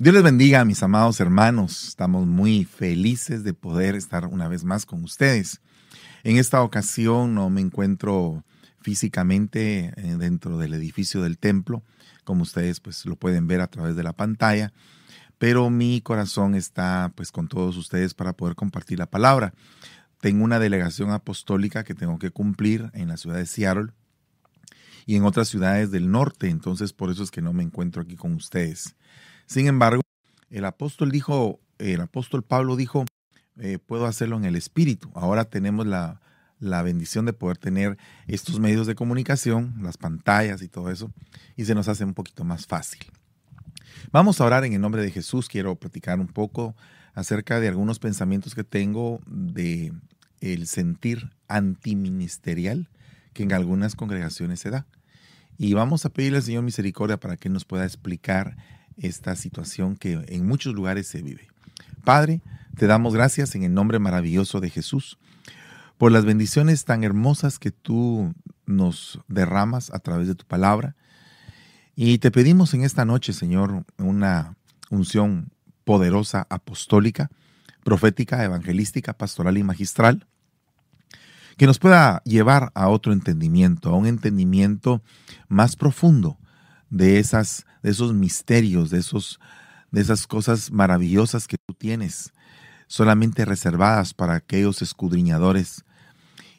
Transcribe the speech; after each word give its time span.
Dios 0.00 0.14
les 0.14 0.22
bendiga, 0.22 0.64
mis 0.64 0.82
amados 0.82 1.20
hermanos. 1.20 1.86
Estamos 1.86 2.26
muy 2.26 2.64
felices 2.64 3.44
de 3.44 3.52
poder 3.52 3.94
estar 3.96 4.24
una 4.24 4.48
vez 4.48 4.64
más 4.64 4.86
con 4.86 5.04
ustedes. 5.04 5.60
En 6.24 6.38
esta 6.38 6.62
ocasión 6.62 7.34
no 7.34 7.50
me 7.50 7.60
encuentro 7.60 8.42
físicamente 8.80 9.92
eh, 9.94 10.16
dentro 10.18 10.56
del 10.56 10.72
edificio 10.72 11.20
del 11.20 11.36
templo, 11.36 11.82
como 12.24 12.44
ustedes 12.44 12.80
pues 12.80 13.04
lo 13.04 13.16
pueden 13.16 13.46
ver 13.46 13.60
a 13.60 13.66
través 13.66 13.94
de 13.94 14.02
la 14.02 14.14
pantalla, 14.14 14.72
pero 15.36 15.68
mi 15.68 16.00
corazón 16.00 16.54
está 16.54 17.12
pues 17.14 17.30
con 17.30 17.48
todos 17.48 17.76
ustedes 17.76 18.14
para 18.14 18.32
poder 18.32 18.54
compartir 18.54 18.98
la 18.98 19.10
palabra. 19.10 19.52
Tengo 20.22 20.44
una 20.44 20.58
delegación 20.58 21.10
apostólica 21.10 21.84
que 21.84 21.94
tengo 21.94 22.18
que 22.18 22.30
cumplir 22.30 22.90
en 22.94 23.08
la 23.08 23.18
ciudad 23.18 23.36
de 23.36 23.44
Seattle 23.44 23.92
y 25.04 25.16
en 25.16 25.24
otras 25.24 25.48
ciudades 25.48 25.90
del 25.90 26.10
norte, 26.10 26.48
entonces 26.48 26.94
por 26.94 27.10
eso 27.10 27.22
es 27.22 27.30
que 27.30 27.42
no 27.42 27.52
me 27.52 27.62
encuentro 27.62 28.00
aquí 28.00 28.16
con 28.16 28.32
ustedes. 28.32 28.96
Sin 29.50 29.66
embargo, 29.66 30.02
el 30.48 30.64
apóstol 30.64 31.10
dijo, 31.10 31.58
el 31.78 32.00
apóstol 32.00 32.44
Pablo 32.44 32.76
dijo, 32.76 33.04
eh, 33.58 33.80
puedo 33.84 34.06
hacerlo 34.06 34.36
en 34.36 34.44
el 34.44 34.54
espíritu. 34.54 35.10
Ahora 35.12 35.44
tenemos 35.44 35.88
la, 35.88 36.20
la 36.60 36.84
bendición 36.84 37.26
de 37.26 37.32
poder 37.32 37.58
tener 37.58 37.98
estos 38.28 38.60
medios 38.60 38.86
de 38.86 38.94
comunicación, 38.94 39.74
las 39.82 39.96
pantallas 39.96 40.62
y 40.62 40.68
todo 40.68 40.88
eso, 40.88 41.10
y 41.56 41.64
se 41.64 41.74
nos 41.74 41.88
hace 41.88 42.04
un 42.04 42.14
poquito 42.14 42.44
más 42.44 42.68
fácil. 42.68 43.00
Vamos 44.12 44.40
a 44.40 44.44
orar 44.44 44.64
en 44.64 44.72
el 44.72 44.80
nombre 44.80 45.02
de 45.02 45.10
Jesús. 45.10 45.48
Quiero 45.48 45.74
platicar 45.74 46.20
un 46.20 46.28
poco 46.28 46.76
acerca 47.12 47.58
de 47.58 47.66
algunos 47.66 47.98
pensamientos 47.98 48.54
que 48.54 48.62
tengo 48.62 49.18
de 49.26 49.92
el 50.38 50.68
sentir 50.68 51.32
antiministerial 51.48 52.88
que 53.32 53.42
en 53.42 53.52
algunas 53.52 53.96
congregaciones 53.96 54.60
se 54.60 54.70
da. 54.70 54.86
Y 55.58 55.74
vamos 55.74 56.06
a 56.06 56.10
pedirle 56.10 56.38
al 56.38 56.44
Señor 56.44 56.62
misericordia 56.62 57.18
para 57.18 57.36
que 57.36 57.48
nos 57.48 57.64
pueda 57.64 57.84
explicar 57.84 58.56
esta 59.00 59.36
situación 59.36 59.96
que 59.96 60.24
en 60.28 60.46
muchos 60.46 60.74
lugares 60.74 61.06
se 61.06 61.22
vive. 61.22 61.48
Padre, 62.04 62.40
te 62.76 62.86
damos 62.86 63.14
gracias 63.14 63.54
en 63.54 63.62
el 63.62 63.74
nombre 63.74 63.98
maravilloso 63.98 64.60
de 64.60 64.70
Jesús 64.70 65.18
por 65.98 66.12
las 66.12 66.24
bendiciones 66.24 66.84
tan 66.84 67.04
hermosas 67.04 67.58
que 67.58 67.70
tú 67.70 68.34
nos 68.64 69.20
derramas 69.28 69.92
a 69.92 69.98
través 69.98 70.28
de 70.28 70.34
tu 70.34 70.46
palabra. 70.46 70.96
Y 71.94 72.18
te 72.18 72.30
pedimos 72.30 72.72
en 72.72 72.84
esta 72.84 73.04
noche, 73.04 73.32
Señor, 73.32 73.84
una 73.98 74.56
unción 74.88 75.50
poderosa, 75.84 76.46
apostólica, 76.48 77.30
profética, 77.84 78.42
evangelística, 78.44 79.12
pastoral 79.12 79.58
y 79.58 79.62
magistral, 79.62 80.26
que 81.58 81.66
nos 81.66 81.78
pueda 81.78 82.22
llevar 82.24 82.72
a 82.74 82.88
otro 82.88 83.12
entendimiento, 83.12 83.90
a 83.90 83.96
un 83.96 84.06
entendimiento 84.06 85.02
más 85.48 85.76
profundo 85.76 86.38
de, 86.90 87.18
esas, 87.18 87.64
de 87.82 87.90
esos 87.90 88.12
misterios, 88.12 88.90
de, 88.90 88.98
esos, 88.98 89.40
de 89.90 90.00
esas 90.00 90.26
cosas 90.26 90.70
maravillosas 90.70 91.48
que 91.48 91.56
tú 91.56 91.74
tienes, 91.74 92.32
solamente 92.86 93.44
reservadas 93.44 94.12
para 94.12 94.34
aquellos 94.34 94.82
escudriñadores 94.82 95.84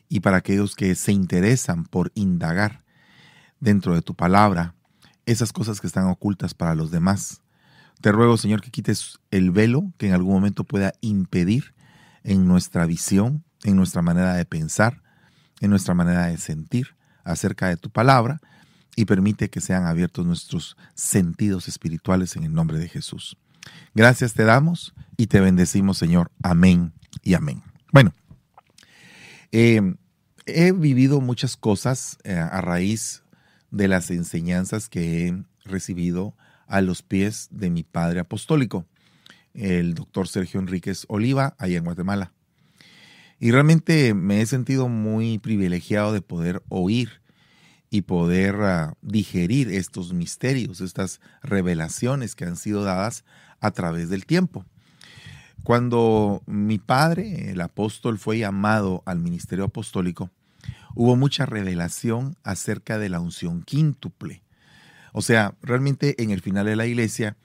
y 0.09 0.21
para 0.21 0.37
aquellos 0.37 0.75
que 0.75 0.95
se 0.95 1.11
interesan 1.11 1.85
por 1.85 2.11
indagar 2.15 2.83
dentro 3.59 3.93
de 3.93 4.01
tu 4.01 4.15
palabra 4.15 4.73
esas 5.25 5.53
cosas 5.53 5.79
que 5.79 5.87
están 5.87 6.07
ocultas 6.07 6.53
para 6.53 6.75
los 6.75 6.91
demás. 6.91 7.41
Te 8.01 8.11
ruego, 8.11 8.37
Señor, 8.37 8.61
que 8.61 8.71
quites 8.71 9.19
el 9.29 9.51
velo 9.51 9.93
que 9.97 10.07
en 10.07 10.13
algún 10.13 10.33
momento 10.33 10.63
pueda 10.63 10.93
impedir 11.01 11.75
en 12.23 12.47
nuestra 12.47 12.85
visión, 12.85 13.43
en 13.63 13.75
nuestra 13.75 14.01
manera 14.01 14.33
de 14.33 14.45
pensar, 14.45 15.03
en 15.59 15.69
nuestra 15.69 15.93
manera 15.93 16.25
de 16.27 16.37
sentir 16.37 16.95
acerca 17.23 17.67
de 17.67 17.77
tu 17.77 17.89
palabra 17.89 18.41
y 18.95 19.05
permite 19.05 19.49
que 19.49 19.61
sean 19.61 19.85
abiertos 19.85 20.25
nuestros 20.25 20.77
sentidos 20.95 21.67
espirituales 21.67 22.35
en 22.35 22.43
el 22.43 22.53
nombre 22.53 22.77
de 22.77 22.89
Jesús. 22.89 23.37
Gracias 23.93 24.33
te 24.33 24.43
damos 24.43 24.93
y 25.17 25.27
te 25.27 25.39
bendecimos, 25.39 25.97
Señor. 25.97 26.31
Amén 26.43 26.93
y 27.23 27.33
amén. 27.33 27.61
Bueno, 27.91 28.13
eh, 29.51 29.81
he 30.45 30.71
vivido 30.71 31.21
muchas 31.21 31.57
cosas 31.57 32.17
eh, 32.23 32.35
a 32.35 32.61
raíz 32.61 33.23
de 33.69 33.87
las 33.87 34.11
enseñanzas 34.11 34.89
que 34.89 35.27
he 35.27 35.43
recibido 35.63 36.35
a 36.67 36.81
los 36.81 37.01
pies 37.01 37.47
de 37.51 37.69
mi 37.69 37.83
padre 37.83 38.21
apostólico, 38.21 38.85
el 39.53 39.93
doctor 39.93 40.27
Sergio 40.27 40.59
Enríquez 40.59 41.05
Oliva, 41.07 41.55
allá 41.57 41.77
en 41.77 41.83
Guatemala. 41.83 42.31
Y 43.39 43.51
realmente 43.51 44.13
me 44.13 44.41
he 44.41 44.45
sentido 44.45 44.87
muy 44.87 45.39
privilegiado 45.39 46.13
de 46.13 46.21
poder 46.21 46.61
oír 46.69 47.20
y 47.91 48.03
poder 48.03 48.55
ah, 48.61 48.93
digerir 49.01 49.69
estos 49.69 50.13
misterios, 50.13 50.79
estas 50.79 51.19
revelaciones 51.43 52.33
que 52.33 52.45
han 52.45 52.55
sido 52.55 52.83
dadas 52.83 53.25
a 53.59 53.71
través 53.71 54.09
del 54.09 54.25
tiempo. 54.25 54.65
Cuando 55.63 56.41
mi 56.47 56.79
padre, 56.79 57.51
el 57.51 57.61
apóstol, 57.61 58.17
fue 58.17 58.39
llamado 58.39 59.03
al 59.05 59.19
ministerio 59.19 59.65
apostólico, 59.65 60.31
hubo 60.95 61.15
mucha 61.15 61.45
revelación 61.45 62.37
acerca 62.43 62.97
de 62.97 63.09
la 63.09 63.19
unción 63.19 63.61
quíntuple. 63.61 64.41
O 65.11 65.21
sea, 65.21 65.55
realmente 65.61 66.23
en 66.23 66.31
el 66.31 66.41
final 66.41 66.65
de 66.65 66.77
la 66.77 66.87
iglesia 66.87 67.35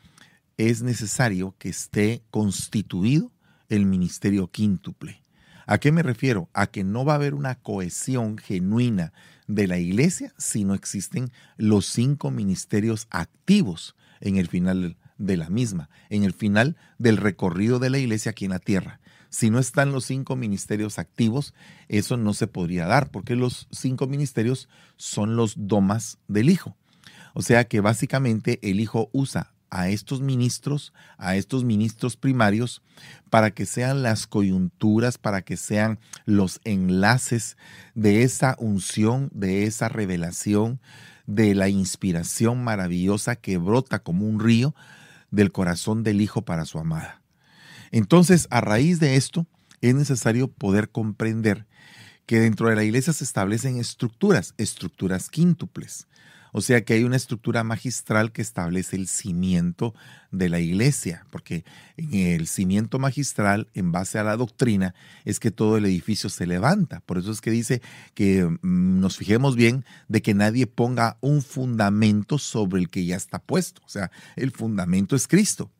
es 0.56 0.82
necesario 0.82 1.56
que 1.58 1.68
esté 1.68 2.22
constituido 2.30 3.32
el 3.68 3.84
ministerio 3.84 4.46
quíntuple. 4.46 5.25
¿A 5.66 5.78
qué 5.78 5.90
me 5.90 6.02
refiero? 6.02 6.48
A 6.52 6.68
que 6.68 6.84
no 6.84 7.04
va 7.04 7.14
a 7.14 7.16
haber 7.16 7.34
una 7.34 7.56
cohesión 7.56 8.38
genuina 8.38 9.12
de 9.48 9.66
la 9.66 9.78
iglesia 9.78 10.32
si 10.38 10.64
no 10.64 10.74
existen 10.74 11.32
los 11.56 11.86
cinco 11.86 12.30
ministerios 12.30 13.08
activos 13.10 13.96
en 14.20 14.36
el 14.36 14.46
final 14.46 14.96
de 15.18 15.36
la 15.36 15.50
misma, 15.50 15.90
en 16.08 16.24
el 16.24 16.32
final 16.32 16.76
del 16.98 17.16
recorrido 17.16 17.78
de 17.78 17.90
la 17.90 17.98
iglesia 17.98 18.30
aquí 18.30 18.44
en 18.44 18.52
la 18.52 18.58
tierra. 18.58 19.00
Si 19.28 19.50
no 19.50 19.58
están 19.58 19.92
los 19.92 20.04
cinco 20.04 20.36
ministerios 20.36 20.98
activos, 20.98 21.52
eso 21.88 22.16
no 22.16 22.32
se 22.32 22.46
podría 22.46 22.86
dar, 22.86 23.10
porque 23.10 23.34
los 23.34 23.66
cinco 23.70 24.06
ministerios 24.06 24.68
son 24.96 25.36
los 25.36 25.54
domas 25.56 26.18
del 26.28 26.48
Hijo. 26.48 26.76
O 27.34 27.42
sea 27.42 27.64
que 27.64 27.80
básicamente 27.80 28.60
el 28.62 28.80
Hijo 28.80 29.10
usa 29.12 29.52
a 29.70 29.88
estos 29.88 30.20
ministros, 30.20 30.92
a 31.18 31.36
estos 31.36 31.64
ministros 31.64 32.16
primarios, 32.16 32.82
para 33.30 33.50
que 33.50 33.66
sean 33.66 34.02
las 34.02 34.26
coyunturas, 34.26 35.18
para 35.18 35.42
que 35.42 35.56
sean 35.56 35.98
los 36.24 36.60
enlaces 36.64 37.56
de 37.94 38.22
esa 38.22 38.56
unción, 38.58 39.30
de 39.32 39.64
esa 39.64 39.88
revelación, 39.88 40.80
de 41.26 41.54
la 41.54 41.68
inspiración 41.68 42.62
maravillosa 42.62 43.36
que 43.36 43.58
brota 43.58 43.98
como 43.98 44.26
un 44.26 44.40
río 44.40 44.74
del 45.30 45.52
corazón 45.52 46.02
del 46.02 46.20
Hijo 46.20 46.42
para 46.42 46.64
su 46.64 46.78
amada. 46.78 47.20
Entonces, 47.90 48.46
a 48.50 48.60
raíz 48.60 49.00
de 49.00 49.16
esto, 49.16 49.46
es 49.80 49.94
necesario 49.94 50.48
poder 50.48 50.90
comprender 50.90 51.66
que 52.26 52.40
dentro 52.40 52.68
de 52.68 52.76
la 52.76 52.84
iglesia 52.84 53.12
se 53.12 53.24
establecen 53.24 53.78
estructuras, 53.78 54.54
estructuras 54.58 55.30
quíntuples. 55.30 56.08
O 56.56 56.62
sea 56.62 56.86
que 56.86 56.94
hay 56.94 57.04
una 57.04 57.16
estructura 57.16 57.64
magistral 57.64 58.32
que 58.32 58.40
establece 58.40 58.96
el 58.96 59.08
cimiento 59.08 59.92
de 60.30 60.48
la 60.48 60.58
iglesia, 60.58 61.26
porque 61.28 61.66
en 61.98 62.14
el 62.14 62.46
cimiento 62.46 62.98
magistral, 62.98 63.68
en 63.74 63.92
base 63.92 64.18
a 64.18 64.24
la 64.24 64.38
doctrina, 64.38 64.94
es 65.26 65.38
que 65.38 65.50
todo 65.50 65.76
el 65.76 65.84
edificio 65.84 66.30
se 66.30 66.46
levanta. 66.46 67.00
Por 67.00 67.18
eso 67.18 67.30
es 67.30 67.42
que 67.42 67.50
dice 67.50 67.82
que 68.14 68.42
mm, 68.46 69.00
nos 69.00 69.18
fijemos 69.18 69.54
bien 69.54 69.84
de 70.08 70.22
que 70.22 70.32
nadie 70.32 70.66
ponga 70.66 71.18
un 71.20 71.42
fundamento 71.42 72.38
sobre 72.38 72.80
el 72.80 72.88
que 72.88 73.04
ya 73.04 73.16
está 73.16 73.38
puesto. 73.38 73.82
O 73.84 73.90
sea, 73.90 74.10
el 74.34 74.50
fundamento 74.50 75.14
es 75.14 75.28
Cristo. 75.28 75.70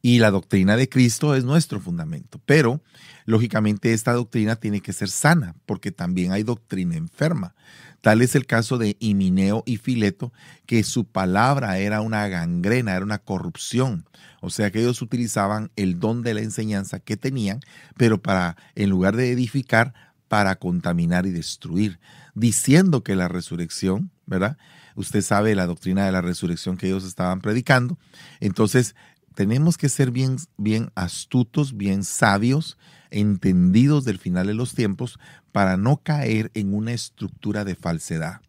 Y 0.00 0.20
la 0.20 0.30
doctrina 0.30 0.76
de 0.76 0.88
Cristo 0.88 1.34
es 1.34 1.44
nuestro 1.44 1.80
fundamento. 1.80 2.40
Pero, 2.46 2.80
lógicamente, 3.24 3.92
esta 3.92 4.12
doctrina 4.12 4.56
tiene 4.56 4.80
que 4.80 4.92
ser 4.92 5.08
sana, 5.08 5.54
porque 5.66 5.90
también 5.90 6.32
hay 6.32 6.44
doctrina 6.44 6.96
enferma. 6.96 7.54
Tal 8.00 8.22
es 8.22 8.36
el 8.36 8.46
caso 8.46 8.78
de 8.78 8.96
Himineo 9.00 9.64
y 9.66 9.76
Fileto, 9.76 10.32
que 10.66 10.84
su 10.84 11.04
palabra 11.04 11.78
era 11.78 12.00
una 12.00 12.28
gangrena, 12.28 12.94
era 12.94 13.04
una 13.04 13.18
corrupción. 13.18 14.06
O 14.40 14.50
sea 14.50 14.70
que 14.70 14.80
ellos 14.80 15.02
utilizaban 15.02 15.72
el 15.74 15.98
don 15.98 16.22
de 16.22 16.34
la 16.34 16.42
enseñanza 16.42 17.00
que 17.00 17.16
tenían, 17.16 17.60
pero 17.96 18.22
para, 18.22 18.56
en 18.76 18.90
lugar 18.90 19.16
de 19.16 19.32
edificar, 19.32 19.94
para 20.28 20.56
contaminar 20.56 21.26
y 21.26 21.30
destruir, 21.30 21.98
diciendo 22.34 23.02
que 23.02 23.16
la 23.16 23.28
resurrección, 23.28 24.10
¿verdad? 24.26 24.58
Usted 24.94 25.22
sabe 25.22 25.54
la 25.54 25.66
doctrina 25.66 26.04
de 26.04 26.12
la 26.12 26.20
resurrección 26.20 26.76
que 26.76 26.86
ellos 26.86 27.04
estaban 27.04 27.40
predicando. 27.40 27.98
Entonces, 28.40 28.94
tenemos 29.38 29.78
que 29.78 29.88
ser 29.88 30.10
bien, 30.10 30.34
bien 30.56 30.90
astutos, 30.96 31.76
bien 31.76 32.02
sabios, 32.02 32.76
entendidos 33.12 34.04
del 34.04 34.18
final 34.18 34.48
de 34.48 34.54
los 34.54 34.74
tiempos 34.74 35.20
para 35.52 35.76
no 35.76 35.98
caer 35.98 36.50
en 36.54 36.74
una 36.74 36.90
estructura 36.90 37.64
de 37.64 37.76
falsedad. 37.76 38.40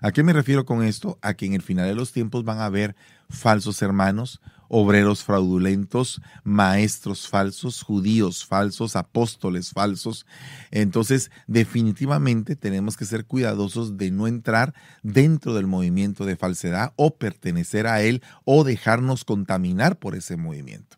¿A 0.00 0.10
qué 0.10 0.24
me 0.24 0.32
refiero 0.32 0.66
con 0.66 0.82
esto? 0.82 1.16
A 1.22 1.34
que 1.34 1.46
en 1.46 1.52
el 1.52 1.62
final 1.62 1.86
de 1.86 1.94
los 1.94 2.10
tiempos 2.10 2.42
van 2.42 2.58
a 2.58 2.64
haber 2.64 2.96
falsos 3.30 3.82
hermanos 3.82 4.40
obreros 4.74 5.22
fraudulentos, 5.22 6.22
maestros 6.44 7.28
falsos, 7.28 7.82
judíos 7.82 8.46
falsos, 8.46 8.96
apóstoles 8.96 9.70
falsos. 9.70 10.24
Entonces, 10.70 11.30
definitivamente 11.46 12.56
tenemos 12.56 12.96
que 12.96 13.04
ser 13.04 13.26
cuidadosos 13.26 13.98
de 13.98 14.10
no 14.10 14.26
entrar 14.26 14.72
dentro 15.02 15.52
del 15.52 15.66
movimiento 15.66 16.24
de 16.24 16.36
falsedad 16.36 16.94
o 16.96 17.16
pertenecer 17.16 17.86
a 17.86 18.00
él 18.00 18.22
o 18.46 18.64
dejarnos 18.64 19.26
contaminar 19.26 19.98
por 19.98 20.14
ese 20.14 20.38
movimiento. 20.38 20.96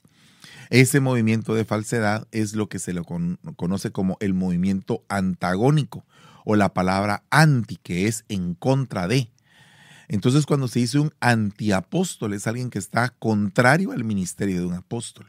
Ese 0.71 1.01
movimiento 1.01 1.55
de 1.55 1.65
falsedad 1.65 2.29
es 2.31 2.55
lo 2.55 2.69
que 2.69 2.79
se 2.79 2.93
lo 2.93 3.05
conoce 3.05 3.91
como 3.91 4.17
el 4.21 4.35
movimiento 4.35 5.03
antagónico 5.09 6.07
o 6.45 6.55
la 6.55 6.73
palabra 6.75 7.25
anti, 7.31 7.77
que 7.83 8.07
es 8.07 8.25
en 8.29 8.55
contra 8.55 9.09
de. 9.09 9.34
Entonces, 10.09 10.47
cuando 10.47 10.69
se 10.69 10.81
dice 10.81 10.99
un 10.99 11.13
antiapóstol, 11.21 12.35
es 12.35 12.47
alguien 12.47 12.71
que 12.71 12.79
está 12.79 13.11
contrario 13.11 13.93
al 13.93 14.05
ministerio 14.05 14.61
de 14.61 14.67
un 14.67 14.75
apóstol. 14.75 15.27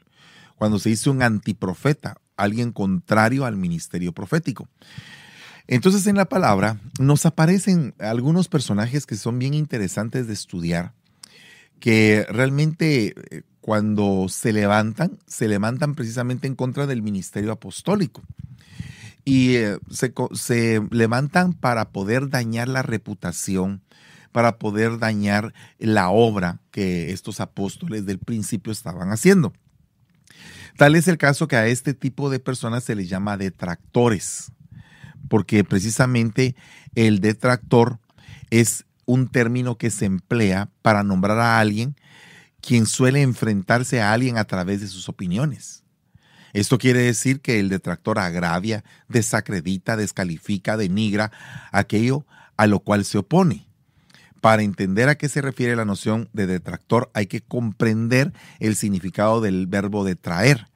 Cuando 0.57 0.79
se 0.79 0.89
dice 0.89 1.09
un 1.09 1.21
antiprofeta, 1.21 2.17
alguien 2.37 2.71
contrario 2.71 3.45
al 3.45 3.57
ministerio 3.57 4.13
profético. 4.13 4.67
Entonces, 5.67 6.05
en 6.07 6.15
la 6.15 6.25
palabra 6.25 6.77
nos 6.99 7.25
aparecen 7.25 7.95
algunos 7.99 8.47
personajes 8.47 9.05
que 9.05 9.15
son 9.15 9.39
bien 9.39 9.53
interesantes 9.53 10.27
de 10.27 10.33
estudiar, 10.33 10.93
que 11.79 12.25
realmente 12.29 13.15
eh, 13.31 13.41
cuando 13.61 14.27
se 14.29 14.53
levantan, 14.53 15.17
se 15.25 15.47
levantan 15.47 15.95
precisamente 15.95 16.45
en 16.47 16.55
contra 16.55 16.85
del 16.85 17.01
ministerio 17.01 17.51
apostólico. 17.51 18.21
Y 19.23 19.55
eh, 19.55 19.79
se, 19.89 20.13
se 20.33 20.81
levantan 20.91 21.53
para 21.53 21.89
poder 21.89 22.29
dañar 22.29 22.67
la 22.67 22.83
reputación 22.83 23.81
para 24.35 24.59
poder 24.59 24.99
dañar 24.99 25.53
la 25.79 26.09
obra 26.09 26.59
que 26.69 27.13
estos 27.13 27.39
apóstoles 27.39 28.05
del 28.05 28.19
principio 28.19 28.73
estaban 28.73 29.13
haciendo. 29.13 29.53
Tal 30.75 30.95
es 30.95 31.07
el 31.07 31.17
caso 31.17 31.47
que 31.47 31.55
a 31.55 31.67
este 31.67 31.93
tipo 31.93 32.29
de 32.29 32.41
personas 32.41 32.83
se 32.83 32.95
les 32.95 33.07
llama 33.07 33.37
detractores, 33.37 34.51
porque 35.29 35.63
precisamente 35.63 36.53
el 36.95 37.21
detractor 37.21 38.01
es 38.49 38.83
un 39.05 39.29
término 39.29 39.77
que 39.77 39.89
se 39.89 40.03
emplea 40.03 40.69
para 40.81 41.01
nombrar 41.01 41.39
a 41.39 41.57
alguien 41.57 41.95
quien 42.59 42.87
suele 42.87 43.21
enfrentarse 43.21 44.01
a 44.01 44.11
alguien 44.11 44.37
a 44.37 44.43
través 44.43 44.81
de 44.81 44.87
sus 44.87 45.07
opiniones. 45.07 45.85
Esto 46.51 46.77
quiere 46.77 46.99
decir 46.99 47.39
que 47.39 47.61
el 47.61 47.69
detractor 47.69 48.19
agravia, 48.19 48.83
desacredita, 49.07 49.95
descalifica, 49.95 50.75
denigra 50.75 51.31
aquello 51.71 52.25
a 52.57 52.67
lo 52.67 52.81
cual 52.81 53.05
se 53.05 53.19
opone. 53.19 53.65
Para 54.45 54.61
entender 54.61 55.09
a 55.09 55.15
qué 55.15 55.27
se 55.27 55.41
refiere 55.41 55.75
la 55.75 55.85
noción 55.85 56.29
de 56.31 56.45
detractor 56.45 57.09
hay 57.15 57.25
que 57.25 57.41
comprender 57.41 58.31
el 58.59 58.75
significado 58.75 59.41
del 59.41 59.65
verbo 59.65 60.03
detraer, 60.03 60.67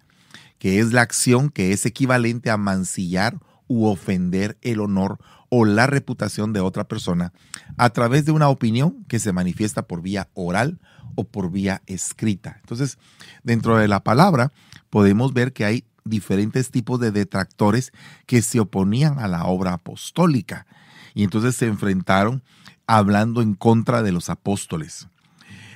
que 0.58 0.80
es 0.80 0.92
la 0.92 1.02
acción 1.02 1.52
que 1.52 1.72
es 1.72 1.86
equivalente 1.86 2.50
a 2.50 2.58
mancillar 2.58 3.38
u 3.68 3.86
ofender 3.86 4.58
el 4.64 4.80
honor 4.80 5.20
o 5.50 5.66
la 5.66 5.86
reputación 5.86 6.52
de 6.52 6.62
otra 6.62 6.88
persona 6.88 7.32
a 7.78 7.92
través 7.92 8.26
de 8.26 8.32
una 8.32 8.50
opinión 8.50 9.06
que 9.08 9.20
se 9.20 9.34
manifiesta 9.34 9.84
por 9.84 10.02
vía 10.02 10.30
oral 10.34 10.80
o 11.14 11.26
por 11.26 11.52
vía 11.52 11.84
escrita. 11.86 12.58
Entonces, 12.62 12.98
dentro 13.44 13.78
de 13.78 13.88
la 13.88 14.04
palabra 14.04 14.52
podemos 14.90 15.32
ver 15.32 15.54
que 15.54 15.66
hay 15.66 15.86
diferentes 16.06 16.72
tipos 16.72 17.00
de 17.00 17.12
detractores 17.12 17.92
que 18.26 18.42
se 18.42 18.60
oponían 18.60 19.20
a 19.20 19.28
la 19.28 19.46
obra 19.46 19.74
apostólica 19.74 20.66
y 21.14 21.24
entonces 21.24 21.56
se 21.56 21.68
enfrentaron 21.68 22.42
hablando 22.90 23.44
en 23.44 23.54
contra 23.54 24.02
de 24.02 24.12
los 24.12 24.32
apóstoles. 24.32 25.08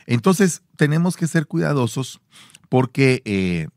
Entonces, 0.08 0.64
tenemos 0.78 1.16
que 1.16 1.28
ser 1.28 1.46
cuidadosos 1.46 2.22
porque 2.70 3.22
eh, 3.26 3.68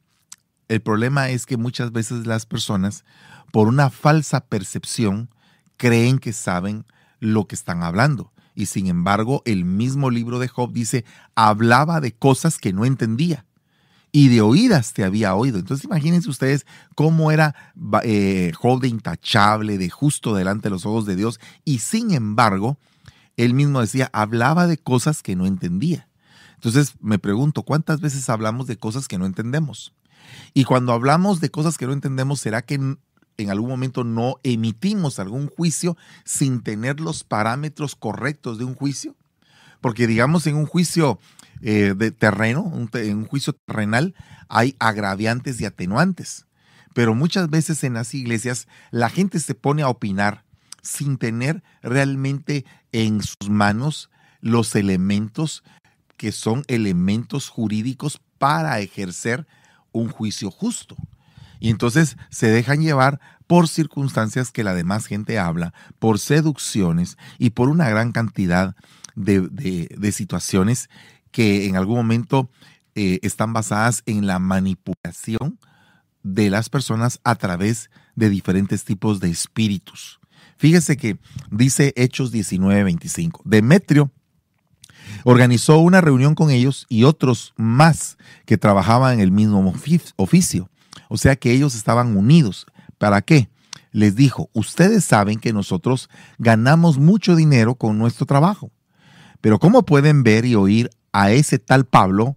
el 0.69 0.81
problema 0.81 1.29
es 1.29 1.45
que 1.45 1.59
muchas 1.59 1.93
veces 1.93 2.27
las 2.27 2.47
personas, 2.47 3.05
por 3.53 3.69
una 3.69 3.91
falsa 3.91 4.41
percepción, 4.41 5.29
creen 5.77 6.19
que 6.19 6.33
saben 6.33 6.87
lo 7.21 7.47
que 7.47 7.55
están 7.55 7.83
hablando. 7.83 8.33
Y 8.55 8.67
sin 8.67 8.87
embargo, 8.87 9.43
el 9.45 9.67
mismo 9.67 10.09
libro 10.09 10.39
de 10.39 10.49
Job 10.49 10.73
dice, 10.73 11.05
hablaba 11.35 12.01
de 12.01 12.13
cosas 12.13 12.57
que 12.57 12.73
no 12.73 12.87
entendía 12.87 13.45
y 14.13 14.29
de 14.29 14.41
oídas 14.41 14.95
te 14.95 15.05
había 15.05 15.35
oído. 15.35 15.59
Entonces 15.59 15.85
imagínense 15.85 16.31
ustedes 16.31 16.65
cómo 16.95 17.33
era 17.33 17.55
eh, 18.03 18.53
Job 18.57 18.83
intachable, 18.87 19.77
de 19.77 19.91
justo 19.91 20.35
delante 20.35 20.69
de 20.69 20.71
los 20.71 20.87
ojos 20.87 21.05
de 21.05 21.17
Dios, 21.17 21.39
y 21.67 21.81
sin 21.81 22.13
embargo, 22.13 22.79
él 23.37 23.55
mismo 23.55 23.81
decía, 23.81 24.11
hablaba 24.13 24.67
de 24.67 24.79
cosas 24.79 25.23
que 25.23 25.37
no 25.37 25.47
entendía. 25.47 26.09
Entonces 26.55 26.95
me 27.01 27.19
pregunto, 27.19 27.63
¿cuántas 27.63 28.01
veces 28.01 28.29
hablamos 28.31 28.67
de 28.67 28.79
cosas 28.79 29.09
que 29.09 29.19
no 29.19 29.27
entendemos? 29.27 29.95
Y 30.55 30.65
cuando 30.65 30.93
hablamos 30.93 31.41
de 31.41 31.51
cosas 31.51 31.79
que 31.79 31.87
no 31.87 31.93
entendemos, 31.93 32.41
¿será 32.41 32.63
que 32.63 32.75
en, 32.75 33.51
algún 33.51 33.69
momento 33.69 34.05
no 34.05 34.37
emitimos 34.43 35.19
algún 35.19 35.49
juicio 35.49 35.97
sin 36.25 36.63
tener 36.63 37.01
los 37.01 37.25
parámetros 37.25 37.95
correctos 37.95 38.59
de 38.59 38.65
un 38.65 38.75
juicio? 38.75 39.15
Porque 39.81 40.07
digamos 40.07 40.47
en 40.47 40.57
un 40.57 40.67
juicio 40.67 41.21
eh, 41.61 41.95
de 41.97 42.11
terreno, 42.11 42.73
en 42.95 43.19
un 43.19 43.27
juicio 43.27 43.53
terrenal, 43.53 44.15
hay 44.49 44.75
agraviantes 44.79 45.61
y 45.61 45.67
atenuantes. 45.67 46.47
Pero 46.95 47.15
muchas 47.15 47.51
veces 47.51 47.85
en 47.85 47.95
las 47.95 48.15
iglesias 48.15 48.67
la 48.91 49.11
gente 49.11 49.39
se 49.39 49.55
pone 49.55 49.83
a 49.83 49.89
opinar 49.89 50.46
sin 50.87 51.19
tener 51.19 51.63
realmente 51.83 52.65
en 52.93 53.23
sus 53.23 53.51
manos 53.51 54.11
los 54.41 54.75
elementos 54.75 55.65
que 56.17 56.33
son 56.33 56.65
elementos 56.69 57.49
jurídicos 57.49 58.21
para 58.39 58.79
ejercer 58.81 59.47
un 59.93 60.09
juicio 60.09 60.51
justo. 60.51 60.97
Y 61.59 61.71
entonces 61.71 62.17
se 62.31 62.49
dejan 62.49 62.81
llevar 62.81 63.21
por 63.47 63.69
circunstancias 63.69 64.51
que 64.51 64.65
la 64.65 64.75
demás 64.75 65.07
gente 65.07 65.39
habla, 65.39 65.73
por 65.99 66.19
seducciones 66.19 67.17
y 67.39 67.51
por 67.51 67.69
una 67.69 67.89
gran 67.89 68.13
cantidad 68.13 68.75
de, 69.15 70.13
situaciones 70.13 70.91
que 71.31 71.67
en 71.67 71.77
algún 71.77 71.97
momento 71.97 72.51
eh, 72.95 73.19
están 73.23 73.53
basadas 73.53 74.03
en 74.07 74.27
la 74.27 74.39
manipulación 74.39 75.59
de 76.23 76.51
las 76.51 76.69
personas 76.69 77.21
a 77.25 77.37
través 77.37 77.91
de 78.17 78.29
diferentes 78.29 78.85
tipos 78.85 79.21
de 79.21 79.31
espíritus. 79.31 80.19
Fíjese 80.57 80.97
que 80.97 81.19
dice 81.51 81.93
Hechos 81.97 82.33
19:25. 82.33 83.43
Demetrio 83.45 84.11
organizó 85.25 85.79
una 85.79 86.01
reunión 86.01 86.35
con 86.35 86.51
ellos 86.51 86.87
y 86.89 87.05
otros 87.05 87.53
más 87.57 88.17
que 88.45 88.59
trabajaban 88.59 89.15
en 89.15 89.21
el 89.21 89.31
mismo 89.31 89.75
oficio. 90.17 90.71
O 91.09 91.17
sea 91.17 91.37
que 91.37 91.53
ellos 91.53 91.75
estaban 91.75 92.17
unidos. 92.17 92.67
¿Para 92.99 93.23
qué? 93.23 93.49
Les 93.93 94.15
dijo, 94.17 94.51
ustedes 94.53 95.05
saben 95.05 95.39
que 95.39 95.53
nosotros 95.53 96.09
ganamos 96.39 96.99
mucho 96.99 97.37
dinero 97.37 97.75
con 97.75 97.99
nuestro 97.99 98.27
trabajo. 98.27 98.71
Pero 99.41 99.59
como 99.59 99.85
pueden 99.85 100.23
ver 100.23 100.45
y 100.45 100.55
oír 100.55 100.91
a 101.13 101.31
ese 101.31 101.59
tal 101.59 101.87
Pablo, 101.87 102.37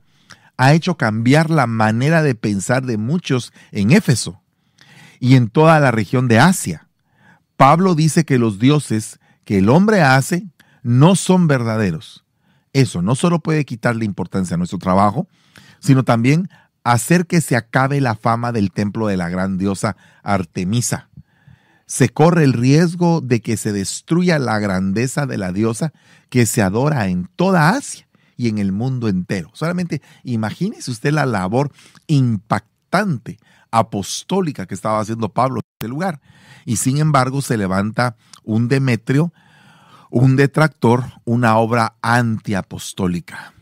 ha 0.57 0.73
hecho 0.73 0.97
cambiar 0.97 1.49
la 1.49 1.67
manera 1.67 2.21
de 2.21 2.35
pensar 2.35 2.85
de 2.85 2.97
muchos 2.97 3.53
en 3.71 3.91
Éfeso 3.91 4.41
y 5.19 5.35
en 5.35 5.49
toda 5.49 5.79
la 5.79 5.91
región 5.91 6.27
de 6.27 6.39
Asia. 6.39 6.88
Pablo 7.59 7.93
dice 7.93 8.23
que 8.23 8.39
los 8.39 8.57
dioses 8.57 9.19
que 9.43 9.57
el 9.57 9.67
hombre 9.67 10.01
hace 10.01 10.47
no 10.81 11.17
son 11.17 11.47
verdaderos. 11.47 12.23
Eso 12.71 13.01
no 13.01 13.15
solo 13.15 13.39
puede 13.41 13.65
quitarle 13.65 14.05
importancia 14.05 14.53
a 14.53 14.57
nuestro 14.57 14.79
trabajo, 14.79 15.27
sino 15.81 16.05
también 16.05 16.47
hacer 16.85 17.27
que 17.27 17.41
se 17.41 17.57
acabe 17.57 17.99
la 17.99 18.15
fama 18.15 18.53
del 18.53 18.71
templo 18.71 19.07
de 19.07 19.17
la 19.17 19.27
gran 19.27 19.57
diosa 19.57 19.97
Artemisa. 20.23 21.09
Se 21.85 22.07
corre 22.07 22.45
el 22.45 22.53
riesgo 22.53 23.19
de 23.19 23.41
que 23.41 23.57
se 23.57 23.73
destruya 23.73 24.39
la 24.39 24.57
grandeza 24.59 25.25
de 25.25 25.37
la 25.37 25.51
diosa 25.51 25.91
que 26.29 26.45
se 26.45 26.61
adora 26.61 27.09
en 27.09 27.27
toda 27.35 27.71
Asia 27.71 28.07
y 28.37 28.47
en 28.47 28.57
el 28.57 28.71
mundo 28.71 29.09
entero. 29.09 29.51
Solamente 29.51 30.01
imagínese 30.23 30.91
usted 30.91 31.11
la 31.11 31.25
labor 31.25 31.73
impactante 32.07 33.37
apostólica 33.71 34.65
que 34.65 34.75
estaba 34.75 34.99
haciendo 34.99 35.29
Pablo 35.29 35.59
en 35.59 35.69
este 35.79 35.87
lugar. 35.87 36.21
Y 36.65 36.77
sin 36.77 36.97
embargo 36.97 37.41
se 37.41 37.57
levanta 37.57 38.15
un 38.43 38.67
Demetrio, 38.67 39.33
un 40.09 40.35
detractor, 40.35 41.05
una 41.25 41.57
obra 41.57 41.95
antiapostólica, 42.01 43.53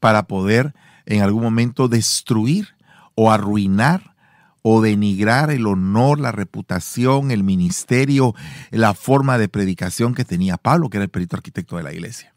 para 0.00 0.24
poder 0.24 0.74
en 1.06 1.22
algún 1.22 1.42
momento 1.42 1.88
destruir 1.88 2.76
o 3.14 3.32
arruinar 3.32 4.14
o 4.62 4.82
denigrar 4.82 5.50
el 5.50 5.66
honor, 5.66 6.20
la 6.20 6.32
reputación, 6.32 7.30
el 7.30 7.42
ministerio, 7.42 8.34
la 8.70 8.94
forma 8.94 9.38
de 9.38 9.48
predicación 9.48 10.14
que 10.14 10.24
tenía 10.24 10.56
Pablo, 10.56 10.90
que 10.90 10.98
era 10.98 11.04
el 11.04 11.10
perito 11.10 11.36
arquitecto 11.36 11.76
de 11.76 11.82
la 11.82 11.92
iglesia. 11.92 12.34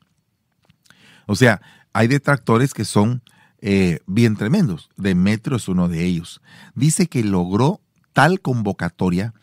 O 1.26 1.36
sea, 1.36 1.62
hay 1.94 2.08
detractores 2.08 2.74
que 2.74 2.86
son 2.86 3.22
eh, 3.62 4.00
bien 4.08 4.36
tremendos. 4.36 4.90
Demetrio 4.98 5.58
es 5.58 5.68
uno 5.68 5.88
de 5.88 6.04
ellos. 6.04 6.42
Dice 6.76 7.08
que 7.08 7.24
logró 7.24 7.82
tal 8.14 8.42
convocatoria 8.42 9.34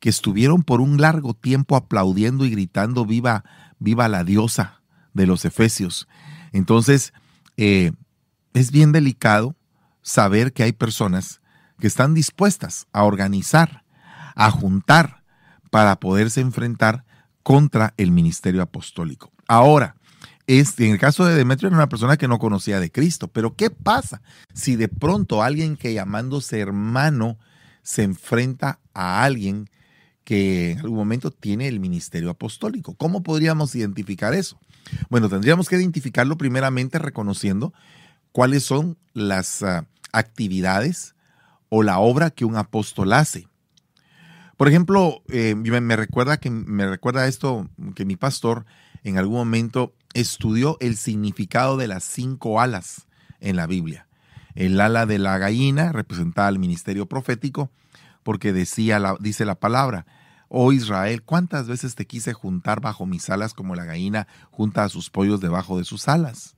que 0.00 0.08
estuvieron 0.08 0.62
por 0.62 0.80
un 0.80 1.00
largo 1.00 1.34
tiempo 1.34 1.76
aplaudiendo 1.76 2.46
y 2.46 2.50
gritando 2.50 3.04
viva, 3.04 3.44
viva 3.78 4.08
la 4.08 4.24
diosa 4.24 4.80
de 5.12 5.26
los 5.26 5.44
Efesios. 5.44 6.08
Entonces, 6.52 7.12
eh, 7.56 7.92
es 8.54 8.72
bien 8.72 8.92
delicado 8.92 9.56
saber 10.02 10.52
que 10.52 10.62
hay 10.62 10.72
personas 10.72 11.40
que 11.78 11.86
están 11.86 12.14
dispuestas 12.14 12.86
a 12.92 13.04
organizar, 13.04 13.84
a 14.34 14.50
juntar 14.50 15.22
para 15.70 16.00
poderse 16.00 16.40
enfrentar 16.40 17.04
contra 17.42 17.94
el 17.96 18.10
ministerio 18.10 18.62
apostólico. 18.62 19.30
Ahora, 19.46 19.96
este, 20.58 20.86
en 20.86 20.92
el 20.92 20.98
caso 20.98 21.24
de 21.24 21.36
Demetrio 21.36 21.68
era 21.68 21.76
una 21.76 21.88
persona 21.88 22.16
que 22.16 22.26
no 22.26 22.40
conocía 22.40 22.80
de 22.80 22.90
Cristo, 22.90 23.28
pero 23.28 23.54
¿qué 23.54 23.70
pasa 23.70 24.20
si 24.52 24.74
de 24.74 24.88
pronto 24.88 25.44
alguien 25.44 25.76
que 25.76 25.94
llamándose 25.94 26.58
hermano 26.58 27.38
se 27.82 28.02
enfrenta 28.02 28.80
a 28.92 29.22
alguien 29.22 29.70
que 30.24 30.72
en 30.72 30.80
algún 30.80 30.98
momento 30.98 31.30
tiene 31.30 31.68
el 31.68 31.78
ministerio 31.78 32.30
apostólico? 32.30 32.94
¿Cómo 32.94 33.22
podríamos 33.22 33.76
identificar 33.76 34.34
eso? 34.34 34.58
Bueno, 35.08 35.28
tendríamos 35.28 35.68
que 35.68 35.76
identificarlo 35.76 36.36
primeramente 36.36 36.98
reconociendo 36.98 37.72
cuáles 38.32 38.64
son 38.64 38.98
las 39.12 39.62
ah, 39.62 39.86
actividades 40.10 41.14
o 41.68 41.84
la 41.84 42.00
obra 42.00 42.30
que 42.30 42.44
un 42.44 42.56
apóstol 42.56 43.12
hace. 43.12 43.46
Por 44.56 44.68
ejemplo, 44.68 45.22
eh, 45.28 45.54
me, 45.54 45.96
recuerda 45.96 46.38
que 46.38 46.50
me 46.50 46.88
recuerda 46.88 47.28
esto 47.28 47.70
que 47.94 48.04
mi 48.04 48.16
pastor 48.16 48.66
en 49.04 49.16
algún 49.16 49.36
momento 49.36 49.94
estudió 50.14 50.76
el 50.80 50.96
significado 50.96 51.76
de 51.76 51.88
las 51.88 52.04
cinco 52.04 52.60
alas 52.60 53.06
en 53.40 53.56
la 53.56 53.66
Biblia. 53.66 54.06
El 54.54 54.80
ala 54.80 55.06
de 55.06 55.18
la 55.18 55.38
gallina 55.38 55.92
representaba 55.92 56.48
el 56.48 56.58
ministerio 56.58 57.06
profético 57.06 57.70
porque 58.22 58.52
decía 58.52 58.98
la, 58.98 59.16
dice 59.20 59.44
la 59.44 59.54
palabra, 59.54 60.06
oh 60.48 60.72
Israel, 60.72 61.22
¿cuántas 61.22 61.68
veces 61.68 61.94
te 61.94 62.06
quise 62.06 62.32
juntar 62.32 62.80
bajo 62.80 63.06
mis 63.06 63.30
alas 63.30 63.54
como 63.54 63.74
la 63.74 63.84
gallina 63.84 64.26
junta 64.50 64.84
a 64.84 64.88
sus 64.88 65.10
pollos 65.10 65.40
debajo 65.40 65.78
de 65.78 65.84
sus 65.84 66.08
alas? 66.08 66.56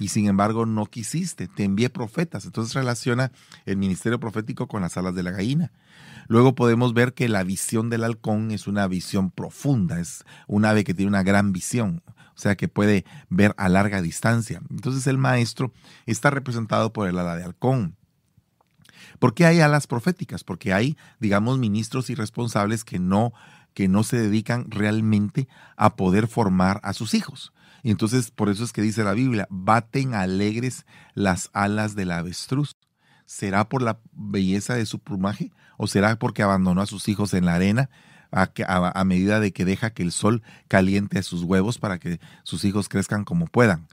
Y 0.00 0.08
sin 0.08 0.26
embargo 0.26 0.64
no 0.64 0.86
quisiste, 0.86 1.46
te 1.46 1.62
envié 1.62 1.90
profetas. 1.90 2.46
Entonces 2.46 2.74
relaciona 2.74 3.30
el 3.66 3.76
ministerio 3.76 4.18
profético 4.18 4.66
con 4.66 4.80
las 4.80 4.96
alas 4.96 5.14
de 5.14 5.22
la 5.22 5.30
gallina. 5.30 5.70
Luego 6.26 6.54
podemos 6.54 6.94
ver 6.94 7.12
que 7.12 7.28
la 7.28 7.44
visión 7.44 7.90
del 7.90 8.04
halcón 8.04 8.50
es 8.50 8.66
una 8.66 8.88
visión 8.88 9.30
profunda, 9.30 10.00
es 10.00 10.24
un 10.46 10.64
ave 10.64 10.84
que 10.84 10.94
tiene 10.94 11.10
una 11.10 11.22
gran 11.22 11.52
visión, 11.52 12.02
o 12.06 12.38
sea 12.38 12.56
que 12.56 12.66
puede 12.66 13.04
ver 13.28 13.54
a 13.58 13.68
larga 13.68 14.00
distancia. 14.00 14.62
Entonces 14.70 15.06
el 15.06 15.18
maestro 15.18 15.70
está 16.06 16.30
representado 16.30 16.94
por 16.94 17.06
el 17.06 17.18
ala 17.18 17.36
de 17.36 17.44
halcón. 17.44 17.96
¿Por 19.18 19.34
qué 19.34 19.44
hay 19.44 19.60
alas 19.60 19.86
proféticas? 19.86 20.44
Porque 20.44 20.72
hay, 20.72 20.96
digamos, 21.18 21.58
ministros 21.58 22.08
irresponsables 22.08 22.84
que 22.84 22.98
no, 22.98 23.34
que 23.74 23.86
no 23.86 24.02
se 24.02 24.16
dedican 24.18 24.70
realmente 24.70 25.46
a 25.76 25.94
poder 25.94 26.26
formar 26.26 26.80
a 26.84 26.94
sus 26.94 27.12
hijos. 27.12 27.52
Y 27.82 27.90
entonces 27.90 28.30
por 28.30 28.48
eso 28.48 28.64
es 28.64 28.72
que 28.72 28.82
dice 28.82 29.04
la 29.04 29.12
Biblia, 29.12 29.46
baten 29.50 30.14
alegres 30.14 30.86
las 31.14 31.50
alas 31.52 31.94
del 31.94 32.10
avestruz. 32.10 32.76
¿Será 33.26 33.68
por 33.68 33.82
la 33.82 34.00
belleza 34.12 34.74
de 34.74 34.86
su 34.86 34.98
plumaje 34.98 35.52
o 35.76 35.86
será 35.86 36.18
porque 36.18 36.42
abandonó 36.42 36.82
a 36.82 36.86
sus 36.86 37.08
hijos 37.08 37.32
en 37.32 37.46
la 37.46 37.54
arena 37.54 37.88
a, 38.32 38.50
a, 38.94 39.04
medida 39.04 39.40
de 39.40 39.52
que 39.52 39.64
deja 39.64 39.90
que 39.90 40.02
el 40.02 40.12
sol 40.12 40.42
caliente 40.68 41.22
sus 41.22 41.42
huevos 41.42 41.78
para 41.78 41.98
que 41.98 42.20
sus 42.42 42.64
hijos 42.64 42.88
crezcan 42.88 43.24
como 43.24 43.46
puedan? 43.46 43.86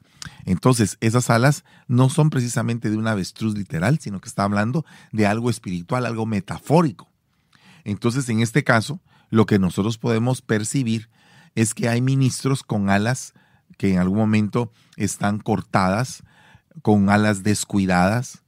Entonces, 0.45 0.97
esas 1.01 1.29
alas 1.29 1.63
no 1.87 2.09
son 2.09 2.29
precisamente 2.29 2.89
de 2.89 2.97
un 2.97 3.07
avestruz 3.07 3.55
literal, 3.55 3.99
sino 3.99 4.19
que 4.19 4.29
está 4.29 4.43
hablando 4.43 4.85
de 5.11 5.27
algo 5.27 5.49
espiritual, 5.49 6.05
algo 6.05 6.25
metafórico. 6.25 7.09
Entonces, 7.83 8.27
en 8.29 8.41
este 8.41 8.63
caso, 8.63 8.99
lo 9.29 9.45
que 9.45 9.59
nosotros 9.59 9.97
podemos 9.97 10.41
percibir 10.41 11.09
es 11.55 11.73
que 11.73 11.89
hay 11.89 12.01
ministros 12.01 12.63
con 12.63 12.89
alas 12.89 13.33
que 13.77 13.93
en 13.93 13.99
algún 13.99 14.17
momento 14.17 14.71
están 14.95 15.39
cortadas, 15.39 16.23
con 16.81 17.09
alas 17.09 17.43
descuidadas, 17.43 18.43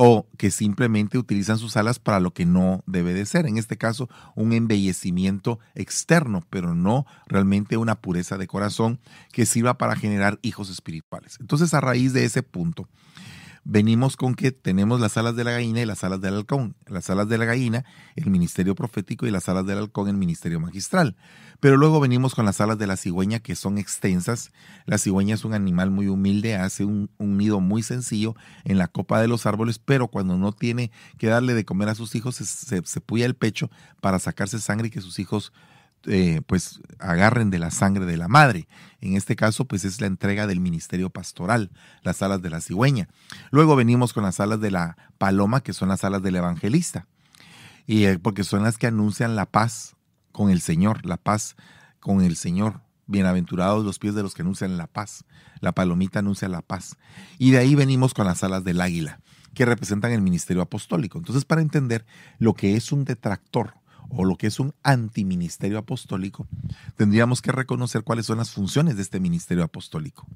o 0.00 0.28
que 0.36 0.52
simplemente 0.52 1.18
utilizan 1.18 1.58
sus 1.58 1.76
alas 1.76 1.98
para 1.98 2.20
lo 2.20 2.32
que 2.32 2.46
no 2.46 2.84
debe 2.86 3.14
de 3.14 3.26
ser. 3.26 3.46
En 3.46 3.58
este 3.58 3.76
caso, 3.76 4.08
un 4.36 4.52
embellecimiento 4.52 5.58
externo, 5.74 6.44
pero 6.50 6.76
no 6.76 7.04
realmente 7.26 7.76
una 7.76 7.96
pureza 7.96 8.38
de 8.38 8.46
corazón 8.46 9.00
que 9.32 9.44
sirva 9.44 9.76
para 9.76 9.96
generar 9.96 10.38
hijos 10.42 10.70
espirituales. 10.70 11.36
Entonces, 11.40 11.74
a 11.74 11.80
raíz 11.80 12.12
de 12.12 12.24
ese 12.24 12.44
punto, 12.44 12.88
venimos 13.64 14.16
con 14.16 14.34
que 14.34 14.52
tenemos 14.52 15.00
las 15.00 15.16
alas 15.16 15.36
de 15.36 15.44
la 15.44 15.52
gallina 15.52 15.80
y 15.80 15.84
las 15.86 16.04
alas 16.04 16.20
del 16.20 16.34
halcón. 16.34 16.76
Las 16.86 17.10
alas 17.10 17.28
de 17.28 17.38
la 17.38 17.44
gallina, 17.44 17.84
el 18.16 18.30
ministerio 18.30 18.74
profético, 18.74 19.26
y 19.26 19.30
las 19.30 19.48
alas 19.48 19.66
del 19.66 19.78
halcón, 19.78 20.08
el 20.08 20.16
ministerio 20.16 20.60
magistral. 20.60 21.16
Pero 21.60 21.76
luego 21.76 22.00
venimos 22.00 22.34
con 22.34 22.44
las 22.44 22.60
alas 22.60 22.78
de 22.78 22.86
la 22.86 22.96
cigüeña, 22.96 23.40
que 23.40 23.56
son 23.56 23.78
extensas. 23.78 24.52
La 24.86 24.98
cigüeña 24.98 25.34
es 25.34 25.44
un 25.44 25.54
animal 25.54 25.90
muy 25.90 26.08
humilde, 26.08 26.56
hace 26.56 26.84
un, 26.84 27.10
nido 27.18 27.60
muy 27.60 27.82
sencillo 27.82 28.34
en 28.64 28.78
la 28.78 28.88
copa 28.88 29.20
de 29.20 29.28
los 29.28 29.46
árboles, 29.46 29.78
pero 29.78 30.08
cuando 30.08 30.36
no 30.36 30.52
tiene 30.52 30.90
que 31.18 31.26
darle 31.26 31.54
de 31.54 31.64
comer 31.64 31.88
a 31.88 31.94
sus 31.94 32.14
hijos, 32.14 32.36
se, 32.36 32.82
se, 32.84 33.00
puya 33.00 33.26
el 33.26 33.34
pecho 33.34 33.70
para 34.00 34.18
sacarse 34.18 34.58
sangre 34.58 34.88
y 34.88 34.90
que 34.90 35.00
sus 35.00 35.18
hijos 35.18 35.52
eh, 36.06 36.42
pues 36.46 36.80
agarren 36.98 37.50
de 37.50 37.58
la 37.58 37.70
sangre 37.70 38.06
de 38.06 38.16
la 38.16 38.28
madre. 38.28 38.68
En 39.00 39.16
este 39.16 39.36
caso, 39.36 39.64
pues 39.64 39.84
es 39.84 40.00
la 40.00 40.06
entrega 40.06 40.46
del 40.46 40.60
ministerio 40.60 41.10
pastoral, 41.10 41.70
las 42.02 42.22
alas 42.22 42.42
de 42.42 42.50
la 42.50 42.60
cigüeña. 42.60 43.08
Luego 43.50 43.76
venimos 43.76 44.12
con 44.12 44.22
las 44.22 44.40
alas 44.40 44.60
de 44.60 44.70
la 44.70 44.96
paloma, 45.18 45.62
que 45.62 45.72
son 45.72 45.88
las 45.88 46.04
alas 46.04 46.22
del 46.22 46.36
evangelista, 46.36 47.06
y 47.86 48.04
eh, 48.04 48.18
porque 48.18 48.44
son 48.44 48.62
las 48.62 48.78
que 48.78 48.86
anuncian 48.86 49.36
la 49.36 49.46
paz 49.46 49.96
con 50.32 50.50
el 50.50 50.60
Señor, 50.60 51.04
la 51.04 51.16
paz 51.16 51.56
con 52.00 52.22
el 52.22 52.36
Señor. 52.36 52.80
Bienaventurados 53.06 53.84
los 53.84 53.98
pies 53.98 54.14
de 54.14 54.22
los 54.22 54.34
que 54.34 54.42
anuncian 54.42 54.76
la 54.76 54.86
paz. 54.86 55.24
La 55.60 55.72
palomita 55.72 56.18
anuncia 56.18 56.48
la 56.48 56.62
paz. 56.62 56.96
Y 57.38 57.52
de 57.52 57.58
ahí 57.58 57.74
venimos 57.74 58.12
con 58.14 58.26
las 58.26 58.44
alas 58.44 58.64
del 58.64 58.80
águila, 58.80 59.20
que 59.54 59.64
representan 59.64 60.12
el 60.12 60.20
ministerio 60.20 60.62
apostólico. 60.62 61.18
Entonces, 61.18 61.44
para 61.44 61.62
entender 61.62 62.04
lo 62.38 62.54
que 62.54 62.76
es 62.76 62.92
un 62.92 63.04
detractor, 63.04 63.74
o 64.08 64.24
lo 64.24 64.36
que 64.36 64.46
es 64.46 64.60
un 64.60 64.74
antiministerio 64.82 65.78
apostólico, 65.78 66.46
tendríamos 66.96 67.42
que 67.42 67.52
reconocer 67.52 68.02
cuáles 68.02 68.26
son 68.26 68.38
las 68.38 68.50
funciones 68.50 68.96
de 68.96 69.02
este 69.02 69.20
ministerio 69.20 69.64
apostólico. 69.64 70.26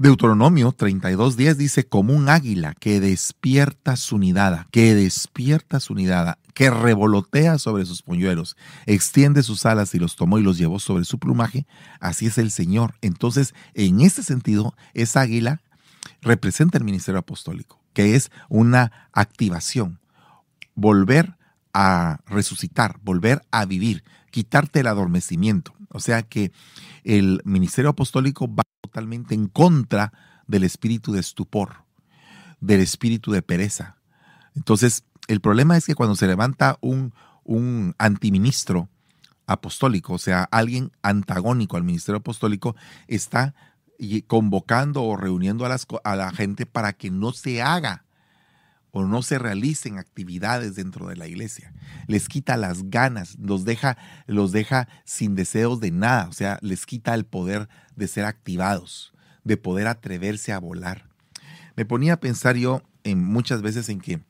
Deuteronomio 0.00 0.72
32.10 0.74 1.56
dice, 1.56 1.86
como 1.86 2.14
un 2.14 2.30
águila 2.30 2.74
que 2.80 3.00
despierta 3.00 3.96
su 3.96 4.16
nidada, 4.16 4.66
que 4.70 4.94
despierta 4.94 5.78
su 5.78 5.94
nidada, 5.94 6.38
que 6.54 6.70
revolotea 6.70 7.58
sobre 7.58 7.84
sus 7.84 8.00
polluelos, 8.00 8.56
extiende 8.86 9.42
sus 9.42 9.66
alas 9.66 9.94
y 9.94 9.98
los 9.98 10.16
tomó 10.16 10.38
y 10.38 10.42
los 10.42 10.56
llevó 10.56 10.78
sobre 10.78 11.04
su 11.04 11.18
plumaje, 11.18 11.66
así 12.00 12.28
es 12.28 12.38
el 12.38 12.50
Señor. 12.50 12.94
Entonces, 13.02 13.54
en 13.74 14.00
este 14.00 14.22
sentido, 14.22 14.74
esa 14.94 15.20
águila 15.20 15.60
representa 16.22 16.78
el 16.78 16.84
ministerio 16.84 17.18
apostólico, 17.18 17.78
que 17.92 18.14
es 18.14 18.30
una 18.48 19.10
activación, 19.12 20.00
volver 20.74 21.36
a 21.72 22.20
resucitar, 22.26 22.98
volver 23.02 23.42
a 23.50 23.64
vivir, 23.64 24.04
quitarte 24.30 24.80
el 24.80 24.86
adormecimiento. 24.86 25.74
O 25.90 26.00
sea 26.00 26.22
que 26.22 26.52
el 27.04 27.40
ministerio 27.44 27.90
apostólico 27.90 28.52
va 28.52 28.62
totalmente 28.80 29.34
en 29.34 29.48
contra 29.48 30.12
del 30.46 30.64
espíritu 30.64 31.12
de 31.12 31.20
estupor, 31.20 31.84
del 32.60 32.80
espíritu 32.80 33.32
de 33.32 33.42
pereza. 33.42 33.96
Entonces, 34.54 35.04
el 35.28 35.40
problema 35.40 35.76
es 35.76 35.86
que 35.86 35.94
cuando 35.94 36.16
se 36.16 36.26
levanta 36.26 36.76
un, 36.80 37.12
un 37.44 37.94
antiministro 37.98 38.88
apostólico, 39.46 40.14
o 40.14 40.18
sea, 40.18 40.44
alguien 40.50 40.92
antagónico 41.02 41.76
al 41.76 41.84
ministerio 41.84 42.18
apostólico, 42.18 42.76
está 43.08 43.54
convocando 44.26 45.02
o 45.02 45.16
reuniendo 45.16 45.66
a, 45.66 45.68
las, 45.68 45.86
a 46.04 46.16
la 46.16 46.32
gente 46.32 46.66
para 46.66 46.92
que 46.94 47.10
no 47.10 47.32
se 47.32 47.60
haga 47.60 48.04
o 48.92 49.04
no 49.04 49.22
se 49.22 49.38
realicen 49.38 49.98
actividades 49.98 50.74
dentro 50.74 51.08
de 51.08 51.16
la 51.16 51.26
iglesia. 51.26 51.72
Les 52.06 52.28
quita 52.28 52.56
las 52.56 52.90
ganas, 52.90 53.36
los 53.38 53.64
deja, 53.64 53.96
los 54.26 54.52
deja 54.52 54.88
sin 55.04 55.34
deseos 55.34 55.80
de 55.80 55.90
nada, 55.90 56.28
o 56.28 56.32
sea, 56.32 56.58
les 56.62 56.86
quita 56.86 57.14
el 57.14 57.24
poder 57.24 57.68
de 57.96 58.08
ser 58.08 58.24
activados, 58.24 59.12
de 59.44 59.56
poder 59.56 59.86
atreverse 59.86 60.52
a 60.52 60.58
volar. 60.58 61.08
Me 61.76 61.84
ponía 61.84 62.14
a 62.14 62.20
pensar 62.20 62.56
yo 62.56 62.82
en 63.04 63.24
muchas 63.24 63.62
veces 63.62 63.88
en 63.88 64.00
que 64.00 64.20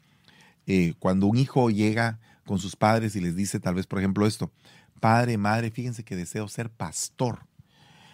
eh, 0.67 0.95
cuando 0.99 1.27
un 1.27 1.37
hijo 1.37 1.71
llega 1.71 2.21
con 2.45 2.59
sus 2.59 2.77
padres 2.77 3.17
y 3.17 3.21
les 3.21 3.37
dice 3.37 3.61
tal 3.61 3.75
vez, 3.75 3.87
por 3.87 3.99
ejemplo, 3.99 4.27
esto, 4.27 4.53
padre, 5.01 5.39
madre, 5.39 5.71
fíjense 5.71 6.05
que 6.05 6.17
deseo 6.17 6.49
ser 6.49 6.71
pastor. 6.71 7.47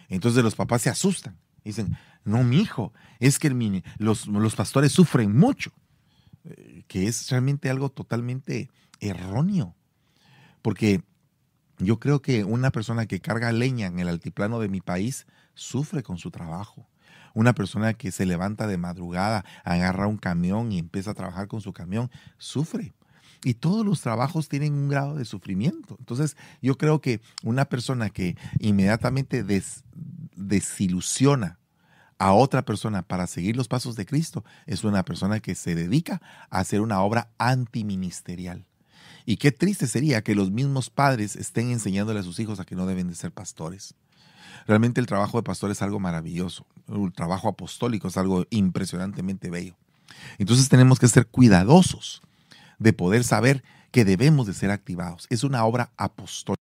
Entonces 0.08 0.44
los 0.44 0.54
papás 0.54 0.82
se 0.82 0.90
asustan. 0.90 1.36
Dicen, 1.64 1.96
no, 2.24 2.44
mi 2.44 2.60
hijo, 2.60 2.92
es 3.18 3.40
que 3.40 3.50
los, 3.98 4.28
los 4.28 4.54
pastores 4.54 4.92
sufren 4.92 5.36
mucho 5.36 5.72
que 6.86 7.06
es 7.06 7.30
realmente 7.30 7.70
algo 7.70 7.90
totalmente 7.90 8.70
erróneo. 9.00 9.74
Porque 10.62 11.02
yo 11.78 11.98
creo 11.98 12.22
que 12.22 12.44
una 12.44 12.70
persona 12.70 13.06
que 13.06 13.20
carga 13.20 13.52
leña 13.52 13.86
en 13.86 13.98
el 13.98 14.08
altiplano 14.08 14.58
de 14.60 14.68
mi 14.68 14.80
país 14.80 15.26
sufre 15.54 16.02
con 16.02 16.18
su 16.18 16.30
trabajo. 16.30 16.88
Una 17.34 17.54
persona 17.54 17.94
que 17.94 18.12
se 18.12 18.24
levanta 18.24 18.66
de 18.66 18.78
madrugada, 18.78 19.44
agarra 19.62 20.06
un 20.06 20.16
camión 20.16 20.72
y 20.72 20.78
empieza 20.78 21.10
a 21.10 21.14
trabajar 21.14 21.48
con 21.48 21.60
su 21.60 21.72
camión, 21.72 22.10
sufre. 22.38 22.94
Y 23.44 23.54
todos 23.54 23.84
los 23.84 24.00
trabajos 24.00 24.48
tienen 24.48 24.72
un 24.72 24.88
grado 24.88 25.16
de 25.16 25.26
sufrimiento. 25.26 25.96
Entonces, 25.98 26.36
yo 26.62 26.78
creo 26.78 27.00
que 27.00 27.20
una 27.42 27.66
persona 27.66 28.08
que 28.08 28.36
inmediatamente 28.58 29.44
desilusiona 30.34 31.58
a 32.18 32.32
otra 32.32 32.64
persona 32.64 33.02
para 33.02 33.26
seguir 33.26 33.56
los 33.56 33.68
pasos 33.68 33.96
de 33.96 34.06
Cristo 34.06 34.44
es 34.66 34.84
una 34.84 35.04
persona 35.04 35.40
que 35.40 35.54
se 35.54 35.74
dedica 35.74 36.22
a 36.50 36.60
hacer 36.60 36.80
una 36.80 37.02
obra 37.02 37.30
antiministerial. 37.38 38.64
Y 39.26 39.36
qué 39.36 39.52
triste 39.52 39.86
sería 39.86 40.22
que 40.22 40.34
los 40.34 40.50
mismos 40.50 40.88
padres 40.88 41.36
estén 41.36 41.70
enseñándole 41.70 42.20
a 42.20 42.22
sus 42.22 42.38
hijos 42.38 42.60
a 42.60 42.64
que 42.64 42.76
no 42.76 42.86
deben 42.86 43.08
de 43.08 43.14
ser 43.14 43.32
pastores. 43.32 43.94
Realmente 44.66 45.00
el 45.00 45.06
trabajo 45.06 45.38
de 45.38 45.42
pastor 45.42 45.70
es 45.70 45.82
algo 45.82 46.00
maravilloso. 46.00 46.64
El 46.88 47.12
trabajo 47.12 47.48
apostólico 47.48 48.08
es 48.08 48.16
algo 48.16 48.46
impresionantemente 48.50 49.50
bello. 49.50 49.76
Entonces 50.38 50.68
tenemos 50.68 50.98
que 50.98 51.08
ser 51.08 51.26
cuidadosos 51.26 52.22
de 52.78 52.92
poder 52.92 53.24
saber 53.24 53.64
que 53.90 54.04
debemos 54.04 54.46
de 54.46 54.54
ser 54.54 54.70
activados. 54.70 55.26
Es 55.30 55.44
una 55.44 55.64
obra 55.64 55.90
apostólica. 55.96 56.55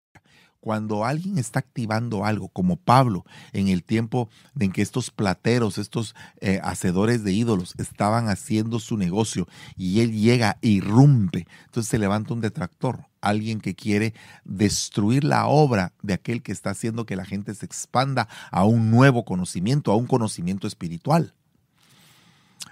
Cuando 0.65 1.05
alguien 1.05 1.37
está 1.37 1.59
activando 1.59 2.25
algo, 2.25 2.47
como 2.47 2.75
Pablo, 2.75 3.23
en 3.53 3.67
el 3.67 3.83
tiempo 3.83 4.29
en 4.59 4.71
que 4.71 4.81
estos 4.81 5.11
plateros, 5.11 5.77
estos 5.77 6.15
eh, 6.41 6.59
hacedores 6.63 7.23
de 7.23 7.33
ídolos, 7.33 7.75
estaban 7.77 8.29
haciendo 8.29 8.79
su 8.79 8.97
negocio 8.97 9.47
y 9.77 9.99
él 9.99 10.11
llega 10.11 10.57
e 10.63 10.69
irrumpe, 10.69 11.45
entonces 11.65 11.87
se 11.87 11.99
levanta 11.99 12.33
un 12.33 12.41
detractor, 12.41 13.05
alguien 13.21 13.61
que 13.61 13.75
quiere 13.75 14.15
destruir 14.43 15.23
la 15.23 15.45
obra 15.45 15.93
de 16.01 16.15
aquel 16.15 16.41
que 16.41 16.51
está 16.51 16.71
haciendo 16.71 17.05
que 17.05 17.15
la 17.15 17.25
gente 17.25 17.53
se 17.53 17.67
expanda 17.67 18.27
a 18.49 18.63
un 18.63 18.89
nuevo 18.89 19.23
conocimiento, 19.23 19.91
a 19.91 19.95
un 19.95 20.07
conocimiento 20.07 20.65
espiritual. 20.65 21.35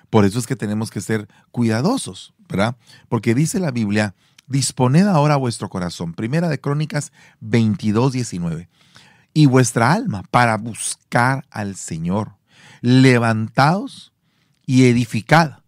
Por 0.09 0.25
eso 0.25 0.39
es 0.39 0.47
que 0.47 0.55
tenemos 0.55 0.89
que 0.89 0.99
ser 0.99 1.27
cuidadosos, 1.51 2.33
¿verdad? 2.49 2.75
Porque 3.07 3.35
dice 3.35 3.59
la 3.59 3.69
Biblia 3.69 4.15
Disponed 4.47 5.07
ahora 5.07 5.35
vuestro 5.35 5.69
corazón. 5.69 6.13
Primera 6.13 6.49
de 6.49 6.59
Crónicas 6.59 7.11
22, 7.39 8.13
19. 8.13 8.69
Y 9.33 9.45
vuestra 9.47 9.93
alma 9.93 10.23
para 10.29 10.57
buscar 10.57 11.45
al 11.49 11.75
Señor. 11.75 12.35
Levantaos 12.81 14.13
y 14.65 14.85
edificad 14.85 15.63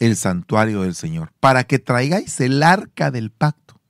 el 0.00 0.16
santuario 0.16 0.82
del 0.82 0.94
Señor, 0.94 1.30
para 1.40 1.64
que 1.64 1.78
traigáis 1.78 2.40
el 2.40 2.62
arca 2.62 3.10
del 3.10 3.30
pacto 3.30 3.80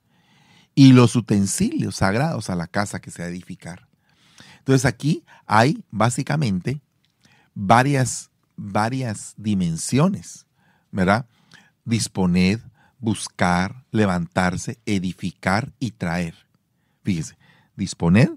y 0.75 0.91
los 0.91 1.15
utensilios 1.15 1.95
sagrados 1.95 2.49
a 2.49 2.55
la 2.55 2.67
casa 2.67 2.99
que 2.99 3.11
se 3.11 3.21
va 3.21 3.27
a 3.27 3.31
edificar. 3.31 3.87
Entonces 4.59 4.85
aquí 4.85 5.23
hay 5.47 5.83
básicamente 5.89 6.81
varias, 7.55 8.29
varias 8.57 9.33
dimensiones, 9.37 10.45
¿verdad? 10.91 11.25
Disponed, 11.85 12.59
buscar, 13.01 13.83
levantarse, 13.91 14.79
edificar 14.85 15.73
y 15.79 15.91
traer. 15.91 16.35
Fíjese, 17.03 17.37
disponer, 17.75 18.31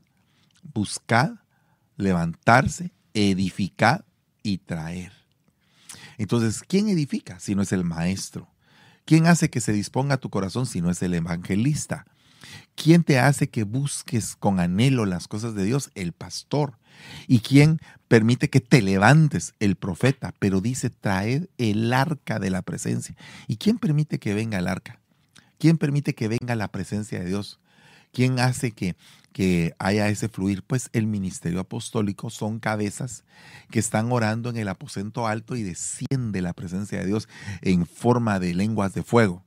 buscar, 0.73 1.44
levantarse, 1.97 2.92
edificar 3.12 4.04
y 4.42 4.59
traer. 4.59 5.12
Entonces, 6.18 6.62
¿quién 6.66 6.88
edifica 6.88 7.38
si 7.38 7.54
no 7.54 7.62
es 7.62 7.73
el 7.73 7.85
maestro? 7.85 8.49
¿Quién 9.04 9.26
hace 9.26 9.50
que 9.50 9.61
se 9.61 9.73
disponga 9.73 10.16
tu 10.16 10.30
corazón 10.30 10.66
si 10.66 10.80
no 10.80 10.90
es 10.90 11.02
el 11.02 11.14
evangelista? 11.14 12.06
¿Quién 12.75 13.04
te 13.04 13.18
hace 13.18 13.49
que 13.49 13.64
busques 13.64 14.35
con 14.35 14.61
anhelo 14.61 15.04
las 15.04 15.28
cosas 15.28 15.54
de 15.54 15.64
Dios? 15.64 15.90
El 15.94 16.12
pastor. 16.12 16.78
¿Y 17.27 17.41
quién 17.41 17.81
permite 18.09 18.51
que 18.51 18.61
te 18.61 18.83
levantes? 18.83 19.55
El 19.61 19.77
profeta. 19.77 20.35
Pero 20.39 20.61
dice, 20.61 20.91
traed 20.91 21.47
el 21.59 21.93
arca 21.93 22.39
de 22.39 22.51
la 22.51 22.63
presencia. 22.63 23.15
¿Y 23.47 23.57
quién 23.57 23.79
permite 23.79 24.19
que 24.19 24.35
venga 24.35 24.59
el 24.59 24.69
arca? 24.69 25.01
¿Quién 25.59 25.79
permite 25.79 26.15
que 26.15 26.29
venga 26.29 26.57
la 26.57 26.68
presencia 26.68 27.21
de 27.21 27.27
Dios? 27.27 27.61
¿Quién 28.12 28.38
hace 28.38 28.73
que, 28.73 28.97
que 29.33 29.75
haya 29.79 30.09
ese 30.09 30.29
fluir? 30.29 30.62
Pues 30.62 30.90
el 30.92 31.07
ministerio 31.07 31.61
apostólico 31.61 32.31
son 32.31 32.61
cabezas 32.61 33.25
que 33.71 33.79
están 33.81 34.12
orando 34.12 34.51
en 34.51 34.57
el 34.57 34.68
aposento 34.68 35.27
alto 35.27 35.57
y 35.57 35.62
desciende 35.62 36.42
la 36.42 36.53
presencia 36.53 37.01
de 37.01 37.07
Dios 37.07 37.29
en 37.62 37.87
forma 37.87 38.38
de 38.38 38.55
lenguas 38.55 38.95
de 38.95 39.03
fuego. 39.03 39.42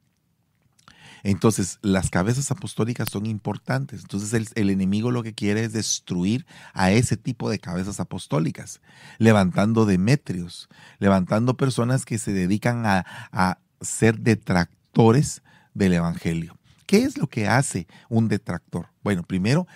Entonces, 1.23 1.79
las 1.81 2.09
cabezas 2.09 2.51
apostólicas 2.51 3.09
son 3.09 3.25
importantes. 3.25 4.01
Entonces, 4.01 4.51
el, 4.55 4.69
enemigo 4.69 5.11
lo 5.11 5.23
que 5.23 5.33
quiere 5.33 5.63
es 5.63 5.73
destruir 5.73 6.45
a 6.73 6.91
ese 6.91 7.17
tipo 7.17 7.49
de 7.49 7.59
cabezas 7.59 7.99
apostólicas, 7.99 8.81
levantando 9.17 9.85
demetrios, 9.85 10.69
levantando 10.99 11.57
personas 11.57 12.05
que 12.05 12.17
se 12.17 12.33
dedican 12.33 12.85
a, 12.85 13.05
a 13.31 13.59
ser 13.81 14.19
detractores 14.19 15.41
del 15.73 15.93
Evangelio. 15.93 16.57
¿Qué 16.85 17.03
es 17.03 17.17
lo 17.17 17.27
que 17.27 17.47
hace 17.47 17.87
un 18.09 18.29
detractor? 18.29 18.87
Bueno, 19.03 19.23
primero, 19.23 19.67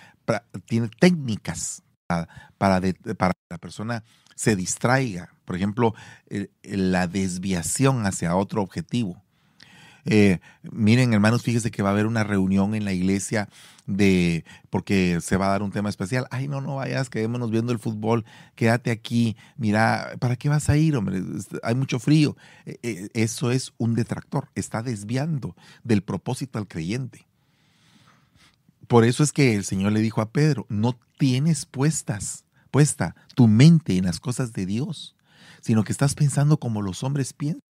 tiene 0.66 0.90
técnicas 1.00 1.84
para, 2.08 2.28
para, 2.58 2.82
que 2.82 2.96
la 3.50 3.58
persona 3.58 4.04
se 4.36 4.56
distraiga. 4.56 5.34
Por 5.46 5.56
ejemplo, 5.56 5.94
la 6.64 7.08
desviación 7.08 8.06
hacia 8.06 8.36
otro 8.36 8.62
objetivo. 8.62 9.22
Eh, 10.06 10.40
miren, 10.72 11.14
hermanos, 11.14 11.44
fíjese 11.44 11.72
que 11.72 11.84
va 11.84 11.90
a 11.90 11.92
haber 11.92 12.08
una 12.08 12.24
reunión 12.24 12.76
en 12.76 12.86
la 12.86 12.94
iglesia 12.94 13.50
de 13.86 14.46
porque 14.70 15.20
se 15.22 15.38
va 15.38 15.48
a 15.48 15.52
dar 15.52 15.64
un 15.64 15.72
tema 15.72 15.90
especial. 15.90 16.28
Ay, 16.32 16.48
no, 16.48 16.62
no 16.62 16.76
vayas, 16.76 17.10
quedémonos 17.10 17.52
viendo 17.52 17.72
el 17.72 17.80
fútbol, 17.80 18.26
quédate 18.56 18.92
aquí. 18.92 19.36
Mira, 19.58 20.14
¿para 20.20 20.36
qué 20.36 20.50
vas 20.50 20.70
a 20.70 20.78
ir, 20.78 20.96
hombre? 20.96 21.22
Hay 21.64 21.76
mucho 21.76 22.00
frío. 22.00 22.36
E, 22.66 22.80
e, 22.84 23.10
eso 23.14 23.52
es 23.52 23.74
un 23.78 23.96
detractor, 23.96 24.50
está 24.56 24.82
desviando 24.82 25.56
del 25.84 26.02
propósito 26.02 26.58
al 26.58 26.68
creyente. 26.68 27.28
Por 28.88 29.06
eso 29.06 29.24
es 29.24 29.32
que 29.32 29.56
el 29.56 29.64
Señor 29.64 29.94
le 29.94 30.02
dijo 30.02 30.22
a 30.22 30.32
Pedro, 30.32 30.66
no 30.68 31.00
tienes 31.18 31.66
puestas, 31.66 32.44
puesta 32.72 33.16
tu 33.36 33.48
mente 33.48 33.96
en 33.96 34.06
las 34.06 34.20
cosas 34.20 34.52
de 34.54 34.66
Dios, 34.66 35.16
sino 35.62 35.84
que 35.84 35.94
estás 35.94 36.16
pensando 36.16 36.58
como 36.58 36.82
los 36.82 37.04
hombres 37.04 37.32
piensan. 37.34 37.71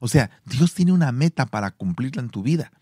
O 0.00 0.08
sea, 0.08 0.30
Dios 0.44 0.74
tiene 0.74 0.92
una 0.92 1.12
meta 1.12 1.46
para 1.46 1.70
cumplirla 1.70 2.22
en 2.22 2.30
tu 2.30 2.42
vida, 2.42 2.72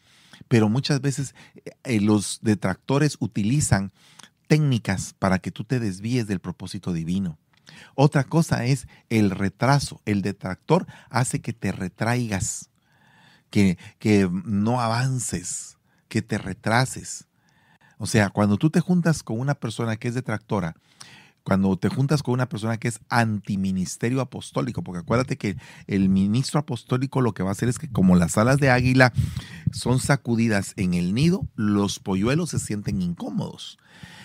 pero 0.48 0.68
muchas 0.68 1.00
veces 1.00 1.34
eh, 1.56 1.72
eh, 1.84 2.00
los 2.00 2.38
detractores 2.42 3.16
utilizan 3.20 3.92
técnicas 4.46 5.14
para 5.18 5.38
que 5.38 5.50
tú 5.50 5.64
te 5.64 5.78
desvíes 5.78 6.26
del 6.26 6.40
propósito 6.40 6.92
divino. 6.92 7.36
Otra 7.94 8.24
cosa 8.24 8.64
es 8.64 8.88
el 9.10 9.30
retraso. 9.30 10.00
El 10.06 10.22
detractor 10.22 10.86
hace 11.10 11.40
que 11.40 11.52
te 11.52 11.70
retraigas, 11.72 12.70
que, 13.50 13.76
que 13.98 14.30
no 14.44 14.80
avances, 14.80 15.76
que 16.08 16.22
te 16.22 16.38
retrases. 16.38 17.26
O 17.98 18.06
sea, 18.06 18.30
cuando 18.30 18.56
tú 18.56 18.70
te 18.70 18.80
juntas 18.80 19.22
con 19.22 19.38
una 19.38 19.54
persona 19.54 19.96
que 19.96 20.08
es 20.08 20.14
detractora, 20.14 20.76
cuando 21.48 21.74
te 21.78 21.88
juntas 21.88 22.22
con 22.22 22.34
una 22.34 22.46
persona 22.46 22.76
que 22.76 22.88
es 22.88 23.00
antiministerio 23.08 24.20
apostólico, 24.20 24.82
porque 24.82 24.98
acuérdate 24.98 25.38
que 25.38 25.56
el 25.86 26.10
ministro 26.10 26.60
apostólico 26.60 27.22
lo 27.22 27.32
que 27.32 27.42
va 27.42 27.48
a 27.48 27.52
hacer 27.52 27.70
es 27.70 27.78
que 27.78 27.88
como 27.88 28.16
las 28.16 28.36
alas 28.36 28.58
de 28.58 28.68
águila 28.68 29.14
son 29.72 29.98
sacudidas 29.98 30.74
en 30.76 30.92
el 30.92 31.14
nido, 31.14 31.46
los 31.56 32.00
polluelos 32.00 32.50
se 32.50 32.58
sienten 32.58 33.00
incómodos. 33.00 33.78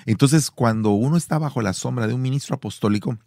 Entonces, 0.06 0.52
cuando 0.52 0.90
uno 0.90 1.16
está 1.16 1.38
bajo 1.40 1.62
la 1.62 1.72
sombra 1.72 2.08
de 2.08 2.14
un 2.14 2.22
ministro 2.22 2.56
apostólico, 2.56 3.18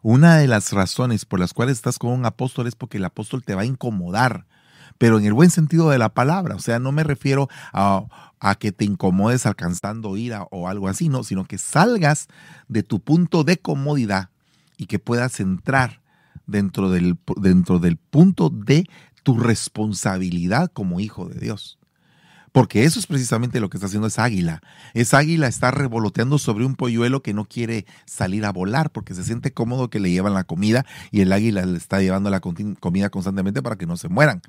una 0.00 0.38
de 0.38 0.48
las 0.48 0.72
razones 0.72 1.26
por 1.26 1.40
las 1.40 1.52
cuales 1.52 1.76
estás 1.76 1.98
con 1.98 2.10
un 2.10 2.24
apóstol 2.24 2.68
es 2.68 2.74
porque 2.74 2.96
el 2.96 3.04
apóstol 3.04 3.44
te 3.44 3.54
va 3.54 3.62
a 3.62 3.66
incomodar, 3.66 4.46
pero 4.96 5.18
en 5.18 5.26
el 5.26 5.34
buen 5.34 5.50
sentido 5.50 5.90
de 5.90 5.98
la 5.98 6.14
palabra. 6.14 6.54
O 6.54 6.58
sea, 6.58 6.78
no 6.78 6.90
me 6.90 7.04
refiero 7.04 7.50
a, 7.74 8.06
a 8.44 8.56
que 8.56 8.72
te 8.72 8.84
incomodes 8.84 9.46
alcanzando 9.46 10.18
ira 10.18 10.46
o 10.50 10.68
algo 10.68 10.88
así, 10.88 11.08
no, 11.08 11.24
sino 11.24 11.46
que 11.46 11.56
salgas 11.56 12.28
de 12.68 12.82
tu 12.82 13.00
punto 13.00 13.42
de 13.42 13.56
comodidad 13.56 14.28
y 14.76 14.84
que 14.84 14.98
puedas 14.98 15.40
entrar 15.40 16.02
dentro 16.46 16.90
del, 16.90 17.16
dentro 17.40 17.78
del 17.78 17.96
punto 17.96 18.50
de 18.50 18.84
tu 19.22 19.38
responsabilidad 19.38 20.70
como 20.70 21.00
hijo 21.00 21.26
de 21.26 21.40
Dios. 21.40 21.78
Porque 22.54 22.84
eso 22.84 23.00
es 23.00 23.08
precisamente 23.08 23.58
lo 23.58 23.68
que 23.68 23.78
está 23.78 23.88
haciendo 23.88 24.06
esa 24.06 24.22
águila. 24.22 24.62
Esa 24.92 25.18
águila 25.18 25.48
está 25.48 25.72
revoloteando 25.72 26.38
sobre 26.38 26.64
un 26.64 26.76
polluelo 26.76 27.20
que 27.20 27.34
no 27.34 27.46
quiere 27.46 27.84
salir 28.06 28.44
a 28.44 28.52
volar 28.52 28.92
porque 28.92 29.12
se 29.12 29.24
siente 29.24 29.52
cómodo 29.52 29.90
que 29.90 29.98
le 29.98 30.12
llevan 30.12 30.34
la 30.34 30.44
comida 30.44 30.86
y 31.10 31.22
el 31.22 31.32
águila 31.32 31.66
le 31.66 31.76
está 31.76 32.00
llevando 32.00 32.30
la 32.30 32.38
comida 32.38 33.10
constantemente 33.10 33.60
para 33.60 33.74
que 33.74 33.86
no 33.86 33.96
se 33.96 34.08
mueran. 34.08 34.40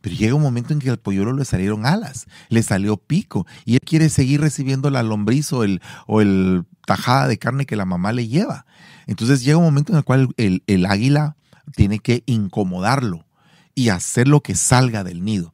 Pero 0.00 0.16
llega 0.16 0.34
un 0.34 0.40
momento 0.40 0.72
en 0.72 0.78
que 0.78 0.88
al 0.88 1.00
polluelo 1.00 1.34
le 1.34 1.44
salieron 1.44 1.84
alas, 1.84 2.28
le 2.48 2.62
salió 2.62 2.96
pico 2.96 3.46
y 3.66 3.74
él 3.74 3.80
quiere 3.84 4.08
seguir 4.08 4.40
recibiendo 4.40 4.88
la 4.88 5.02
lombriz 5.02 5.52
o 5.52 5.62
el, 5.62 5.82
o 6.06 6.22
el 6.22 6.64
tajada 6.86 7.28
de 7.28 7.38
carne 7.38 7.66
que 7.66 7.76
la 7.76 7.84
mamá 7.84 8.14
le 8.14 8.26
lleva. 8.26 8.64
Entonces 9.06 9.44
llega 9.44 9.58
un 9.58 9.64
momento 9.64 9.92
en 9.92 9.98
el 9.98 10.04
cual 10.04 10.28
el, 10.38 10.62
el 10.66 10.86
águila 10.86 11.36
tiene 11.76 11.98
que 11.98 12.22
incomodarlo 12.24 13.26
y 13.74 13.90
hacer 13.90 14.28
lo 14.28 14.40
que 14.40 14.54
salga 14.54 15.04
del 15.04 15.22
nido. 15.22 15.52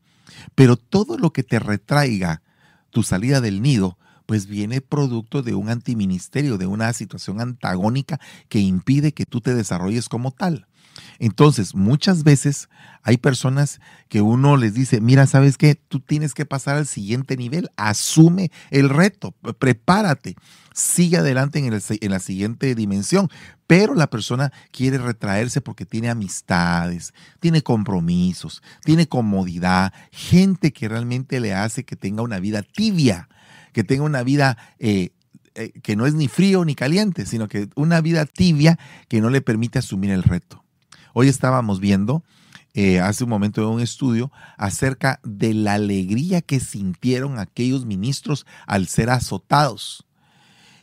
Pero 0.54 0.76
todo 0.76 1.18
lo 1.18 1.32
que 1.32 1.42
te 1.42 1.58
retraiga 1.58 2.42
tu 2.90 3.02
salida 3.02 3.40
del 3.40 3.62
nido, 3.62 3.98
pues 4.26 4.46
viene 4.46 4.80
producto 4.80 5.42
de 5.42 5.54
un 5.54 5.68
antiministerio, 5.68 6.58
de 6.58 6.66
una 6.66 6.92
situación 6.92 7.40
antagónica 7.40 8.20
que 8.48 8.58
impide 8.58 9.12
que 9.12 9.26
tú 9.26 9.40
te 9.40 9.54
desarrolles 9.54 10.08
como 10.08 10.32
tal. 10.32 10.66
Entonces, 11.18 11.74
muchas 11.74 12.24
veces 12.24 12.68
hay 13.02 13.16
personas 13.16 13.80
que 14.08 14.20
uno 14.20 14.56
les 14.56 14.74
dice, 14.74 15.00
mira, 15.00 15.26
¿sabes 15.26 15.56
qué? 15.56 15.74
Tú 15.74 16.00
tienes 16.00 16.34
que 16.34 16.46
pasar 16.46 16.76
al 16.76 16.86
siguiente 16.86 17.36
nivel, 17.36 17.70
asume 17.76 18.50
el 18.70 18.88
reto, 18.88 19.32
prepárate, 19.58 20.36
sigue 20.74 21.18
adelante 21.18 21.58
en, 21.58 21.72
en 21.72 22.10
la 22.10 22.18
siguiente 22.18 22.74
dimensión. 22.74 23.28
Pero 23.66 23.94
la 23.94 24.08
persona 24.08 24.52
quiere 24.70 24.98
retraerse 24.98 25.60
porque 25.60 25.86
tiene 25.86 26.08
amistades, 26.08 27.14
tiene 27.40 27.62
compromisos, 27.62 28.62
tiene 28.84 29.08
comodidad, 29.08 29.92
gente 30.12 30.72
que 30.72 30.88
realmente 30.88 31.40
le 31.40 31.54
hace 31.54 31.84
que 31.84 31.96
tenga 31.96 32.22
una 32.22 32.38
vida 32.38 32.62
tibia, 32.62 33.28
que 33.72 33.82
tenga 33.82 34.04
una 34.04 34.22
vida 34.22 34.56
eh, 34.78 35.10
eh, 35.56 35.72
que 35.82 35.96
no 35.96 36.04
es 36.04 36.12
ni 36.12 36.28
frío 36.28 36.66
ni 36.66 36.74
caliente, 36.74 37.24
sino 37.24 37.48
que 37.48 37.70
una 37.76 38.02
vida 38.02 38.26
tibia 38.26 38.78
que 39.08 39.22
no 39.22 39.30
le 39.30 39.40
permite 39.40 39.78
asumir 39.78 40.10
el 40.10 40.22
reto. 40.22 40.65
Hoy 41.18 41.28
estábamos 41.28 41.80
viendo 41.80 42.22
eh, 42.74 43.00
hace 43.00 43.24
un 43.24 43.30
momento 43.30 43.62
en 43.62 43.68
un 43.68 43.80
estudio 43.80 44.30
acerca 44.58 45.18
de 45.24 45.54
la 45.54 45.72
alegría 45.72 46.42
que 46.42 46.60
sintieron 46.60 47.38
aquellos 47.38 47.86
ministros 47.86 48.44
al 48.66 48.86
ser 48.86 49.08
azotados. 49.08 50.04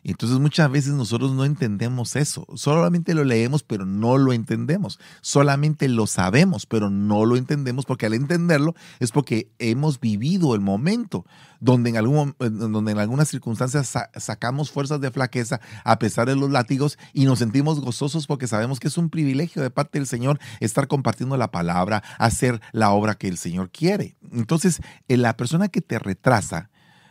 Entonces 0.04 0.40
muchas 0.40 0.70
veces 0.70 0.94
nosotros 0.94 1.32
no 1.32 1.46
entendemos 1.46 2.16
eso. 2.16 2.46
Solamente 2.56 3.14
lo 3.14 3.24
leemos, 3.24 3.64
pero 3.64 3.86
no 3.86 4.18
lo 4.18 4.34
entendemos. 4.34 5.00
Solamente 5.22 5.88
lo 5.88 6.08
sabemos, 6.08 6.66
pero 6.66 6.90
no 6.90 7.26
lo 7.26 7.38
entendemos 7.38 7.86
porque 7.86 8.06
al 8.06 8.14
entenderlo 8.14 8.76
es 9.00 9.12
porque 9.12 9.50
hemos 9.60 10.00
vivido 10.00 10.56
el 10.56 10.62
momento 10.62 11.26
donde 11.62 11.92
en, 11.92 11.98
algún, 11.98 12.36
donde 12.38 12.92
en 12.92 13.00
algunas 13.00 13.30
circunstancias 13.30 13.94
sacamos 14.18 14.70
fuerzas 14.72 15.00
de 15.00 15.12
flaqueza 15.12 15.62
a 15.86 15.98
pesar 15.98 16.28
de 16.28 16.36
los 16.36 16.52
látigos 16.52 16.98
y 17.14 17.24
nos 17.24 17.40
sentimos 17.40 17.80
gozosos 17.80 18.28
porque 18.28 18.48
sabemos 18.48 18.82
que 18.82 18.90
es 18.90 18.98
un 18.98 19.10
privilegio 19.10 19.62
de 19.62 19.70
parte 19.70 19.98
del 19.98 20.08
Señor 20.08 20.40
estar 20.60 20.90
compartiendo 20.90 21.38
la 21.38 21.52
palabra, 21.52 22.04
hacer 22.18 22.62
la 22.74 22.92
obra 22.92 23.16
que 23.16 23.30
el 23.30 23.38
Señor 23.38 23.70
quiere. 23.70 24.18
Entonces, 24.34 24.82
eh, 25.08 25.16
la 25.16 25.38
persona 25.38 25.70
que 25.70 25.80
te 25.80 26.00
retrasa, 26.00 26.70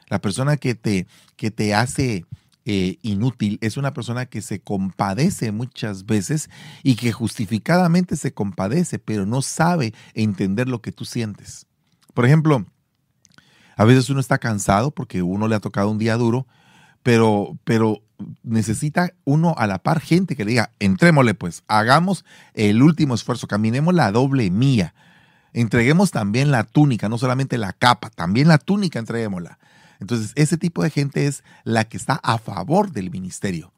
la 0.09 0.21
persona 0.21 0.59
que 0.59 0.75
te, 0.75 1.07
que 1.37 1.51
te 1.51 1.75
hace 1.75 2.27
eh, 2.65 2.99
inútil, 3.03 3.59
es 3.61 3.77
una 3.77 3.93
persona 3.93 4.27
que 4.27 4.41
se 4.41 4.61
compadece 4.61 5.51
muchas 5.51 6.07
veces 6.07 6.49
y 6.83 6.95
que 6.95 7.11
justificadamente 7.11 8.17
se 8.17 8.33
compadece, 8.33 8.99
pero 8.99 9.27
no 9.27 9.43
sabe 9.43 9.95
entender 10.15 10.69
lo 10.69 10.81
que 10.81 10.93
tú 10.93 11.05
sientes. 11.05 11.67
Por 12.15 12.25
ejemplo, 12.25 12.65
a 13.77 13.85
veces 13.85 14.11
uno 14.11 14.21
está 14.21 14.39
cansado 14.39 14.91
porque 14.91 15.23
uno 15.23 15.49
le 15.49 15.57
ha 15.57 15.61
tocado 15.61 15.91
un 15.91 15.99
día 15.99 16.17
duro, 16.17 16.47
pero, 17.03 17.59
pero 17.65 18.01
necesita 18.43 19.13
uno 19.25 19.55
a 19.59 19.67
la 19.67 19.83
par 19.83 20.01
gente 20.01 20.37
que 20.37 20.45
le 20.45 20.53
diga, 20.53 20.71
entrémosle 20.79 21.35
pues, 21.35 21.65
hagamos 21.67 22.25
el 22.55 22.83
último 22.83 23.15
esfuerzo, 23.15 23.49
caminemos 23.49 23.95
la 23.95 24.13
doble 24.13 24.51
mía. 24.51 24.95
Entreguemos 25.53 26.13
también 26.13 26.51
la 26.51 26.65
túnica, 26.65 27.09
no 27.09 27.19
solamente 27.19 27.59
la 27.59 27.73
capa, 27.73 28.09
también 28.11 28.49
la 28.49 28.59
túnica 28.59 28.99
entreguémosla. 28.99 29.59
Entonces, 30.03 30.33
ese 30.35 30.59
tipo 30.59 30.83
de 30.83 30.91
gente 30.91 31.27
es 31.27 31.43
la 31.65 31.85
que 31.85 31.97
está 31.97 32.15
a 32.23 32.39
favor 32.39 32.93
del 32.93 33.11
ministerio. 33.11 33.73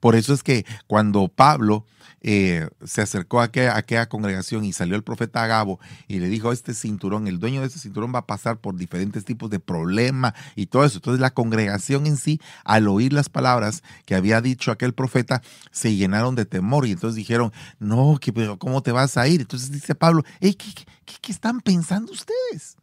Por 0.00 0.16
eso 0.16 0.34
es 0.34 0.42
que 0.42 0.66
cuando 0.86 1.28
Pablo 1.28 1.86
eh, 2.20 2.68
se 2.84 3.00
acercó 3.00 3.40
a 3.40 3.44
aquella, 3.44 4.08
congregación 4.08 4.64
y 4.64 4.72
salió 4.72 4.96
el 4.96 5.02
profeta 5.02 5.44
Agabo 5.44 5.78
y 6.08 6.18
le 6.18 6.28
dijo, 6.28 6.52
este 6.52 6.74
cinturón, 6.74 7.26
el 7.26 7.38
dueño 7.38 7.60
de 7.60 7.68
este 7.68 7.78
cinturón 7.78 8.14
va 8.14 8.18
a 8.18 8.26
pasar 8.26 8.58
por 8.58 8.76
diferentes 8.76 9.24
tipos 9.24 9.48
de 9.48 9.60
problemas 9.60 10.34
y 10.56 10.66
todo 10.66 10.84
eso. 10.84 10.98
Entonces 10.98 11.20
la 11.20 11.32
congregación 11.32 12.06
en 12.06 12.16
sí, 12.16 12.40
al 12.64 12.88
oír 12.88 13.12
las 13.12 13.28
palabras 13.28 13.82
que 14.04 14.14
había 14.14 14.40
dicho 14.40 14.72
aquel 14.72 14.92
profeta, 14.92 15.40
se 15.70 15.94
llenaron 15.94 16.34
de 16.34 16.44
temor 16.44 16.86
y 16.86 16.92
entonces 16.92 17.16
dijeron, 17.16 17.52
no, 17.78 18.18
pero 18.34 18.58
¿cómo 18.58 18.82
te 18.82 18.92
vas 18.92 19.16
a 19.16 19.28
ir? 19.28 19.40
Entonces 19.40 19.70
dice 19.70 19.94
Pablo, 19.94 20.24
¿qué, 20.40 20.56
qué 20.56 21.32
están 21.32 21.60
pensando 21.60 22.12
ustedes? 22.12 22.76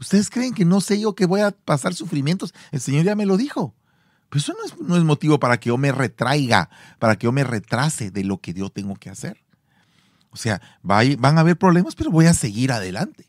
¿Ustedes 0.00 0.30
creen 0.30 0.54
que 0.54 0.64
no 0.64 0.80
sé 0.80 0.98
yo 0.98 1.14
que 1.14 1.26
voy 1.26 1.42
a 1.42 1.50
pasar 1.50 1.94
sufrimientos? 1.94 2.54
El 2.72 2.80
Señor 2.80 3.04
ya 3.04 3.14
me 3.14 3.26
lo 3.26 3.36
dijo. 3.36 3.74
Pero 4.30 4.40
eso 4.40 4.54
no 4.80 4.96
es, 4.96 5.04
motivo 5.04 5.38
para 5.38 5.60
que 5.60 5.68
yo 5.68 5.76
me 5.76 5.92
retraiga, 5.92 6.70
para 6.98 7.16
que 7.16 7.24
yo 7.24 7.32
me 7.32 7.44
retrase 7.44 8.10
de 8.10 8.24
lo 8.24 8.38
que 8.38 8.54
yo 8.54 8.70
tengo 8.70 8.94
que 8.94 9.10
hacer. 9.10 9.44
O 10.30 10.36
sea, 10.36 10.62
van 10.82 11.36
a 11.36 11.40
haber 11.40 11.58
problemas, 11.58 11.96
pero 11.96 12.10
voy 12.10 12.26
a 12.26 12.34
seguir 12.34 12.72
adelante. 12.72 13.28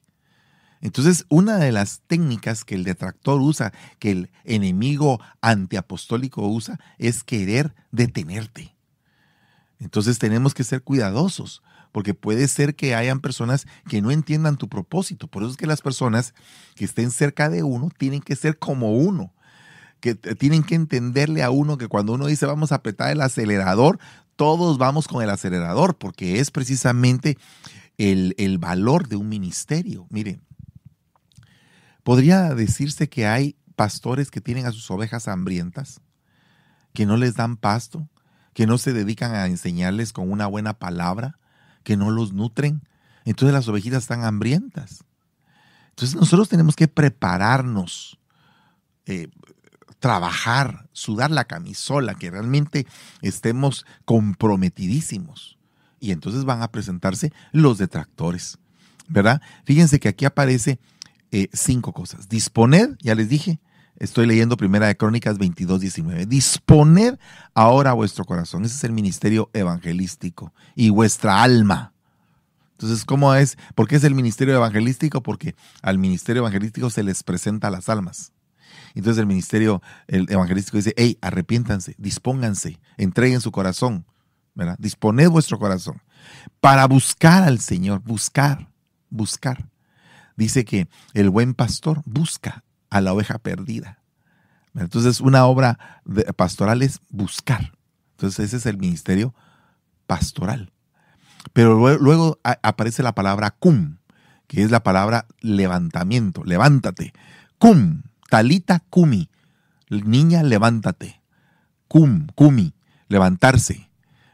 Entonces, 0.80 1.26
una 1.30 1.58
de 1.58 1.72
las 1.72 2.02
técnicas 2.08 2.64
que 2.64 2.76
el 2.76 2.84
detractor 2.84 3.42
usa, 3.42 3.74
que 4.00 4.12
el 4.12 4.32
enemigo 4.44 5.20
antiapostólico 5.42 6.48
usa, 6.48 6.80
es 6.98 7.24
querer 7.24 7.76
detenerte. 7.92 8.76
Entonces 9.80 10.20
tenemos 10.20 10.54
que 10.54 10.64
ser 10.64 10.84
cuidadosos 10.84 11.64
porque 11.92 12.14
puede 12.14 12.48
ser 12.48 12.76
que 12.76 12.96
hayan 12.96 13.20
personas 13.20 13.68
que 13.90 14.02
no 14.02 14.12
entiendan 14.12 14.58
tu 14.58 14.70
propósito. 14.70 15.28
Por 15.28 15.44
eso 15.44 15.52
es 15.52 15.58
que 15.58 15.68
las 15.68 15.82
personas 15.82 16.34
que 16.76 16.86
estén 16.86 17.12
cerca 17.12 17.50
de 17.50 17.64
uno 17.64 17.90
tienen 17.98 18.22
que 18.22 18.36
ser 18.36 18.58
como 18.58 18.96
uno, 18.96 19.34
que 20.00 20.16
tienen 20.16 20.64
que 20.64 20.76
entenderle 20.76 21.44
a 21.44 21.52
uno 21.52 21.78
que 21.78 21.88
cuando 21.88 22.14
uno 22.14 22.28
dice 22.28 22.46
vamos 22.46 22.72
a 22.72 22.76
apretar 22.76 23.12
el 23.12 23.22
acelerador, 23.22 24.00
todos 24.36 24.78
vamos 24.78 25.08
con 25.08 25.22
el 25.22 25.30
acelerador, 25.30 25.98
porque 25.98 26.40
es 26.40 26.50
precisamente 26.50 27.38
el, 27.98 28.34
el 28.38 28.58
valor 28.58 29.08
de 29.08 29.16
un 29.16 29.30
ministerio. 29.30 30.08
Miren, 30.10 30.42
podría 32.04 32.56
decirse 32.56 33.10
que 33.10 33.28
hay 33.28 33.56
pastores 33.76 34.32
que 34.32 34.42
tienen 34.42 34.66
a 34.66 34.72
sus 34.72 34.90
ovejas 34.90 35.28
hambrientas, 35.28 36.02
que 36.94 37.06
no 37.06 37.18
les 37.18 37.36
dan 37.36 37.58
pasto, 37.58 38.10
que 38.54 38.66
no 38.66 38.78
se 38.78 38.94
dedican 38.94 39.34
a 39.34 39.46
enseñarles 39.46 40.14
con 40.14 40.32
una 40.32 40.48
buena 40.48 40.74
palabra, 40.74 41.38
que 41.84 41.98
no 41.98 42.12
los 42.12 42.34
nutren. 42.34 42.82
Entonces 43.26 43.54
las 43.54 43.68
ovejitas 43.68 44.04
están 44.04 44.24
hambrientas. 44.24 45.04
Entonces 45.90 46.16
nosotros 46.16 46.50
tenemos 46.50 46.76
que 46.76 46.88
prepararnos, 46.88 48.18
eh, 49.06 49.30
trabajar, 50.00 50.90
sudar 50.94 51.32
la 51.32 51.46
camisola, 51.46 52.16
que 52.16 52.32
realmente 52.32 52.88
estemos 53.22 53.86
comprometidísimos. 54.06 55.58
Y 56.00 56.12
entonces 56.12 56.46
van 56.46 56.64
a 56.64 56.72
presentarse 56.72 57.32
los 57.52 57.78
detractores, 57.78 58.58
¿verdad? 59.08 59.42
Fíjense 59.66 60.00
que 60.00 60.10
aquí 60.10 60.26
aparece 60.26 60.80
eh, 61.32 61.48
cinco 61.54 61.94
cosas. 61.94 62.28
Disponer, 62.28 62.98
ya 63.02 63.14
les 63.14 63.30
dije, 63.30 63.60
Estoy 64.02 64.26
leyendo 64.26 64.58
Primera 64.58 64.88
de 64.88 64.98
Crónicas 64.98 65.38
22, 65.38 65.80
19. 65.80 66.26
Disponer 66.26 67.20
ahora 67.54 67.94
vuestro 67.94 68.26
corazón. 68.26 68.66
Ese 68.66 68.74
es 68.74 68.84
el 68.84 68.94
ministerio 68.94 69.52
evangelístico. 69.54 70.56
Y 70.74 70.90
vuestra 70.90 71.44
alma. 71.44 71.94
Entonces, 72.72 73.06
¿cómo 73.06 73.32
es? 73.36 73.60
¿Por 73.76 73.88
qué 73.88 73.98
es 73.98 74.04
el 74.04 74.16
ministerio 74.16 74.56
evangelístico? 74.56 75.22
Porque 75.22 75.54
al 75.84 76.00
ministerio 76.00 76.40
evangelístico 76.40 76.90
se 76.90 77.04
les 77.04 77.22
presenta 77.22 77.70
las 77.70 77.90
almas. 77.90 78.34
Entonces 78.96 79.22
el 79.22 79.28
ministerio 79.28 79.84
el 80.08 80.26
evangelístico 80.32 80.78
dice, 80.78 80.96
hey, 80.98 81.20
arrepiéntanse, 81.22 81.94
dispónganse, 82.00 82.80
entreguen 82.98 83.40
su 83.40 83.52
corazón, 83.52 84.08
¿verdad? 84.56 84.78
Disponed 84.80 85.30
vuestro 85.30 85.60
corazón 85.60 86.02
para 86.60 86.88
buscar 86.88 87.44
al 87.44 87.60
Señor, 87.60 88.02
buscar, 88.02 88.68
buscar. 89.12 89.70
Dice 90.38 90.66
que 90.66 90.88
el 91.14 91.30
buen 91.30 91.54
pastor 91.54 92.02
busca 92.06 92.64
a 92.92 93.02
la 93.02 93.14
oveja 93.14 93.40
perdida. 93.40 93.98
Entonces, 94.76 95.20
una 95.20 95.46
obra 95.46 96.02
pastoral 96.36 96.84
es 96.84 97.00
buscar. 97.10 97.74
Entonces, 98.12 98.46
ese 98.46 98.58
es 98.58 98.66
el 98.68 98.78
ministerio 98.78 99.34
pastoral. 100.06 100.72
Pero 101.54 101.98
luego, 101.98 102.40
aparece 102.44 103.02
la 103.02 103.16
palabra 103.16 103.52
cum, 103.52 103.98
que 104.48 104.62
es 104.62 104.70
la 104.70 104.84
palabra 104.84 105.26
levantamiento, 105.40 106.44
levántate. 106.44 107.14
Cum, 107.58 108.04
talita 108.30 108.80
cumi, 108.90 109.30
niña, 109.90 110.44
levántate. 110.44 111.22
Cum, 111.88 112.28
cumi, 112.36 112.74
levantarse. 113.08 113.90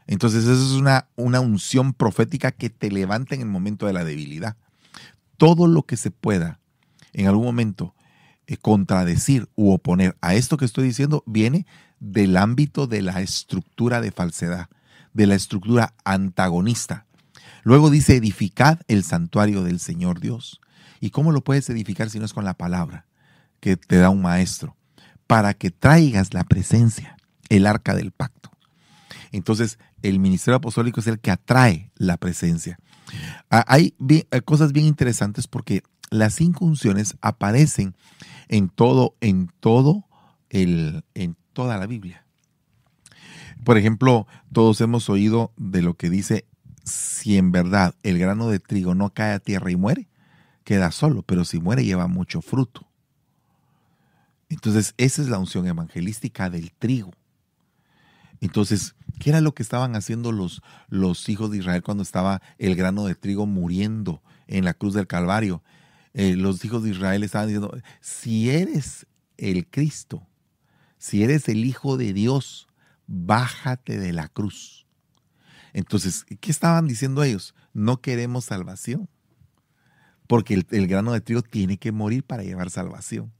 Entonces, 0.06 0.44
eso 0.44 0.52
es 0.64 0.72
una, 0.72 1.08
una 1.16 1.40
unción 1.40 1.92
profética 1.92 2.52
que 2.52 2.70
te 2.70 2.90
levanta 2.90 3.34
en 3.34 3.42
el 3.42 3.48
momento 3.48 3.86
de 3.86 3.92
la 3.92 4.04
debilidad. 4.04 4.56
Todo 5.36 5.66
lo 5.66 5.84
que 5.84 5.96
se 5.96 6.10
pueda 6.10 6.60
en 7.12 7.26
algún 7.26 7.44
momento 7.44 7.94
contradecir 8.56 9.48
u 9.54 9.72
oponer 9.72 10.16
a 10.20 10.34
esto 10.34 10.56
que 10.56 10.64
estoy 10.64 10.84
diciendo 10.84 11.22
viene 11.26 11.66
del 12.00 12.36
ámbito 12.36 12.86
de 12.86 13.02
la 13.02 13.20
estructura 13.20 14.00
de 14.00 14.10
falsedad, 14.10 14.68
de 15.12 15.26
la 15.26 15.34
estructura 15.34 15.94
antagonista. 16.04 17.06
Luego 17.62 17.90
dice, 17.90 18.16
edificad 18.16 18.80
el 18.88 19.04
santuario 19.04 19.62
del 19.62 19.80
Señor 19.80 20.20
Dios. 20.20 20.60
¿Y 21.00 21.10
cómo 21.10 21.32
lo 21.32 21.42
puedes 21.42 21.68
edificar 21.70 22.10
si 22.10 22.18
no 22.18 22.24
es 22.24 22.32
con 22.32 22.44
la 22.44 22.54
palabra 22.54 23.06
que 23.60 23.76
te 23.76 23.96
da 23.96 24.10
un 24.10 24.22
maestro? 24.22 24.76
Para 25.26 25.54
que 25.54 25.70
traigas 25.70 26.32
la 26.32 26.44
presencia, 26.44 27.16
el 27.50 27.66
arca 27.66 27.94
del 27.94 28.12
pacto. 28.12 28.50
Entonces, 29.30 29.78
el 30.02 30.18
ministerio 30.18 30.56
apostólico 30.56 31.00
es 31.00 31.06
el 31.06 31.18
que 31.18 31.30
atrae 31.30 31.90
la 31.96 32.16
presencia. 32.16 32.78
Ah, 33.50 33.64
hay 33.68 33.94
eh, 34.08 34.24
cosas 34.42 34.72
bien 34.72 34.86
interesantes 34.86 35.46
porque 35.46 35.82
las 36.10 36.34
cinco 36.34 36.64
unciones 36.64 37.16
aparecen 37.20 37.94
en 38.48 38.68
todo, 38.68 39.14
en 39.20 39.50
todo 39.60 40.06
el, 40.50 41.04
en 41.14 41.36
toda 41.52 41.76
la 41.78 41.86
Biblia. 41.86 42.24
Por 43.64 43.76
ejemplo, 43.76 44.26
todos 44.52 44.80
hemos 44.80 45.08
oído 45.10 45.52
de 45.56 45.82
lo 45.82 45.94
que 45.94 46.10
dice 46.10 46.46
si 46.84 47.36
en 47.36 47.52
verdad 47.52 47.94
el 48.02 48.18
grano 48.18 48.48
de 48.48 48.60
trigo 48.60 48.94
no 48.94 49.10
cae 49.10 49.34
a 49.34 49.40
tierra 49.40 49.70
y 49.70 49.76
muere, 49.76 50.08
queda 50.64 50.90
solo, 50.90 51.22
pero 51.22 51.44
si 51.44 51.60
muere 51.60 51.84
lleva 51.84 52.06
mucho 52.06 52.40
fruto. 52.40 52.86
Entonces, 54.48 54.94
esa 54.96 55.20
es 55.20 55.28
la 55.28 55.38
unción 55.38 55.66
evangelística 55.66 56.48
del 56.48 56.72
trigo. 56.72 57.12
Entonces, 58.40 58.94
¿qué 59.18 59.30
era 59.30 59.40
lo 59.40 59.52
que 59.52 59.62
estaban 59.62 59.96
haciendo 59.96 60.32
los, 60.32 60.62
los 60.88 61.28
hijos 61.28 61.50
de 61.50 61.58
Israel 61.58 61.82
cuando 61.82 62.02
estaba 62.02 62.40
el 62.56 62.76
grano 62.76 63.04
de 63.04 63.14
trigo 63.14 63.46
muriendo 63.46 64.22
en 64.46 64.64
la 64.64 64.74
cruz 64.74 64.94
del 64.94 65.06
Calvario? 65.06 65.62
Eh, 66.14 66.36
los 66.36 66.64
hijos 66.64 66.82
de 66.82 66.90
Israel 66.90 67.22
estaban 67.22 67.48
diciendo, 67.48 67.76
si 68.00 68.50
eres 68.50 69.06
el 69.36 69.66
Cristo, 69.68 70.26
si 70.98 71.22
eres 71.22 71.48
el 71.48 71.64
Hijo 71.64 71.96
de 71.96 72.12
Dios, 72.12 72.66
bájate 73.06 73.98
de 73.98 74.12
la 74.12 74.28
cruz. 74.28 74.86
Entonces, 75.72 76.24
¿qué 76.40 76.50
estaban 76.50 76.86
diciendo 76.88 77.22
ellos? 77.22 77.54
No 77.72 78.00
queremos 78.00 78.46
salvación, 78.46 79.08
porque 80.26 80.54
el, 80.54 80.66
el 80.70 80.86
grano 80.88 81.12
de 81.12 81.20
trigo 81.20 81.42
tiene 81.42 81.78
que 81.78 81.92
morir 81.92 82.24
para 82.24 82.42
llevar 82.42 82.70
salvación, 82.70 83.32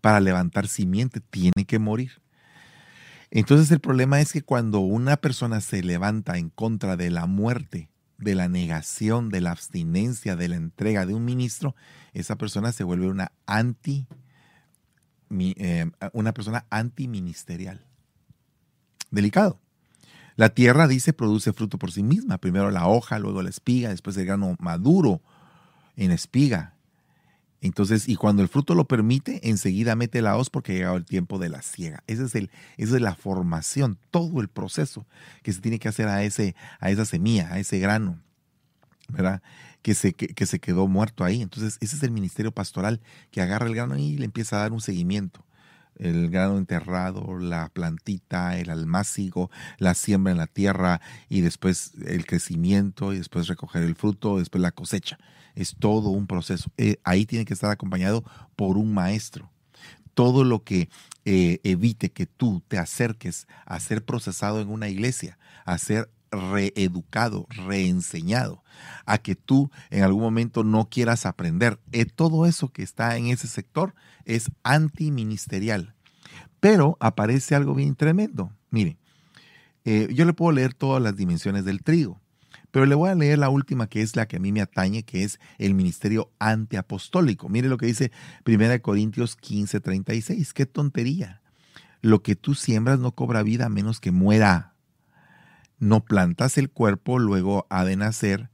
para 0.00 0.20
levantar 0.20 0.68
simiente, 0.68 1.20
tiene 1.20 1.64
que 1.66 1.78
morir. 1.78 2.22
Entonces 3.30 3.70
el 3.70 3.80
problema 3.80 4.20
es 4.20 4.32
que 4.32 4.42
cuando 4.42 4.80
una 4.80 5.16
persona 5.16 5.60
se 5.60 5.82
levanta 5.82 6.38
en 6.38 6.50
contra 6.50 6.96
de 6.96 7.10
la 7.10 7.26
muerte, 7.26 7.88
de 8.18 8.34
la 8.34 8.48
negación, 8.48 9.28
de 9.28 9.40
la 9.40 9.50
abstinencia, 9.50 10.36
de 10.36 10.48
la 10.48 10.56
entrega 10.56 11.06
de 11.06 11.14
un 11.14 11.24
ministro, 11.24 11.74
esa 12.12 12.36
persona 12.36 12.72
se 12.72 12.84
vuelve 12.84 13.08
una 13.08 13.32
anti, 13.46 14.06
eh, 15.30 15.90
una 16.12 16.32
persona 16.32 16.66
antiministerial. 16.70 17.84
Delicado. 19.10 19.60
La 20.36 20.50
tierra, 20.50 20.86
dice, 20.86 21.12
produce 21.12 21.52
fruto 21.52 21.78
por 21.78 21.92
sí 21.92 22.02
misma. 22.02 22.38
Primero 22.38 22.70
la 22.70 22.86
hoja, 22.86 23.18
luego 23.18 23.42
la 23.42 23.50
espiga, 23.50 23.88
después 23.88 24.16
el 24.18 24.26
grano 24.26 24.54
maduro 24.58 25.22
en 25.96 26.10
espiga. 26.10 26.75
Entonces, 27.60 28.08
y 28.08 28.16
cuando 28.16 28.42
el 28.42 28.48
fruto 28.48 28.74
lo 28.74 28.86
permite, 28.86 29.48
enseguida 29.48 29.96
mete 29.96 30.22
la 30.22 30.36
hoz 30.36 30.50
porque 30.50 30.72
ha 30.72 30.74
llegado 30.74 30.96
el 30.96 31.04
tiempo 31.04 31.38
de 31.38 31.48
la 31.48 31.62
siega. 31.62 32.02
Ese 32.06 32.24
es 32.24 32.34
el, 32.34 32.50
esa 32.76 32.96
es 32.96 33.02
la 33.02 33.14
formación, 33.14 33.98
todo 34.10 34.40
el 34.40 34.48
proceso 34.48 35.06
que 35.42 35.52
se 35.52 35.60
tiene 35.60 35.78
que 35.78 35.88
hacer 35.88 36.08
a, 36.08 36.22
ese, 36.22 36.54
a 36.80 36.90
esa 36.90 37.04
semilla, 37.04 37.52
a 37.52 37.58
ese 37.58 37.78
grano, 37.78 38.18
¿verdad? 39.08 39.42
Que 39.82 39.94
se, 39.94 40.12
que, 40.12 40.46
se 40.46 40.58
quedó 40.58 40.86
muerto 40.86 41.24
ahí. 41.24 41.40
Entonces, 41.42 41.78
ese 41.80 41.96
es 41.96 42.02
el 42.02 42.10
ministerio 42.10 42.52
pastoral 42.52 43.00
que 43.30 43.40
agarra 43.40 43.66
el 43.66 43.74
grano 43.74 43.96
y 43.96 44.16
le 44.18 44.26
empieza 44.26 44.56
a 44.56 44.60
dar 44.60 44.72
un 44.72 44.80
seguimiento 44.80 45.44
el 45.98 46.30
grano 46.30 46.58
enterrado, 46.58 47.38
la 47.38 47.68
plantita, 47.68 48.58
el 48.58 48.70
almácigo, 48.70 49.50
la 49.78 49.94
siembra 49.94 50.32
en 50.32 50.38
la 50.38 50.46
tierra 50.46 51.00
y 51.28 51.40
después 51.40 51.92
el 52.04 52.26
crecimiento 52.26 53.12
y 53.12 53.18
después 53.18 53.48
recoger 53.48 53.82
el 53.82 53.94
fruto, 53.94 54.38
después 54.38 54.62
la 54.62 54.72
cosecha. 54.72 55.18
Es 55.54 55.74
todo 55.78 56.10
un 56.10 56.26
proceso. 56.26 56.70
Eh, 56.76 56.96
ahí 57.04 57.24
tiene 57.24 57.44
que 57.44 57.54
estar 57.54 57.70
acompañado 57.70 58.24
por 58.56 58.76
un 58.76 58.92
maestro. 58.92 59.50
Todo 60.14 60.44
lo 60.44 60.64
que 60.64 60.88
eh, 61.24 61.60
evite 61.64 62.10
que 62.10 62.26
tú 62.26 62.62
te 62.68 62.78
acerques 62.78 63.46
a 63.64 63.80
ser 63.80 64.04
procesado 64.04 64.60
en 64.60 64.68
una 64.68 64.88
iglesia, 64.88 65.38
a 65.64 65.76
ser 65.78 66.10
reeducado, 66.30 67.46
reenseñado, 67.50 68.62
a 69.04 69.18
que 69.18 69.34
tú 69.34 69.70
en 69.90 70.02
algún 70.02 70.22
momento 70.22 70.64
no 70.64 70.88
quieras 70.88 71.26
aprender. 71.26 71.78
Eh, 71.92 72.04
todo 72.04 72.46
eso 72.46 72.70
que 72.70 72.82
está 72.82 73.16
en 73.16 73.26
ese 73.26 73.46
sector 73.46 73.94
es 74.24 74.50
antiministerial. 74.62 75.94
Pero 76.60 76.96
aparece 77.00 77.54
algo 77.54 77.74
bien 77.74 77.94
tremendo. 77.94 78.50
Mire, 78.70 78.98
eh, 79.84 80.08
yo 80.12 80.24
le 80.24 80.32
puedo 80.32 80.52
leer 80.52 80.74
todas 80.74 81.02
las 81.02 81.16
dimensiones 81.16 81.64
del 81.64 81.82
trigo, 81.82 82.20
pero 82.72 82.86
le 82.86 82.94
voy 82.94 83.08
a 83.08 83.14
leer 83.14 83.38
la 83.38 83.48
última 83.48 83.86
que 83.86 84.02
es 84.02 84.16
la 84.16 84.26
que 84.26 84.36
a 84.36 84.40
mí 84.40 84.52
me 84.52 84.60
atañe, 84.60 85.04
que 85.04 85.22
es 85.22 85.38
el 85.58 85.74
ministerio 85.74 86.30
antiapostólico. 86.38 87.48
Mire 87.48 87.68
lo 87.68 87.78
que 87.78 87.86
dice 87.86 88.10
1 88.44 88.82
Corintios 88.82 89.36
15, 89.36 89.80
36. 89.80 90.52
Qué 90.52 90.66
tontería. 90.66 91.40
Lo 92.02 92.22
que 92.22 92.36
tú 92.36 92.54
siembras 92.54 92.98
no 92.98 93.12
cobra 93.12 93.42
vida 93.42 93.66
a 93.66 93.70
menos 93.70 94.00
que 94.00 94.10
muera. 94.10 94.75
No 95.78 96.04
plantas 96.04 96.58
el 96.58 96.70
cuerpo, 96.70 97.18
luego 97.18 97.66
ha 97.70 97.84
de 97.84 97.96
nacer 97.96 98.50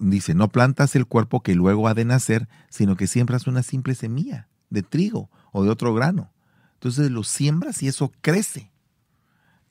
dice, 0.00 0.34
no 0.34 0.48
plantas 0.48 0.96
el 0.96 1.06
cuerpo 1.06 1.42
que 1.42 1.54
luego 1.54 1.88
ha 1.88 1.94
de 1.94 2.04
nacer, 2.04 2.48
sino 2.68 2.96
que 2.96 3.06
siembras 3.06 3.46
una 3.46 3.62
simple 3.62 3.94
semilla 3.94 4.48
de 4.70 4.82
trigo 4.82 5.30
o 5.52 5.62
de 5.64 5.70
otro 5.70 5.94
grano. 5.94 6.32
Entonces 6.74 7.10
lo 7.10 7.22
siembras 7.22 7.82
y 7.82 7.88
eso 7.88 8.12
crece. 8.20 8.72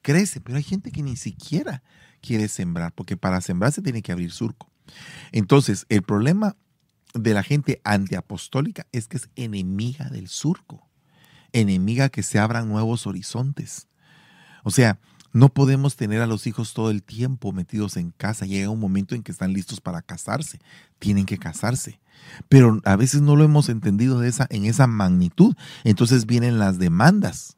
Crece, 0.01 0.41
pero 0.41 0.57
hay 0.57 0.63
gente 0.63 0.91
que 0.91 1.03
ni 1.03 1.15
siquiera 1.15 1.83
quiere 2.21 2.47
sembrar, 2.47 2.93
porque 2.93 3.17
para 3.17 3.41
sembrar 3.41 3.71
se 3.71 3.81
tiene 3.81 4.01
que 4.01 4.11
abrir 4.11 4.31
surco. 4.31 4.71
Entonces, 5.31 5.85
el 5.89 6.01
problema 6.01 6.55
de 7.13 7.33
la 7.33 7.43
gente 7.43 7.81
antiapostólica 7.83 8.87
es 8.91 9.07
que 9.07 9.17
es 9.17 9.29
enemiga 9.35 10.09
del 10.09 10.27
surco, 10.27 10.89
enemiga 11.51 12.09
que 12.09 12.23
se 12.23 12.39
abran 12.39 12.69
nuevos 12.69 13.05
horizontes. 13.05 13.87
O 14.63 14.71
sea, 14.71 14.99
no 15.33 15.49
podemos 15.49 15.95
tener 15.95 16.21
a 16.21 16.27
los 16.27 16.45
hijos 16.47 16.73
todo 16.73 16.91
el 16.91 17.03
tiempo 17.03 17.53
metidos 17.53 17.97
en 17.97 18.11
casa. 18.11 18.45
Llega 18.45 18.69
un 18.69 18.79
momento 18.79 19.15
en 19.15 19.23
que 19.23 19.31
están 19.31 19.53
listos 19.53 19.79
para 19.79 20.01
casarse. 20.01 20.59
Tienen 20.99 21.25
que 21.25 21.37
casarse. 21.37 21.99
Pero 22.49 22.79
a 22.83 22.95
veces 22.95 23.21
no 23.21 23.35
lo 23.35 23.43
hemos 23.43 23.69
entendido 23.69 24.21
en 24.23 24.65
esa 24.65 24.87
magnitud. 24.87 25.55
Entonces 25.83 26.25
vienen 26.25 26.59
las 26.59 26.79
demandas. 26.79 27.57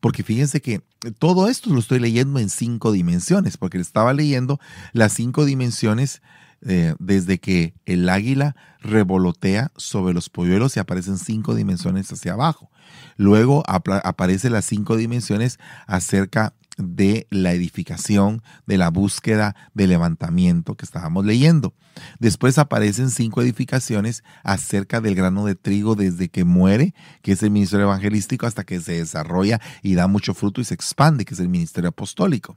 Porque 0.00 0.22
fíjense 0.22 0.60
que 0.60 0.82
todo 1.18 1.48
esto 1.48 1.70
lo 1.70 1.80
estoy 1.80 1.98
leyendo 1.98 2.38
en 2.38 2.50
cinco 2.50 2.92
dimensiones, 2.92 3.56
porque 3.56 3.78
estaba 3.78 4.12
leyendo 4.12 4.60
las 4.92 5.12
cinco 5.12 5.44
dimensiones 5.44 6.22
eh, 6.60 6.94
desde 6.98 7.38
que 7.38 7.74
el 7.86 8.08
águila 8.08 8.56
revolotea 8.80 9.70
sobre 9.76 10.14
los 10.14 10.28
polluelos 10.28 10.76
y 10.76 10.80
aparecen 10.80 11.18
cinco 11.18 11.54
dimensiones 11.54 12.12
hacia 12.12 12.32
abajo. 12.32 12.70
Luego 13.16 13.62
aparecen 13.66 14.52
las 14.52 14.64
cinco 14.64 14.96
dimensiones 14.96 15.58
acerca 15.86 16.54
de 16.78 17.26
la 17.30 17.52
edificación, 17.52 18.42
de 18.66 18.78
la 18.78 18.88
búsqueda, 18.90 19.54
de 19.74 19.86
levantamiento 19.86 20.76
que 20.76 20.84
estábamos 20.84 21.26
leyendo. 21.26 21.74
Después 22.20 22.56
aparecen 22.58 23.10
cinco 23.10 23.42
edificaciones 23.42 24.22
acerca 24.44 25.00
del 25.00 25.16
grano 25.16 25.44
de 25.44 25.56
trigo 25.56 25.96
desde 25.96 26.28
que 26.28 26.44
muere, 26.44 26.94
que 27.20 27.32
es 27.32 27.42
el 27.42 27.50
ministerio 27.50 27.86
evangelístico, 27.86 28.46
hasta 28.46 28.64
que 28.64 28.80
se 28.80 28.92
desarrolla 28.92 29.60
y 29.82 29.94
da 29.94 30.06
mucho 30.06 30.34
fruto 30.34 30.60
y 30.60 30.64
se 30.64 30.74
expande, 30.74 31.24
que 31.24 31.34
es 31.34 31.40
el 31.40 31.48
ministerio 31.48 31.90
apostólico. 31.90 32.56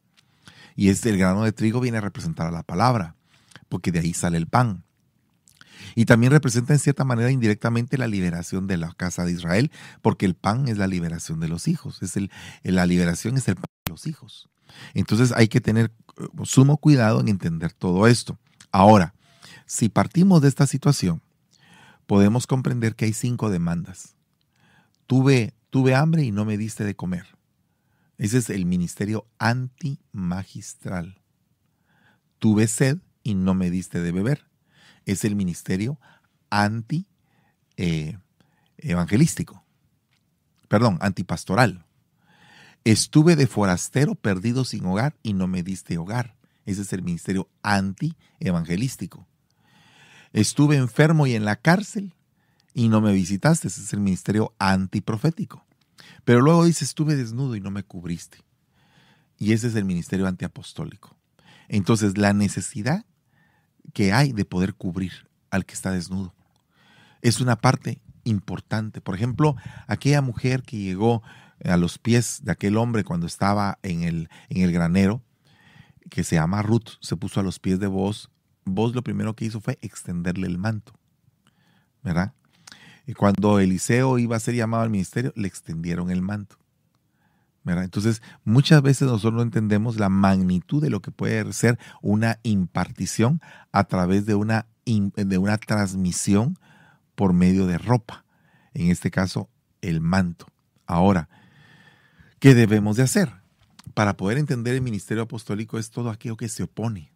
Y 0.75 0.89
este, 0.89 1.09
el 1.09 1.17
grano 1.17 1.43
de 1.43 1.51
trigo 1.51 1.79
viene 1.79 1.97
a 1.97 2.01
representar 2.01 2.47
a 2.47 2.51
la 2.51 2.63
palabra, 2.63 3.15
porque 3.67 3.91
de 3.91 3.99
ahí 3.99 4.13
sale 4.13 4.37
el 4.37 4.47
pan. 4.47 4.83
Y 5.95 6.05
también 6.05 6.31
representa 6.31 6.73
en 6.73 6.79
cierta 6.79 7.03
manera 7.03 7.31
indirectamente 7.31 7.97
la 7.97 8.07
liberación 8.07 8.67
de 8.67 8.77
la 8.77 8.93
casa 8.93 9.25
de 9.25 9.31
Israel, 9.31 9.71
porque 10.01 10.25
el 10.25 10.35
pan 10.35 10.67
es 10.67 10.77
la 10.77 10.87
liberación 10.87 11.39
de 11.39 11.47
los 11.47 11.67
hijos, 11.67 12.01
es 12.01 12.15
la 12.63 12.85
liberación 12.85 13.37
es 13.37 13.47
el 13.47 13.55
pan 13.55 13.65
de 13.85 13.91
los 13.91 14.07
hijos. 14.07 14.49
Entonces 14.93 15.33
hay 15.35 15.47
que 15.47 15.61
tener 15.61 15.91
eh, 16.17 16.27
sumo 16.43 16.77
cuidado 16.77 17.19
en 17.19 17.27
entender 17.27 17.73
todo 17.73 18.07
esto. 18.07 18.39
Ahora, 18.71 19.13
si 19.65 19.89
partimos 19.89 20.41
de 20.41 20.47
esta 20.47 20.67
situación, 20.67 21.21
podemos 22.07 22.47
comprender 22.47 22.95
que 22.95 23.05
hay 23.05 23.13
cinco 23.13 23.49
demandas. 23.49 24.15
Tuve, 25.07 25.53
tuve 25.69 25.95
hambre 25.95 26.23
y 26.23 26.31
no 26.31 26.45
me 26.45 26.57
diste 26.57 26.83
de 26.83 26.95
comer. 26.95 27.27
Ese 28.17 28.37
es 28.37 28.49
el 28.49 28.65
ministerio 28.65 29.25
antimagistral. 29.39 31.21
Tuve 32.39 32.67
sed 32.67 32.99
y 33.23 33.35
no 33.35 33.53
me 33.53 33.69
diste 33.69 34.01
de 34.01 34.11
beber 34.11 34.50
es 35.05 35.25
el 35.25 35.35
ministerio 35.35 35.99
anti 36.49 37.07
eh, 37.77 38.17
perdón, 40.67 40.97
antipastoral. 41.01 41.85
Estuve 42.83 43.35
de 43.35 43.47
forastero 43.47 44.15
perdido 44.15 44.65
sin 44.65 44.85
hogar 44.85 45.15
y 45.21 45.33
no 45.33 45.47
me 45.47 45.63
diste 45.63 45.97
hogar. 45.97 46.35
Ese 46.65 46.81
es 46.81 46.93
el 46.93 47.03
ministerio 47.03 47.49
anti-evangelístico. 47.61 49.27
Estuve 50.33 50.77
enfermo 50.77 51.27
y 51.27 51.35
en 51.35 51.45
la 51.45 51.57
cárcel 51.57 52.15
y 52.73 52.89
no 52.89 53.01
me 53.01 53.13
visitaste. 53.13 53.67
Ese 53.67 53.81
es 53.81 53.93
el 53.93 53.99
ministerio 53.99 54.53
antiprofético. 54.59 55.65
Pero 56.23 56.41
luego 56.41 56.65
dice, 56.65 56.85
estuve 56.85 57.15
desnudo 57.15 57.55
y 57.55 57.61
no 57.61 57.71
me 57.71 57.83
cubriste. 57.83 58.39
Y 59.37 59.53
ese 59.53 59.67
es 59.67 59.75
el 59.75 59.85
ministerio 59.85 60.27
antiapostólico. 60.27 61.17
Entonces, 61.67 62.17
la 62.17 62.33
necesidad 62.33 63.05
que 63.93 64.13
hay 64.13 64.31
de 64.31 64.45
poder 64.45 64.73
cubrir 64.73 65.27
al 65.49 65.65
que 65.65 65.73
está 65.73 65.91
desnudo. 65.91 66.33
Es 67.21 67.39
una 67.41 67.55
parte 67.55 68.01
importante. 68.23 69.01
Por 69.01 69.15
ejemplo, 69.15 69.55
aquella 69.87 70.21
mujer 70.21 70.63
que 70.63 70.77
llegó 70.77 71.21
a 71.63 71.77
los 71.77 71.97
pies 71.97 72.41
de 72.43 72.51
aquel 72.51 72.77
hombre 72.77 73.03
cuando 73.03 73.27
estaba 73.27 73.77
en 73.83 74.03
el, 74.03 74.29
en 74.49 74.63
el 74.63 74.71
granero, 74.71 75.21
que 76.09 76.23
se 76.23 76.35
llama 76.35 76.61
Ruth, 76.61 76.97
se 76.99 77.15
puso 77.15 77.39
a 77.39 77.43
los 77.43 77.59
pies 77.59 77.79
de 77.79 77.87
vos. 77.87 78.29
Vos 78.65 78.95
lo 78.95 79.03
primero 79.03 79.35
que 79.35 79.45
hizo 79.45 79.61
fue 79.61 79.77
extenderle 79.81 80.47
el 80.47 80.57
manto, 80.57 80.93
¿verdad? 82.03 82.33
Y 83.07 83.13
cuando 83.13 83.59
Eliseo 83.59 84.19
iba 84.19 84.35
a 84.35 84.39
ser 84.39 84.55
llamado 84.55 84.83
al 84.83 84.89
ministerio, 84.89 85.33
le 85.35 85.47
extendieron 85.47 86.11
el 86.11 86.21
manto, 86.21 86.57
Entonces, 87.65 88.21
muchas 88.43 88.81
veces 88.81 89.07
nosotros 89.07 89.33
no 89.33 89.41
entendemos 89.41 89.97
la 89.97 90.09
magnitud 90.09 90.81
de 90.81 90.89
lo 90.89 91.01
que 91.01 91.11
puede 91.11 91.53
ser 91.53 91.77
una 92.01 92.39
impartición 92.43 93.39
a 93.71 93.83
través 93.83 94.25
de 94.25 94.35
una, 94.35 94.65
de 94.85 95.37
una 95.37 95.57
transmisión 95.57 96.57
por 97.15 97.33
medio 97.33 97.67
de 97.67 97.77
ropa. 97.77 98.25
En 98.73 98.89
este 98.89 99.11
caso, 99.11 99.49
el 99.81 100.01
manto. 100.01 100.47
Ahora, 100.87 101.29
¿qué 102.39 102.55
debemos 102.55 102.97
de 102.97 103.03
hacer? 103.03 103.31
Para 103.93 104.17
poder 104.17 104.37
entender 104.37 104.73
el 104.73 104.81
ministerio 104.81 105.23
apostólico 105.23 105.77
es 105.77 105.91
todo 105.91 106.09
aquello 106.09 106.37
que 106.37 106.49
se 106.49 106.63
opone 106.63 107.11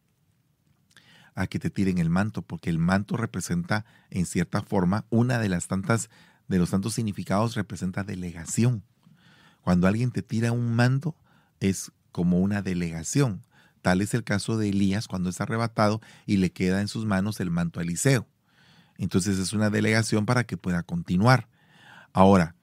a 1.34 1.48
que 1.48 1.60
te 1.60 1.70
tiren 1.70 1.98
el 1.98 2.10
manto, 2.10 2.42
porque 2.42 2.70
el 2.70 2.80
manto 2.80 3.18
representa, 3.18 3.86
en 4.10 4.26
cierta 4.26 4.62
forma, 4.62 5.06
una 5.10 5.38
de 5.38 5.50
las 5.50 5.68
tantas, 5.68 6.10
de 6.48 6.60
los 6.60 6.70
tantos 6.70 6.94
significados 6.94 7.56
representa 7.56 8.04
delegación. 8.04 8.84
Cuando 9.66 9.88
alguien 9.88 10.12
te 10.12 10.22
tira 10.22 10.52
un 10.52 10.76
manto, 10.76 11.16
es 11.60 11.92
como 12.12 12.38
una 12.38 12.62
delegación. 12.62 13.42
Tal 13.82 14.02
es 14.02 14.14
el 14.14 14.24
caso 14.24 14.60
de 14.60 14.70
Elías 14.70 15.08
cuando 15.08 15.32
es 15.32 15.42
arrebatado 15.42 16.02
y 16.28 16.38
le 16.38 16.52
queda 16.52 16.82
en 16.82 16.88
sus 16.88 17.06
manos 17.06 17.40
el 17.40 17.50
manto 17.50 17.80
a 17.80 17.84
Eliseo. 17.84 18.28
Entonces 19.00 19.40
es 19.40 19.54
una 19.54 19.72
delegación 19.72 20.28
para 20.28 20.44
que 20.44 20.56
pueda 20.56 20.84
continuar. 20.84 21.50
Ahora, 22.14 22.54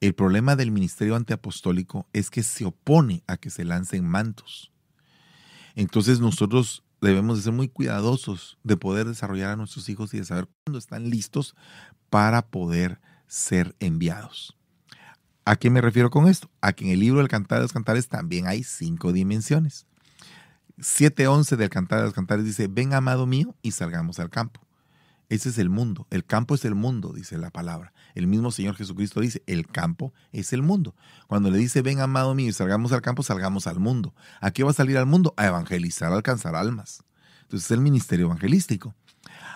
el 0.00 0.14
problema 0.14 0.56
del 0.56 0.70
ministerio 0.70 1.14
antiapostólico 1.14 2.08
es 2.14 2.30
que 2.30 2.42
se 2.42 2.64
opone 2.64 3.22
a 3.26 3.36
que 3.36 3.50
se 3.50 3.66
lancen 3.66 4.08
mantos. 4.08 4.72
Entonces 5.74 6.20
nosotros 6.20 6.84
debemos 7.02 7.36
de 7.36 7.42
ser 7.42 7.52
muy 7.52 7.68
cuidadosos 7.68 8.56
de 8.62 8.78
poder 8.78 9.06
desarrollar 9.06 9.50
a 9.50 9.56
nuestros 9.56 9.90
hijos 9.90 10.14
y 10.14 10.20
de 10.20 10.24
saber 10.24 10.48
cuándo 10.64 10.78
están 10.78 11.10
listos 11.10 11.54
para 12.08 12.46
poder 12.46 12.98
ser 13.26 13.76
enviados. 13.78 14.56
¿A 15.46 15.56
qué 15.56 15.68
me 15.68 15.80
refiero 15.80 16.10
con 16.10 16.26
esto? 16.26 16.50
A 16.60 16.72
que 16.72 16.84
en 16.84 16.90
el 16.92 17.00
libro 17.00 17.18
del 17.18 17.28
Cantar 17.28 17.58
de 17.58 17.64
los 17.64 17.72
Cantares 17.72 18.08
también 18.08 18.46
hay 18.46 18.64
cinco 18.64 19.12
dimensiones. 19.12 19.86
7.11 20.78 21.56
del 21.56 21.68
Cantar 21.68 21.98
de 22.00 22.06
los 22.06 22.14
Cantares 22.14 22.44
dice, 22.44 22.66
ven 22.66 22.94
amado 22.94 23.26
mío 23.26 23.54
y 23.62 23.72
salgamos 23.72 24.18
al 24.18 24.30
campo. 24.30 24.60
Ese 25.28 25.48
es 25.50 25.58
el 25.58 25.68
mundo. 25.68 26.06
El 26.10 26.24
campo 26.24 26.54
es 26.54 26.64
el 26.64 26.74
mundo, 26.74 27.12
dice 27.12 27.38
la 27.38 27.50
palabra. 27.50 27.92
El 28.14 28.26
mismo 28.26 28.50
Señor 28.50 28.74
Jesucristo 28.76 29.20
dice, 29.20 29.42
el 29.46 29.66
campo 29.66 30.12
es 30.32 30.52
el 30.52 30.62
mundo. 30.62 30.94
Cuando 31.26 31.50
le 31.50 31.58
dice, 31.58 31.82
ven 31.82 32.00
amado 32.00 32.34
mío 32.34 32.48
y 32.48 32.52
salgamos 32.52 32.92
al 32.92 33.02
campo, 33.02 33.22
salgamos 33.22 33.66
al 33.66 33.80
mundo. 33.80 34.14
¿A 34.40 34.50
qué 34.50 34.64
va 34.64 34.70
a 34.70 34.74
salir 34.74 34.96
al 34.96 35.06
mundo? 35.06 35.34
A 35.36 35.46
evangelizar, 35.46 36.12
a 36.12 36.16
alcanzar 36.16 36.56
almas. 36.56 37.04
Entonces 37.42 37.66
es 37.66 37.70
el 37.70 37.80
ministerio 37.80 38.26
evangelístico. 38.26 38.94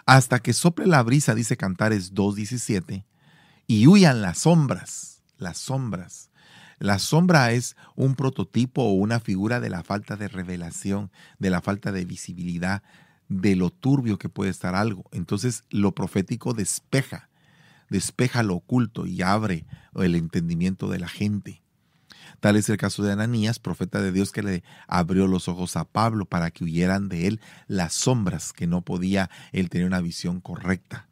Hasta 0.07 0.41
que 0.41 0.53
sople 0.53 0.87
la 0.87 1.03
brisa, 1.03 1.35
dice 1.35 1.57
Cantares 1.57 2.15
2.17, 2.15 3.05
y 3.67 3.87
huyan 3.87 4.23
las 4.23 4.39
sombras, 4.39 5.18
las 5.39 5.59
sombras. 5.59 6.31
La 6.79 6.99
sombra 6.99 7.53
es 7.53 7.77
un 7.97 8.15
prototipo 8.15 8.83
o 8.83 8.93
una 8.93 9.19
figura 9.19 9.59
de 9.59 9.71
la 9.71 9.83
falta 9.83 10.17
de 10.17 10.29
revelación, 10.29 11.11
de 11.39 11.51
la 11.51 11.61
falta 11.61 11.91
de 11.91 12.05
visibilidad, 12.05 12.83
de 13.29 13.57
lo 13.57 13.71
turbio 13.71 14.19
que 14.19 14.29
puede 14.29 14.51
estar 14.51 14.75
algo. 14.75 15.09
Entonces 15.13 15.65
lo 15.71 15.95
profético 15.95 16.55
despeja, 16.55 17.31
despeja 17.89 18.43
lo 18.43 18.55
oculto 18.55 19.07
y 19.07 19.23
abre 19.23 19.67
el 19.95 20.15
entendimiento 20.15 20.89
de 20.89 20.99
la 21.01 21.09
gente. 21.09 21.63
Tal 22.41 22.57
es 22.57 22.69
el 22.69 22.77
caso 22.77 23.03
de 23.03 23.13
Ananías, 23.13 23.59
profeta 23.59 24.01
de 24.01 24.13
Dios, 24.13 24.31
que 24.31 24.43
le 24.43 24.63
abrió 24.87 25.27
los 25.27 25.49
ojos 25.49 25.77
a 25.77 25.85
Pablo 25.85 26.25
para 26.27 26.51
que 26.51 26.65
huyeran 26.65 27.09
de 27.09 27.27
él 27.27 27.41
las 27.67 27.95
sombras, 27.95 28.53
que 28.53 28.67
no 28.67 28.83
podía 28.83 29.31
él 29.53 29.71
tener 29.71 29.87
una 29.87 30.01
visión 30.01 30.41
correcta. 30.41 31.09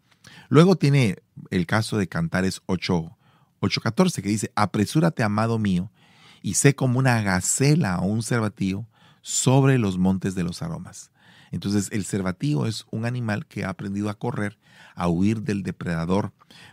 Luego 0.48 0.76
tiene 0.76 1.16
el 1.50 1.66
caso 1.66 1.98
de 1.98 2.08
Cantares 2.08 2.62
8, 2.66 3.15
8.14, 3.60 4.22
que 4.22 4.28
dice, 4.28 4.52
apresúrate, 4.54 5.22
amado 5.22 5.58
mío, 5.58 5.90
y 6.42 6.54
sé 6.54 6.74
como 6.74 6.98
una 6.98 7.22
gacela 7.22 7.98
o 7.98 8.06
un 8.06 8.22
cervatío 8.22 8.86
sobre 9.22 9.78
los 9.78 9.98
montes 9.98 10.34
de 10.34 10.44
los 10.44 10.62
aromas. 10.62 11.10
Entonces 11.50 11.88
el 11.92 12.04
cervatío 12.04 12.66
es 12.66 12.86
un 12.90 13.04
animal 13.04 13.46
que 13.46 13.64
ha 13.64 13.70
aprendido 13.70 14.10
a 14.10 14.18
correr, 14.18 14.58
a 14.94 15.08
huir 15.08 15.42
del 15.42 15.62
depredador. 15.62 16.32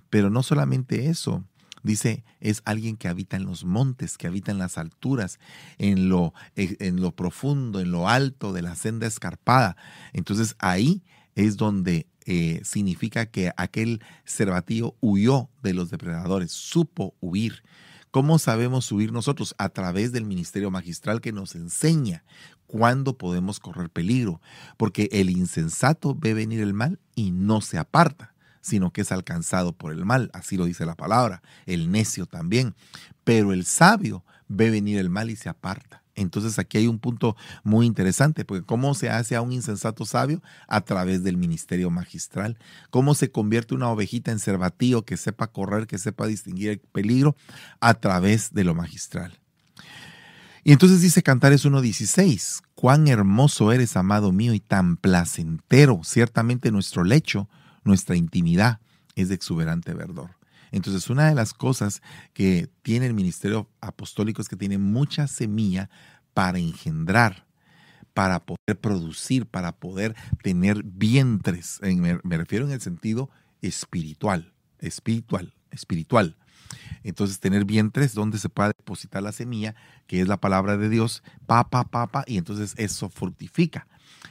Pero 0.10 0.30
no 0.30 0.44
solamente 0.44 1.10
eso, 1.10 1.44
dice, 1.84 2.24
es 2.40 2.62
alguien 2.66 2.98
que 2.98 3.08
habita 3.08 3.38
en 3.38 3.46
los 3.46 3.66
montes, 3.66 4.18
que 4.18 4.28
habita 4.28 4.52
en 4.52 4.58
las 4.58 4.78
alturas, 4.78 5.40
en 5.78 6.10
lo, 6.10 6.34
eh, 6.56 6.76
en 6.80 7.02
lo 7.02 7.16
profundo, 7.16 7.80
en 7.80 7.92
lo 7.92 8.10
alto 8.10 8.54
de 8.54 8.62
la 8.62 8.76
senda 8.76 9.08
escarpada. 9.08 9.76
Entonces 10.14 10.56
ahí 10.60 11.04
es 11.36 11.58
donde 11.58 12.08
eh, 12.26 12.62
significa 12.64 13.26
que 13.26 13.52
aquel 13.58 14.02
cervatío 14.26 14.96
huyó 15.02 15.50
de 15.62 15.74
los 15.74 15.90
depredadores, 15.90 16.52
supo 16.52 17.16
huir. 17.20 17.64
¿Cómo 18.12 18.38
sabemos 18.38 18.92
huir 18.92 19.12
nosotros? 19.12 19.56
A 19.58 19.70
través 19.70 20.12
del 20.12 20.26
ministerio 20.26 20.70
magistral 20.70 21.20
que 21.20 21.32
nos 21.32 21.56
enseña 21.56 22.24
cuándo 22.68 23.18
podemos 23.18 23.60
correr 23.60 23.90
peligro, 23.90 24.42
porque 24.78 25.10
el 25.12 25.30
insensato 25.30 26.16
ve 26.16 26.34
venir 26.34 26.62
el 26.62 26.74
mal 26.74 27.00
y 27.16 27.32
no 27.32 27.62
se 27.62 27.78
aparta, 27.78 28.34
sino 28.62 28.92
que 28.92 29.02
es 29.02 29.12
alcanzado 29.12 29.74
por 29.74 29.94
el 29.94 30.06
mal, 30.06 30.30
así 30.34 30.58
lo 30.58 30.66
dice 30.66 30.86
la 30.86 30.96
palabra, 30.96 31.42
el 31.66 31.92
necio 31.92 32.26
también, 32.26 32.76
pero 33.24 33.52
el 33.52 33.66
sabio 33.66 34.24
ve 34.48 34.70
venir 34.70 35.00
el 35.00 35.10
mal 35.10 35.30
y 35.30 35.36
se 35.36 35.50
aparta. 35.50 36.03
Entonces 36.16 36.60
aquí 36.60 36.78
hay 36.78 36.88
un 36.88 37.00
punto 37.00 37.36
muy 37.64 37.86
interesante, 37.86 38.46
porque 38.46 38.66
cómo 38.66 38.94
se 38.94 39.10
hace 39.10 39.36
a 39.36 39.42
un 39.42 39.52
insensato 39.52 40.06
sabio 40.06 40.42
a 40.68 40.82
través 40.82 41.24
del 41.24 41.38
ministerio 41.38 41.90
magistral, 41.90 42.58
cómo 42.90 43.16
se 43.16 43.32
convierte 43.32 43.74
una 43.74 43.90
ovejita 43.90 44.32
en 44.32 44.40
cervatío 44.40 45.06
que 45.06 45.18
sepa 45.18 45.48
correr, 45.48 45.88
que 45.88 45.98
sepa 45.98 46.28
distinguir 46.28 46.70
el 46.70 46.80
peligro 46.80 47.36
a 47.80 47.96
través 47.96 48.54
de 48.54 48.64
lo 48.64 48.76
magistral. 48.76 49.40
Y 50.64 50.72
entonces 50.72 51.02
dice 51.02 51.24
Cantares 51.24 51.66
1.16, 51.66 52.62
cuán 52.74 53.08
hermoso 53.08 53.74
eres, 53.74 53.98
amado 53.98 54.32
mío, 54.32 54.54
y 54.54 54.62
tan 54.62 54.96
placentero, 54.96 56.02
ciertamente 56.04 56.72
nuestro 56.72 57.04
lecho, 57.04 57.50
nuestra 57.84 58.16
intimidad 58.16 58.80
es 59.16 59.28
de 59.28 59.36
exuberante 59.36 59.94
verdor. 59.94 60.32
Entonces, 60.74 61.08
una 61.12 61.30
de 61.30 61.36
las 61.36 61.54
cosas 61.54 62.02
que 62.34 62.68
tiene 62.82 63.06
el 63.06 63.14
ministerio 63.14 63.70
apostólico 63.80 64.42
es 64.42 64.50
que 64.50 64.56
tiene 64.56 64.80
mucha 64.80 65.28
semilla 65.28 65.88
para 66.34 66.58
engendrar, 66.58 67.46
para 68.16 68.44
poder 68.44 68.80
producir, 68.82 69.46
para 69.46 69.72
poder 69.72 70.16
tener 70.42 70.82
vientres. 70.84 71.80
Me, 71.84 72.38
refiero 72.38 72.66
en 72.66 72.72
el 72.72 72.82
sentido 72.82 73.30
espiritual, 73.62 74.52
espiritual, 74.80 75.54
espiritual. 75.70 76.38
Entonces, 77.04 77.40
tener 77.40 77.66
vientres 77.66 78.16
donde 78.16 78.40
se 78.40 78.50
pueda 78.50 78.70
depositar 78.70 79.22
la 79.22 79.32
semilla, 79.32 79.76
que 80.08 80.22
es 80.22 80.28
la 80.28 80.38
palabra 80.38 80.76
de 80.76 80.90
Dios, 80.90 81.22
papa, 81.46 81.84
papa, 81.84 82.24
y 82.26 82.38
entonces 82.38 82.74
eso 82.78 83.10
fructifica. 83.10 83.88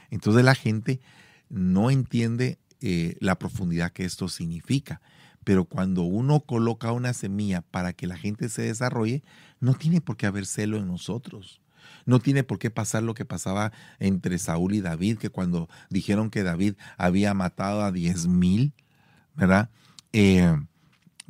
Entonces 0.09 0.43
la 0.43 0.55
gente 0.55 0.99
no 1.47 1.89
entiende 1.89 2.59
eh, 2.81 3.15
la 3.21 3.39
profundidad 3.39 3.93
que 3.93 4.03
esto 4.03 4.27
significa. 4.27 4.99
Pero 5.43 5.65
cuando 5.65 6.03
uno 6.03 6.41
coloca 6.41 6.91
una 6.91 7.13
semilla 7.13 7.61
para 7.61 7.93
que 7.93 8.07
la 8.07 8.17
gente 8.17 8.49
se 8.49 8.63
desarrolle, 8.63 9.23
no 9.59 9.73
tiene 9.73 10.01
por 10.01 10.17
qué 10.17 10.25
haber 10.25 10.45
celo 10.45 10.77
en 10.77 10.87
nosotros. 10.87 11.61
No 12.05 12.19
tiene 12.19 12.43
por 12.43 12.59
qué 12.59 12.69
pasar 12.69 13.03
lo 13.03 13.13
que 13.13 13.25
pasaba 13.25 13.71
entre 13.99 14.37
Saúl 14.37 14.73
y 14.73 14.81
David, 14.81 15.17
que 15.17 15.29
cuando 15.29 15.69
dijeron 15.89 16.29
que 16.29 16.43
David 16.43 16.75
había 16.97 17.33
matado 17.33 17.81
a 17.81 17.91
diez 17.91 18.27
mil, 18.27 18.73
¿verdad? 19.35 19.69
Eh, 20.11 20.55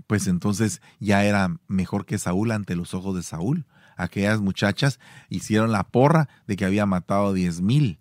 pues 0.07 0.27
entonces 0.27 0.81
ya 0.99 1.23
era 1.23 1.57
mejor 1.67 2.05
que 2.05 2.17
Saúl 2.17 2.51
ante 2.51 2.75
los 2.75 2.93
ojos 2.93 3.15
de 3.15 3.23
Saúl. 3.23 3.65
Aquellas 3.95 4.41
muchachas 4.41 4.99
hicieron 5.29 5.71
la 5.71 5.83
porra 5.83 6.27
de 6.47 6.55
que 6.55 6.65
había 6.65 6.85
matado 6.85 7.27
a 7.27 7.33
diez 7.33 7.61
mil 7.61 7.99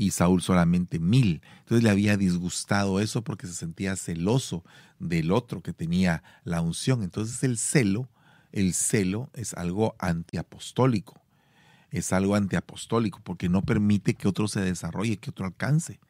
y 0.00 0.12
Saúl 0.12 0.40
solamente 0.40 0.98
mil. 0.98 1.42
Entonces 1.58 1.84
le 1.84 1.90
había 1.90 2.16
disgustado 2.16 3.00
eso 3.00 3.22
porque 3.22 3.46
se 3.46 3.52
sentía 3.52 3.96
celoso 3.96 4.64
del 4.98 5.30
otro 5.30 5.60
que 5.60 5.74
tenía 5.74 6.22
la 6.42 6.62
unción. 6.62 7.02
Entonces 7.02 7.44
el 7.44 7.58
celo, 7.58 8.08
el 8.50 8.72
celo 8.72 9.28
es 9.34 9.52
algo 9.52 9.96
antiapostólico. 9.98 11.20
Es 11.90 12.14
algo 12.14 12.34
antiapostólico 12.34 13.20
porque 13.22 13.50
no 13.50 13.60
permite 13.60 14.14
que 14.14 14.26
otro 14.26 14.48
se 14.48 14.62
desarrolle, 14.62 15.18
que 15.18 15.28
otro 15.28 15.44
alcance. 15.44 16.00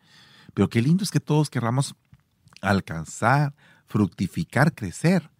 Pero 0.54 0.68
qué 0.68 0.82
lindo 0.82 1.02
es 1.02 1.10
que 1.10 1.18
todos 1.18 1.50
querramos 1.50 1.96
alcanzar, 2.60 3.56
fructificar, 3.86 4.72
crecer. 4.72 5.32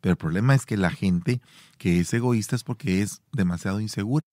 Pero 0.00 0.14
el 0.14 0.18
problema 0.18 0.56
es 0.56 0.66
que 0.66 0.76
la 0.76 0.90
gente 0.90 1.40
que 1.78 2.00
es 2.00 2.12
egoísta 2.12 2.56
es 2.56 2.64
porque 2.64 3.02
es 3.02 3.22
demasiado 3.32 3.80
insegura. 3.80 4.23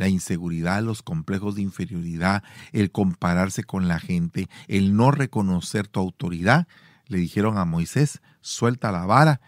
La 0.00 0.08
inseguridad, 0.08 0.82
los 0.82 1.02
complejos 1.02 1.56
de 1.56 1.60
inferioridad, 1.60 2.42
el 2.72 2.90
compararse 2.90 3.64
con 3.64 3.86
la 3.86 4.00
gente, 4.00 4.48
el 4.66 4.96
no 4.96 5.10
reconocer 5.10 5.88
tu 5.88 6.00
autoridad, 6.00 6.66
le 7.06 7.18
dijeron 7.18 7.58
a 7.58 7.66
Moisés, 7.66 8.22
suelta 8.40 8.92
la 8.92 9.04
vara 9.04 9.42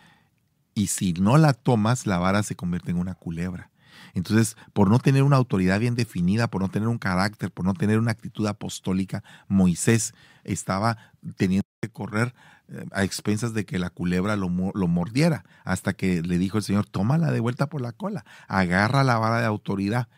y 0.75 0.89
si 0.89 1.15
no 1.15 1.39
la 1.39 1.55
tomas, 1.55 2.07
la 2.07 2.19
vara 2.19 2.43
se 2.43 2.55
convierte 2.55 2.91
en 2.91 2.99
una 2.99 3.15
culebra. 3.15 3.71
Entonces, 4.13 4.59
por 4.75 4.91
no 4.91 4.99
tener 4.99 5.23
una 5.23 5.37
autoridad 5.37 5.81
bien 5.81 5.95
definida, 5.95 6.49
por 6.49 6.61
no 6.61 6.69
tener 6.69 6.89
un 6.89 6.99
carácter, 6.99 7.51
por 7.51 7.65
no 7.65 7.73
tener 7.73 7.99
una 7.99 8.11
actitud 8.11 8.47
apostólica, 8.47 9.25
Moisés 9.49 10.13
estaba 10.45 10.99
teniendo 11.37 11.67
que 11.81 11.89
correr 11.89 12.35
eh, 12.69 12.85
a 12.93 13.05
expensas 13.05 13.55
de 13.55 13.65
que 13.65 13.79
la 13.79 13.89
culebra 13.89 14.37
lo, 14.37 14.51
lo, 14.75 14.87
mordiera, 14.87 15.47
hasta 15.65 15.95
que 15.95 16.21
le 16.21 16.37
dijo 16.37 16.59
el 16.59 16.65
Señor, 16.65 16.85
tómala 16.85 17.31
de 17.31 17.41
vuelta 17.41 17.69
por 17.69 17.81
la 17.81 17.93
cola, 17.93 18.27
agarra 18.49 19.03
la 19.03 19.17
vara 19.17 19.41
de 19.41 19.47
autoridad. 19.47 20.09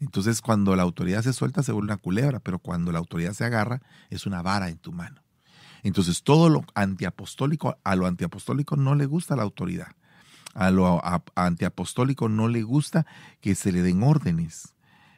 Entonces, 0.00 0.40
cuando 0.40 0.74
la 0.74 0.82
autoridad 0.82 1.22
se 1.22 1.32
suelta, 1.32 1.62
se 1.62 1.72
vuelve 1.72 1.92
una 1.92 1.98
culebra, 1.98 2.40
pero 2.40 2.58
cuando 2.58 2.90
la 2.90 2.98
autoridad 2.98 3.34
se 3.34 3.44
agarra, 3.44 3.82
es 4.08 4.26
una 4.26 4.42
vara 4.42 4.68
en 4.70 4.78
tu 4.78 4.92
mano. 4.92 5.22
Entonces, 5.82 6.22
todo 6.22 6.48
lo 6.48 6.64
antiapostólico, 6.74 7.78
a 7.84 7.96
lo 7.96 8.06
antiapostólico 8.06 8.76
no 8.76 8.94
le 8.94 9.06
gusta 9.06 9.36
la 9.36 9.42
autoridad. 9.42 9.88
A 10.54 10.70
lo 10.70 11.00
antiapostólico 11.34 12.28
no 12.28 12.48
le 12.48 12.62
gusta 12.62 13.06
que 13.40 13.54
se 13.54 13.72
le 13.72 13.82
den 13.82 14.02
órdenes. 14.02 14.74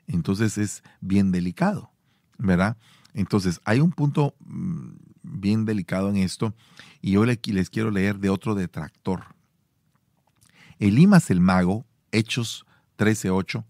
Entonces 0.06 0.58
es 0.58 0.82
bien 1.00 1.32
delicado, 1.32 1.90
¿verdad? 2.38 2.76
Entonces, 3.14 3.60
hay 3.64 3.80
un 3.80 3.92
punto 3.92 4.34
mm, 4.40 4.90
bien 5.22 5.64
delicado 5.64 6.10
en 6.10 6.16
esto 6.16 6.54
y 7.00 7.12
yo 7.12 7.24
les 7.24 7.70
quiero 7.70 7.90
leer 7.90 8.18
de 8.18 8.30
otro 8.30 8.54
detractor. 8.54 9.34
Elimas 10.78 11.30
el 11.30 11.40
mago, 11.40 11.86
Hechos 12.10 12.66
13:8, 12.98 13.64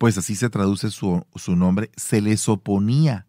pues 0.00 0.16
así 0.16 0.34
se 0.34 0.48
traduce 0.48 0.90
su, 0.90 1.26
su 1.34 1.56
nombre, 1.56 1.90
se 1.94 2.22
les 2.22 2.48
oponía 2.48 3.26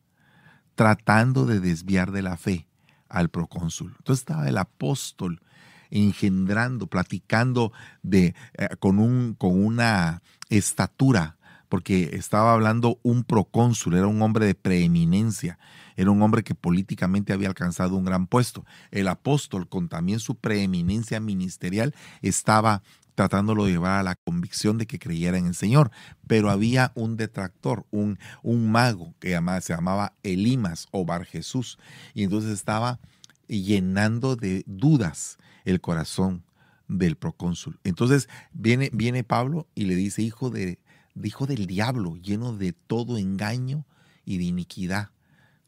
tratando 0.75 1.45
de 1.45 1.59
desviar 1.59 2.13
de 2.13 2.21
la 2.21 2.37
fe 2.37 2.65
al 3.09 3.27
procónsul. 3.27 3.93
Entonces 3.97 4.21
estaba 4.21 4.47
el 4.47 4.57
apóstol 4.57 5.41
engendrando, 5.89 6.87
platicando 6.87 7.73
de, 8.03 8.35
eh, 8.53 8.69
con, 8.79 8.99
un, 8.99 9.33
con 9.33 9.61
una 9.61 10.21
estatura, 10.47 11.35
porque 11.67 12.11
estaba 12.13 12.53
hablando 12.53 12.99
un 13.03 13.25
procónsul, 13.25 13.95
era 13.95 14.07
un 14.07 14.21
hombre 14.21 14.45
de 14.45 14.55
preeminencia, 14.55 15.59
era 15.97 16.09
un 16.09 16.21
hombre 16.21 16.41
que 16.41 16.55
políticamente 16.55 17.33
había 17.33 17.49
alcanzado 17.49 17.97
un 17.97 18.05
gran 18.05 18.27
puesto. 18.27 18.65
El 18.91 19.09
apóstol, 19.09 19.67
con 19.67 19.89
también 19.89 20.21
su 20.21 20.35
preeminencia 20.35 21.19
ministerial, 21.19 21.93
estaba 22.21 22.81
tratándolo 23.15 23.65
de 23.65 23.71
llevar 23.71 23.99
a 23.99 24.03
la 24.03 24.15
convicción 24.15 24.77
de 24.77 24.87
que 24.87 24.99
creyera 24.99 25.37
en 25.37 25.47
el 25.47 25.55
Señor. 25.55 25.91
Pero 26.27 26.49
había 26.49 26.91
un 26.95 27.17
detractor, 27.17 27.85
un, 27.91 28.19
un 28.43 28.71
mago 28.71 29.13
que 29.19 29.39
se 29.61 29.73
llamaba 29.73 30.13
Elimas 30.23 30.87
o 30.91 31.05
Bar 31.05 31.25
Jesús. 31.25 31.77
Y 32.13 32.23
entonces 32.23 32.51
estaba 32.51 32.99
llenando 33.47 34.35
de 34.35 34.63
dudas 34.65 35.37
el 35.65 35.81
corazón 35.81 36.43
del 36.87 37.15
procónsul. 37.15 37.79
Entonces 37.83 38.29
viene, 38.53 38.89
viene 38.93 39.23
Pablo 39.23 39.67
y 39.75 39.85
le 39.85 39.95
dice, 39.95 40.21
hijo, 40.21 40.49
de, 40.49 40.79
hijo 41.21 41.47
del 41.47 41.65
diablo, 41.65 42.15
lleno 42.17 42.55
de 42.55 42.73
todo 42.73 43.17
engaño 43.17 43.85
y 44.25 44.37
de 44.37 44.43
iniquidad, 44.45 45.09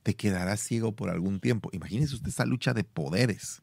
te 0.04 0.16
quedarás 0.16 0.60
ciego 0.60 0.94
por 0.94 1.10
algún 1.10 1.40
tiempo. 1.40 1.70
Imagínese 1.72 2.16
usted 2.16 2.28
esa 2.30 2.46
lucha 2.46 2.74
de 2.74 2.84
poderes. 2.84 3.63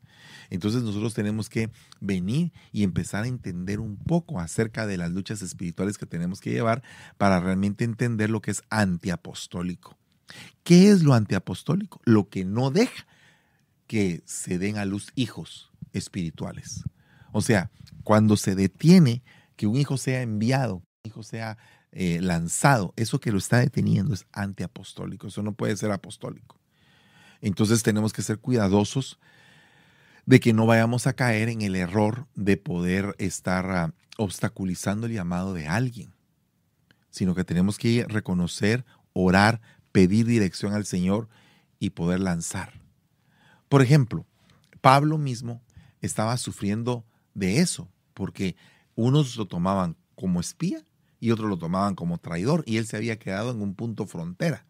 Entonces 0.50 0.82
nosotros 0.82 1.14
tenemos 1.14 1.48
que 1.48 1.70
venir 2.00 2.52
y 2.72 2.82
empezar 2.82 3.24
a 3.24 3.28
entender 3.28 3.80
un 3.80 3.96
poco 3.96 4.40
acerca 4.40 4.86
de 4.86 4.96
las 4.96 5.10
luchas 5.10 5.42
espirituales 5.42 5.98
que 5.98 6.06
tenemos 6.06 6.40
que 6.40 6.50
llevar 6.50 6.82
para 7.18 7.40
realmente 7.40 7.84
entender 7.84 8.30
lo 8.30 8.40
que 8.40 8.50
es 8.50 8.62
antiapostólico. 8.70 9.96
¿Qué 10.62 10.90
es 10.90 11.02
lo 11.02 11.14
antiapostólico? 11.14 12.00
Lo 12.04 12.28
que 12.28 12.44
no 12.44 12.70
deja 12.70 13.06
que 13.86 14.22
se 14.24 14.58
den 14.58 14.78
a 14.78 14.84
luz 14.84 15.08
hijos 15.16 15.70
espirituales. 15.92 16.84
O 17.32 17.40
sea, 17.40 17.70
cuando 18.04 18.36
se 18.36 18.54
detiene 18.54 19.22
que 19.56 19.66
un 19.66 19.76
hijo 19.76 19.96
sea 19.96 20.22
enviado, 20.22 20.76
un 20.76 20.84
hijo 21.04 21.22
sea 21.22 21.58
eh, 21.92 22.20
lanzado, 22.20 22.94
eso 22.96 23.18
que 23.18 23.32
lo 23.32 23.38
está 23.38 23.58
deteniendo 23.58 24.14
es 24.14 24.26
antiapostólico, 24.32 25.26
eso 25.26 25.42
no 25.42 25.54
puede 25.54 25.76
ser 25.76 25.90
apostólico. 25.90 26.60
Entonces 27.40 27.82
tenemos 27.82 28.12
que 28.12 28.22
ser 28.22 28.38
cuidadosos 28.38 29.18
de 30.30 30.38
que 30.38 30.52
no 30.52 30.64
vayamos 30.64 31.08
a 31.08 31.14
caer 31.14 31.48
en 31.48 31.60
el 31.60 31.74
error 31.74 32.28
de 32.36 32.56
poder 32.56 33.16
estar 33.18 33.68
ah, 33.72 33.94
obstaculizando 34.16 35.08
el 35.08 35.12
llamado 35.12 35.54
de 35.54 35.66
alguien, 35.66 36.14
sino 37.10 37.34
que 37.34 37.42
tenemos 37.42 37.78
que 37.78 38.06
reconocer, 38.08 38.84
orar, 39.12 39.60
pedir 39.90 40.26
dirección 40.26 40.72
al 40.72 40.86
Señor 40.86 41.28
y 41.80 41.90
poder 41.90 42.20
lanzar. 42.20 42.80
Por 43.68 43.82
ejemplo, 43.82 44.24
Pablo 44.80 45.18
mismo 45.18 45.62
estaba 46.00 46.36
sufriendo 46.36 47.04
de 47.34 47.58
eso, 47.58 47.88
porque 48.14 48.54
unos 48.94 49.34
lo 49.34 49.48
tomaban 49.48 49.96
como 50.14 50.38
espía 50.38 50.84
y 51.18 51.32
otros 51.32 51.50
lo 51.50 51.58
tomaban 51.58 51.96
como 51.96 52.18
traidor, 52.18 52.62
y 52.66 52.76
él 52.76 52.86
se 52.86 52.96
había 52.96 53.18
quedado 53.18 53.50
en 53.50 53.60
un 53.60 53.74
punto 53.74 54.06
frontera. 54.06 54.64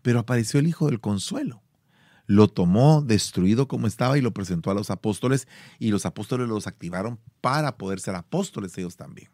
Pero 0.00 0.20
apareció 0.20 0.60
el 0.60 0.66
Hijo 0.66 0.86
del 0.86 1.02
Consuelo. 1.02 1.62
Lo 2.26 2.48
tomó 2.48 3.02
destruido 3.02 3.68
como 3.68 3.86
estaba 3.86 4.16
y 4.16 4.20
lo 4.20 4.32
presentó 4.32 4.70
a 4.70 4.74
los 4.74 4.90
apóstoles, 4.90 5.46
y 5.78 5.90
los 5.90 6.06
apóstoles 6.06 6.48
los 6.48 6.66
activaron 6.66 7.18
para 7.40 7.76
poder 7.76 8.00
ser 8.00 8.14
apóstoles 8.14 8.76
ellos 8.78 8.96
también. 8.96 9.30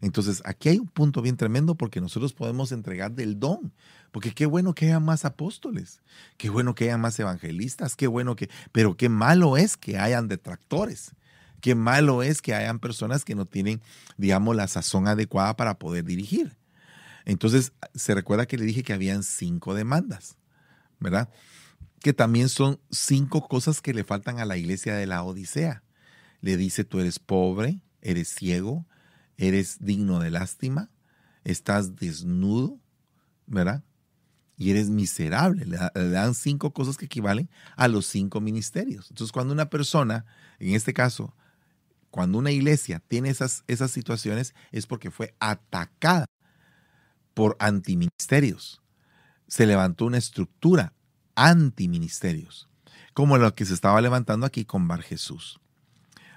Entonces, 0.00 0.42
aquí 0.44 0.68
hay 0.68 0.78
un 0.78 0.88
punto 0.88 1.22
bien 1.22 1.36
tremendo 1.36 1.76
porque 1.76 2.00
nosotros 2.00 2.34
podemos 2.34 2.72
entregar 2.72 3.12
del 3.12 3.38
don. 3.40 3.72
Porque 4.12 4.32
qué 4.32 4.44
bueno 4.44 4.74
que 4.74 4.86
haya 4.86 5.00
más 5.00 5.24
apóstoles, 5.24 6.02
qué 6.36 6.50
bueno 6.50 6.74
que 6.74 6.84
haya 6.84 6.98
más 6.98 7.18
evangelistas, 7.18 7.96
qué 7.96 8.06
bueno 8.06 8.36
que, 8.36 8.50
pero 8.70 8.96
qué 8.96 9.08
malo 9.08 9.56
es 9.56 9.76
que 9.76 9.98
hayan 9.98 10.28
detractores. 10.28 11.14
Qué 11.62 11.74
malo 11.74 12.22
es 12.22 12.42
que 12.42 12.54
hayan 12.54 12.78
personas 12.78 13.24
que 13.24 13.34
no 13.34 13.46
tienen, 13.46 13.80
digamos, 14.18 14.54
la 14.54 14.68
sazón 14.68 15.08
adecuada 15.08 15.56
para 15.56 15.78
poder 15.78 16.04
dirigir. 16.04 16.58
Entonces, 17.24 17.72
se 17.94 18.14
recuerda 18.14 18.44
que 18.44 18.58
le 18.58 18.66
dije 18.66 18.82
que 18.82 18.92
habían 18.92 19.22
cinco 19.22 19.72
demandas, 19.72 20.36
¿verdad? 21.00 21.30
Que 22.04 22.12
también 22.12 22.50
son 22.50 22.78
cinco 22.90 23.48
cosas 23.48 23.80
que 23.80 23.94
le 23.94 24.04
faltan 24.04 24.38
a 24.38 24.44
la 24.44 24.58
iglesia 24.58 24.94
de 24.94 25.06
la 25.06 25.22
Odisea. 25.22 25.82
Le 26.42 26.58
dice, 26.58 26.84
tú 26.84 27.00
eres 27.00 27.18
pobre, 27.18 27.80
eres 28.02 28.28
ciego, 28.28 28.86
eres 29.38 29.78
digno 29.80 30.20
de 30.20 30.30
lástima, 30.30 30.90
estás 31.44 31.96
desnudo, 31.96 32.78
¿verdad? 33.46 33.84
Y 34.58 34.70
eres 34.70 34.90
miserable. 34.90 35.64
Le, 35.64 35.78
dan 36.10 36.34
cinco 36.34 36.74
cosas 36.74 36.98
que 36.98 37.06
equivalen 37.06 37.48
a 37.74 37.88
los 37.88 38.04
cinco 38.04 38.42
ministerios. 38.42 39.06
Entonces, 39.08 39.32
cuando 39.32 39.54
una 39.54 39.70
persona, 39.70 40.26
en 40.58 40.74
este 40.74 40.92
caso, 40.92 41.34
cuando 42.10 42.36
una 42.36 42.50
iglesia 42.50 43.00
tiene 43.08 43.30
esas, 43.30 43.64
esas 43.66 43.90
situaciones, 43.90 44.54
es 44.72 44.86
porque 44.86 45.10
fue 45.10 45.34
atacada 45.40 46.26
por 47.32 47.56
antiministerios. 47.60 48.82
Se 49.48 49.64
levantó 49.64 50.04
una 50.04 50.18
estructura 50.18 50.93
antiministerios, 51.34 52.68
como 53.12 53.38
lo 53.38 53.54
que 53.54 53.64
se 53.64 53.74
estaba 53.74 54.00
levantando 54.00 54.46
aquí 54.46 54.64
con 54.64 54.88
Bar 54.88 55.02
Jesús. 55.02 55.60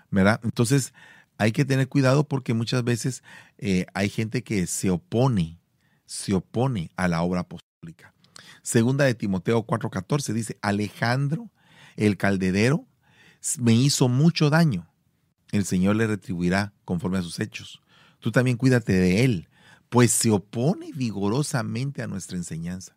¿Verdad? 0.10 0.40
Entonces, 0.44 0.94
hay 1.38 1.52
que 1.52 1.66
tener 1.66 1.88
cuidado 1.88 2.28
porque 2.28 2.54
muchas 2.54 2.84
veces 2.84 3.24
eh, 3.58 3.86
hay 3.94 4.10
gente 4.10 4.44
que 4.44 4.68
se 4.68 4.90
opone, 4.90 5.60
se 6.06 6.34
opone 6.34 6.90
a 6.96 7.08
la 7.08 7.22
obra 7.22 7.42
apostólica. 7.42 8.14
Segunda 8.62 9.06
de 9.06 9.16
Timoteo 9.16 9.66
4:14 9.66 10.34
dice, 10.34 10.58
Alejandro, 10.62 11.50
el 11.96 12.18
caldedero, 12.18 12.86
me 13.60 13.74
hizo 13.74 14.08
mucho 14.08 14.50
daño. 14.50 14.88
El 15.52 15.66
Señor 15.66 15.96
le 15.96 16.08
retribuirá 16.08 16.74
conforme 16.84 17.20
a 17.20 17.22
sus 17.22 17.40
hechos. 17.40 17.82
Tú 18.20 18.32
también 18.32 18.58
cuídate 18.58 18.94
de 18.94 19.24
él, 19.24 19.48
pues 19.90 20.12
se 20.12 20.32
opone 20.32 20.92
vigorosamente 20.94 22.02
a 22.02 22.08
nuestra 22.08 22.38
enseñanza 22.38 22.97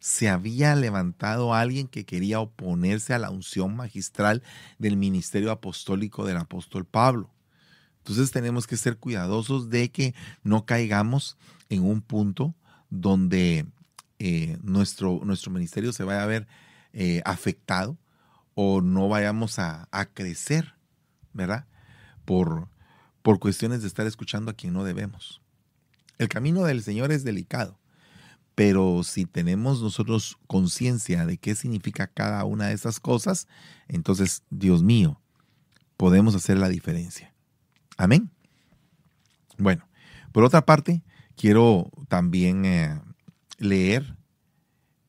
se 0.00 0.30
había 0.30 0.74
levantado 0.74 1.54
alguien 1.54 1.86
que 1.86 2.06
quería 2.06 2.40
oponerse 2.40 3.14
a 3.14 3.18
la 3.18 3.30
unción 3.30 3.76
magistral 3.76 4.42
del 4.78 4.96
ministerio 4.96 5.50
apostólico 5.50 6.24
del 6.24 6.38
apóstol 6.38 6.86
Pablo. 6.86 7.30
Entonces 7.98 8.30
tenemos 8.30 8.66
que 8.66 8.78
ser 8.78 8.96
cuidadosos 8.96 9.68
de 9.68 9.90
que 9.90 10.14
no 10.42 10.64
caigamos 10.64 11.36
en 11.68 11.84
un 11.84 12.00
punto 12.00 12.54
donde 12.88 13.66
eh, 14.18 14.58
nuestro, 14.62 15.20
nuestro 15.22 15.52
ministerio 15.52 15.92
se 15.92 16.04
vaya 16.04 16.22
a 16.22 16.26
ver 16.26 16.48
eh, 16.92 17.20
afectado 17.26 17.98
o 18.54 18.80
no 18.80 19.08
vayamos 19.08 19.58
a, 19.58 19.86
a 19.92 20.06
crecer, 20.06 20.74
¿verdad? 21.34 21.66
Por, 22.24 22.68
por 23.22 23.38
cuestiones 23.38 23.82
de 23.82 23.88
estar 23.88 24.06
escuchando 24.06 24.50
a 24.50 24.54
quien 24.54 24.72
no 24.72 24.82
debemos. 24.82 25.42
El 26.18 26.28
camino 26.28 26.64
del 26.64 26.82
Señor 26.82 27.12
es 27.12 27.22
delicado. 27.22 27.79
Pero 28.60 29.04
si 29.04 29.24
tenemos 29.24 29.80
nosotros 29.80 30.36
conciencia 30.46 31.24
de 31.24 31.38
qué 31.38 31.54
significa 31.54 32.08
cada 32.08 32.44
una 32.44 32.66
de 32.66 32.74
esas 32.74 33.00
cosas, 33.00 33.48
entonces, 33.88 34.42
Dios 34.50 34.82
mío, 34.82 35.18
podemos 35.96 36.34
hacer 36.34 36.58
la 36.58 36.68
diferencia. 36.68 37.32
Amén. 37.96 38.30
Bueno, 39.56 39.88
por 40.30 40.44
otra 40.44 40.66
parte, 40.66 41.02
quiero 41.36 41.90
también 42.08 42.66
eh, 42.66 43.00
leer 43.56 44.18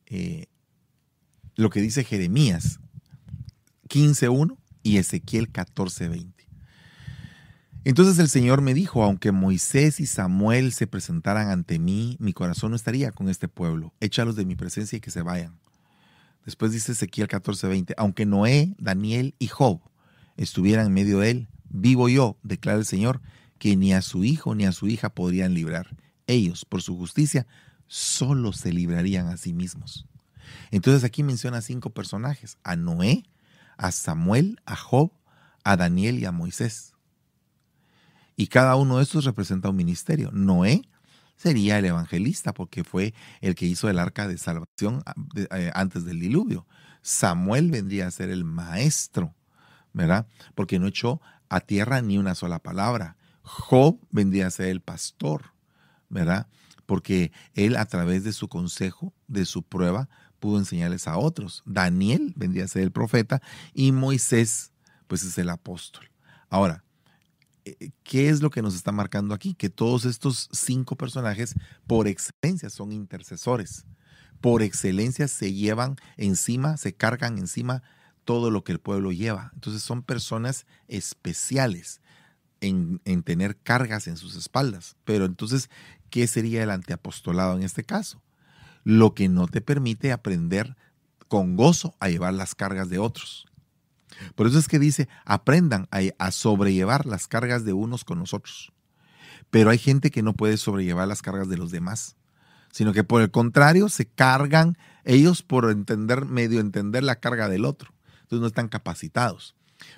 eh, 0.06 0.46
lo 1.54 1.68
que 1.68 1.82
dice 1.82 2.04
Jeremías 2.04 2.80
15.1 3.90 4.56
y 4.82 4.96
Ezequiel 4.96 5.52
14.20. 5.52 6.41
Entonces 7.84 8.18
el 8.20 8.28
Señor 8.28 8.62
me 8.62 8.74
dijo, 8.74 9.02
aunque 9.02 9.32
Moisés 9.32 9.98
y 9.98 10.06
Samuel 10.06 10.72
se 10.72 10.86
presentaran 10.86 11.48
ante 11.48 11.80
mí, 11.80 12.16
mi 12.20 12.32
corazón 12.32 12.70
no 12.70 12.76
estaría 12.76 13.10
con 13.10 13.28
este 13.28 13.48
pueblo. 13.48 13.92
Échalos 13.98 14.36
de 14.36 14.44
mi 14.44 14.54
presencia 14.54 14.96
y 14.96 15.00
que 15.00 15.10
se 15.10 15.22
vayan. 15.22 15.58
Después 16.44 16.70
dice 16.70 16.92
Ezequiel 16.92 17.26
14:20, 17.26 17.94
aunque 17.96 18.24
Noé, 18.24 18.74
Daniel 18.78 19.34
y 19.40 19.48
Job 19.48 19.80
estuvieran 20.36 20.86
en 20.86 20.92
medio 20.92 21.18
de 21.18 21.30
él, 21.30 21.48
vivo 21.70 22.08
yo, 22.08 22.36
declara 22.44 22.78
el 22.78 22.86
Señor, 22.86 23.20
que 23.58 23.76
ni 23.76 23.92
a 23.92 24.02
su 24.02 24.24
hijo 24.24 24.54
ni 24.54 24.64
a 24.64 24.72
su 24.72 24.86
hija 24.88 25.10
podrían 25.10 25.54
librar. 25.54 25.96
Ellos, 26.28 26.64
por 26.64 26.82
su 26.82 26.96
justicia, 26.96 27.46
solo 27.88 28.52
se 28.52 28.72
librarían 28.72 29.26
a 29.26 29.36
sí 29.36 29.52
mismos. 29.52 30.06
Entonces 30.70 31.02
aquí 31.02 31.22
menciona 31.22 31.60
cinco 31.62 31.90
personajes, 31.90 32.58
a 32.62 32.76
Noé, 32.76 33.24
a 33.76 33.90
Samuel, 33.90 34.60
a 34.66 34.76
Job, 34.76 35.12
a 35.64 35.76
Daniel 35.76 36.18
y 36.20 36.26
a 36.26 36.32
Moisés. 36.32 36.94
Y 38.36 38.46
cada 38.46 38.76
uno 38.76 38.98
de 38.98 39.04
estos 39.04 39.24
representa 39.24 39.68
un 39.68 39.76
ministerio. 39.76 40.30
Noé 40.32 40.82
sería 41.36 41.78
el 41.78 41.84
evangelista 41.84 42.54
porque 42.54 42.84
fue 42.84 43.14
el 43.40 43.54
que 43.54 43.66
hizo 43.66 43.90
el 43.90 43.98
arca 43.98 44.28
de 44.28 44.38
salvación 44.38 45.02
ah, 45.06 45.14
eh, 45.56 45.70
antes 45.74 46.04
del 46.04 46.20
diluvio. 46.20 46.66
Samuel 47.02 47.70
vendría 47.70 48.06
a 48.06 48.10
ser 48.10 48.30
el 48.30 48.44
maestro, 48.44 49.34
¿verdad? 49.92 50.26
Porque 50.54 50.78
no 50.78 50.86
echó 50.86 51.20
a 51.48 51.60
tierra 51.60 52.00
ni 52.00 52.16
una 52.16 52.34
sola 52.34 52.60
palabra. 52.60 53.16
Job 53.42 53.98
vendría 54.10 54.46
a 54.46 54.50
ser 54.50 54.68
el 54.68 54.80
pastor, 54.80 55.52
¿verdad? 56.08 56.46
Porque 56.86 57.32
él 57.54 57.76
a 57.76 57.86
través 57.86 58.22
de 58.24 58.32
su 58.32 58.48
consejo, 58.48 59.12
de 59.26 59.44
su 59.44 59.62
prueba, 59.62 60.08
pudo 60.38 60.58
enseñarles 60.58 61.08
a 61.08 61.18
otros. 61.18 61.62
Daniel 61.66 62.32
vendría 62.36 62.64
a 62.64 62.68
ser 62.68 62.82
el 62.82 62.92
profeta 62.92 63.42
y 63.74 63.92
Moisés, 63.92 64.72
pues 65.08 65.24
es 65.24 65.36
el 65.38 65.50
apóstol. 65.50 66.10
Ahora, 66.48 66.84
¿qué 68.02 68.28
es 68.28 68.42
lo 68.42 68.50
que 68.50 68.62
nos 68.62 68.74
está 68.74 68.92
marcando 68.92 69.34
aquí? 69.34 69.54
Que 69.54 69.70
todos 69.70 70.04
estos 70.04 70.48
cinco 70.52 70.96
personajes, 70.96 71.54
por 71.86 72.08
excelencia, 72.08 72.70
son 72.70 72.92
intercesores. 72.92 73.84
Por 74.40 74.62
excelencia 74.62 75.28
se 75.28 75.52
llevan 75.52 75.96
encima, 76.16 76.76
se 76.76 76.94
cargan 76.94 77.38
encima 77.38 77.82
todo 78.24 78.50
lo 78.50 78.64
que 78.64 78.72
el 78.72 78.80
pueblo 78.80 79.12
lleva. 79.12 79.50
Entonces 79.54 79.82
son 79.82 80.02
personas 80.02 80.66
especiales 80.88 82.00
en, 82.60 83.00
en 83.04 83.22
tener 83.22 83.56
cargas 83.56 84.06
en 84.06 84.16
sus 84.16 84.36
espaldas. 84.36 84.96
Pero 85.04 85.24
entonces, 85.24 85.70
¿qué 86.10 86.26
sería 86.26 86.62
el 86.62 86.70
antiapostolado 86.70 87.56
en 87.56 87.62
este 87.62 87.84
caso? 87.84 88.22
Lo 88.84 89.14
que 89.14 89.28
no 89.28 89.46
te 89.46 89.60
permite 89.60 90.12
aprender 90.12 90.76
con 91.28 91.56
gozo 91.56 91.94
a 92.00 92.08
llevar 92.08 92.34
las 92.34 92.54
cargas 92.54 92.88
de 92.88 92.98
otros. 92.98 93.46
Por 94.34 94.46
eso 94.46 94.58
es 94.58 94.68
que 94.68 94.78
dice, 94.78 95.08
aprendan 95.24 95.88
a, 95.90 96.30
sobrellevar 96.30 97.06
las 97.06 97.28
cargas 97.28 97.64
de 97.64 97.72
unos 97.72 98.04
con 98.04 98.18
nosotros. 98.18 98.72
Pero 99.50 99.70
hay 99.70 99.78
gente 99.78 100.10
que 100.10 100.22
no 100.22 100.34
puede 100.34 100.56
sobrellevar 100.56 101.08
las 101.08 101.22
cargas 101.22 101.48
de 101.48 101.56
los 101.56 101.70
demás, 101.70 102.16
sino 102.70 102.92
que 102.92 103.04
por 103.04 103.22
el 103.22 103.30
contrario 103.30 103.88
se 103.88 104.06
cargan 104.06 104.78
ellos 105.04 105.42
por 105.42 105.70
entender, 105.70 106.24
medio 106.24 106.60
entender 106.60 107.02
la 107.02 107.16
carga 107.16 107.48
del 107.48 107.64
otro. 107.64 107.92
Entonces 108.22 108.40
no 108.40 108.46
están 108.46 108.68
capacitados. 108.68 109.54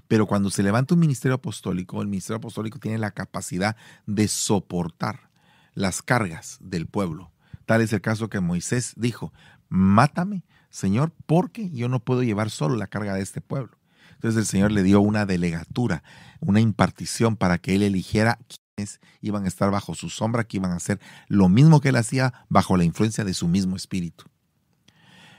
Pero 0.09 0.27
cuando 0.27 0.51
se 0.51 0.62
levanta 0.62 0.95
un 0.95 1.01
ministerio 1.01 1.37
apostólico, 1.37 2.01
el 2.01 2.09
ministerio 2.09 2.39
apostólico 2.39 2.79
tiene 2.79 2.99
la 2.99 3.11
capacidad 3.11 3.77
de 4.07 4.29
soportar 4.29 5.31
las 5.75 6.03
cargas 6.03 6.59
del 6.61 6.87
pueblo. 6.87 7.33
Tal 7.67 7.81
es 7.81 7.93
el 7.93 8.01
caso 8.01 8.29
que 8.29 8.41
Moisés 8.41 8.95
dijo, 8.97 9.33
mátame, 9.69 10.45
Señor, 10.71 11.12
porque 11.27 11.71
yo 11.71 11.89
no 11.89 12.01
puedo 12.01 12.23
llevar 12.23 12.51
solo 12.51 12.77
la 12.77 12.87
carga 12.87 13.15
de 13.15 13.23
este 13.23 13.41
pueblo. 13.41 13.77
Entonces 14.13 14.39
el 14.39 14.47
Señor 14.47 14.73
le 14.73 14.83
dio 14.83 15.01
una 15.01 15.27
delegatura, 15.27 16.03
una 16.41 16.61
impartición 16.61 17.37
para 17.37 17.59
que 17.59 17.75
él 17.75 17.83
eligiera 17.83 18.39
quienes 18.77 19.01
iban 19.21 19.45
a 19.45 19.49
estar 19.49 19.71
bajo 19.71 19.95
su 19.95 20.11
sombra, 20.11 20.45
que 20.45 20.57
iban 20.57 20.73
a 20.73 20.77
hacer 20.77 21.01
lo 21.29 21.49
mismo 21.49 21.81
que 21.81 21.91
él 21.91 21.97
hacía 21.97 22.33
bajo 22.49 22.77
la 22.77 22.85
influencia 22.85 23.25
de 23.25 23.35
su 23.35 23.49
mismo 23.49 23.77
espíritu. 23.77 24.25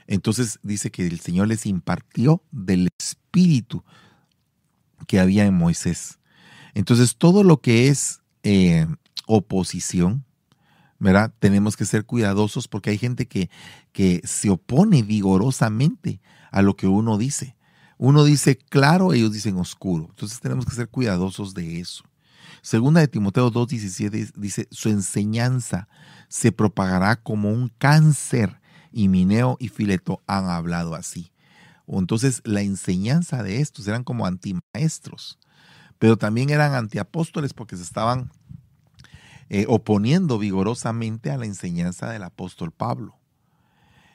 Entonces 0.06 0.60
dice 0.62 0.90
que 0.90 1.06
el 1.06 1.20
Señor 1.20 1.48
les 1.48 1.66
impartió 1.66 2.42
del 2.52 2.88
espíritu 2.98 3.84
que 5.06 5.20
había 5.20 5.44
en 5.44 5.54
Moisés. 5.54 6.18
Entonces 6.74 7.16
todo 7.16 7.42
lo 7.42 7.60
que 7.60 7.88
es 7.88 8.20
eh, 8.42 8.86
oposición, 9.26 10.24
¿verdad? 10.98 11.32
Tenemos 11.38 11.76
que 11.76 11.84
ser 11.84 12.04
cuidadosos 12.04 12.68
porque 12.68 12.90
hay 12.90 12.98
gente 12.98 13.26
que, 13.26 13.50
que 13.92 14.20
se 14.24 14.50
opone 14.50 15.02
vigorosamente 15.02 16.20
a 16.50 16.62
lo 16.62 16.76
que 16.76 16.86
uno 16.86 17.18
dice. 17.18 17.56
Uno 17.98 18.24
dice 18.24 18.56
claro, 18.56 19.12
ellos 19.12 19.32
dicen 19.32 19.56
oscuro. 19.56 20.06
Entonces 20.10 20.40
tenemos 20.40 20.66
que 20.66 20.74
ser 20.74 20.88
cuidadosos 20.88 21.54
de 21.54 21.80
eso. 21.80 22.04
Segunda 22.62 23.00
de 23.00 23.08
Timoteo 23.08 23.50
2.17 23.50 24.32
dice, 24.36 24.68
su 24.70 24.88
enseñanza 24.88 25.88
se 26.28 26.52
propagará 26.52 27.16
como 27.16 27.50
un 27.50 27.68
cáncer. 27.78 28.60
Y 28.92 29.08
Mineo 29.08 29.56
y 29.60 29.68
Fileto 29.68 30.22
han 30.26 30.46
hablado 30.46 30.94
así. 30.94 31.30
Entonces 31.86 32.42
la 32.44 32.62
enseñanza 32.62 33.42
de 33.42 33.60
estos 33.60 33.86
eran 33.86 34.04
como 34.04 34.26
antimaestros, 34.26 35.38
pero 35.98 36.16
también 36.16 36.50
eran 36.50 36.74
antiapóstoles 36.74 37.54
porque 37.54 37.76
se 37.76 37.82
estaban 37.82 38.30
eh, 39.48 39.66
oponiendo 39.68 40.38
vigorosamente 40.38 41.30
a 41.30 41.36
la 41.36 41.46
enseñanza 41.46 42.10
del 42.10 42.24
apóstol 42.24 42.72
Pablo. 42.72 43.14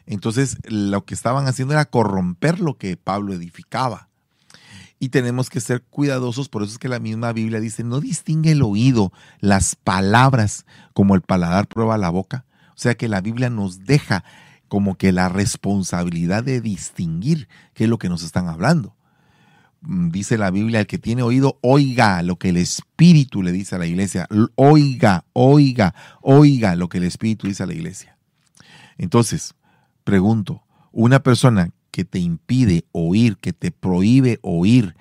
Entonces, 0.05 0.57
lo 0.63 1.05
que 1.05 1.13
estaban 1.13 1.47
haciendo 1.47 1.73
era 1.73 1.85
corromper 1.85 2.59
lo 2.59 2.77
que 2.77 2.97
Pablo 2.97 3.33
edificaba. 3.33 4.09
Y 4.99 5.09
tenemos 5.09 5.49
que 5.49 5.61
ser 5.61 5.81
cuidadosos, 5.81 6.47
por 6.47 6.61
eso 6.61 6.73
es 6.73 6.77
que 6.77 6.87
la 6.87 6.99
misma 6.99 7.33
Biblia 7.33 7.59
dice, 7.59 7.83
no 7.83 7.99
distingue 7.99 8.51
el 8.51 8.61
oído 8.61 9.11
las 9.39 9.75
palabras 9.75 10.65
como 10.93 11.15
el 11.15 11.21
paladar 11.21 11.67
prueba 11.67 11.97
la 11.97 12.09
boca. 12.09 12.45
O 12.69 12.77
sea 12.77 12.95
que 12.95 13.07
la 13.07 13.21
Biblia 13.21 13.49
nos 13.49 13.85
deja 13.85 14.23
como 14.67 14.95
que 14.95 15.11
la 15.11 15.27
responsabilidad 15.27 16.43
de 16.43 16.61
distinguir 16.61 17.47
qué 17.73 17.85
es 17.85 17.89
lo 17.89 17.97
que 17.97 18.09
nos 18.09 18.23
están 18.23 18.47
hablando. 18.47 18.95
Mm, 19.81 20.11
dice 20.11 20.37
la 20.37 20.51
Biblia, 20.51 20.79
el 20.81 20.87
que 20.87 20.99
tiene 20.99 21.23
oído, 21.23 21.57
oiga 21.61 22.21
lo 22.21 22.37
que 22.37 22.49
el 22.49 22.57
Espíritu 22.57 23.41
le 23.41 23.51
dice 23.51 23.75
a 23.75 23.79
la 23.79 23.87
iglesia. 23.87 24.27
Oiga, 24.55 25.25
oiga, 25.33 25.95
oiga 26.21 26.75
lo 26.75 26.89
que 26.89 26.99
el 26.99 27.05
Espíritu 27.05 27.47
dice 27.47 27.63
a 27.63 27.65
la 27.65 27.73
iglesia. 27.73 28.17
Entonces, 28.97 29.55
Pregunto, 30.03 30.63
una 30.91 31.21
persona 31.21 31.71
que 31.91 32.05
te 32.05 32.19
impide 32.19 32.85
oír, 32.91 33.37
que 33.37 33.53
te 33.53 33.71
prohíbe 33.71 34.39
oír, 34.41 34.95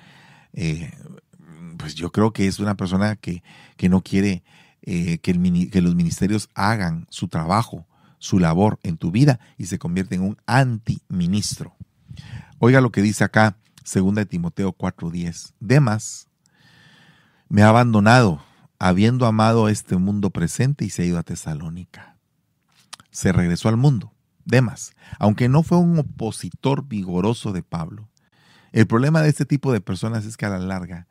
eh, 0.53 0.93
pues 1.79 1.95
yo 1.95 2.13
creo 2.13 2.33
que 2.33 2.47
es 2.47 2.59
una 2.59 2.77
persona 2.77 3.17
que, 3.17 3.43
no 3.89 4.03
quiere 4.03 4.43
eh, 4.83 5.19
que, 5.19 5.71
que 5.71 5.81
los 5.81 5.95
ministerios 5.95 6.51
hagan 6.55 7.07
su 7.09 7.29
trabajo, 7.29 7.87
su 8.19 8.39
labor 8.39 8.79
en 8.83 8.99
tu 8.99 9.11
vida 9.11 9.41
y 9.57 9.67
se 9.67 9.79
convierte 9.79 10.17
en 10.17 10.23
un 10.23 10.37
antiministro. 10.47 11.75
Oiga 12.59 12.81
lo 12.81 12.91
que 12.91 13.01
dice 13.01 13.25
acá, 13.25 13.57
2 13.93 14.29
Timoteo 14.29 14.73
4:10. 14.73 15.55
Demas 15.61 16.29
me 17.49 17.63
ha 17.63 17.69
abandonado, 17.69 18.43
habiendo 18.79 19.27
amado 19.27 19.69
este 19.69 19.97
mundo 19.97 20.31
presente 20.31 20.85
y 20.85 20.91
se 20.91 21.03
ha 21.03 21.07
ido 21.07 21.19
a 21.19 21.23
Tesalónica. 21.23 22.17
Se 23.11 23.33
regresó 23.33 23.69
al 23.69 23.77
mundo 23.77 24.13
Demas, 24.45 24.93
aunque 25.19 25.49
no 25.49 25.63
fue 25.63 25.79
un 25.79 25.99
opositor 25.99 26.87
vigoroso 26.87 27.53
de 27.53 27.63
Pablo, 27.63 28.09
el 28.73 28.87
problema 28.87 29.23
de 29.23 29.29
este 29.29 29.45
tipo 29.45 29.73
de 29.73 29.81
personas 29.81 30.25
es 30.25 30.37
que 30.37 30.47
a 30.47 30.51
la 30.51 30.59
larga, 30.59 31.07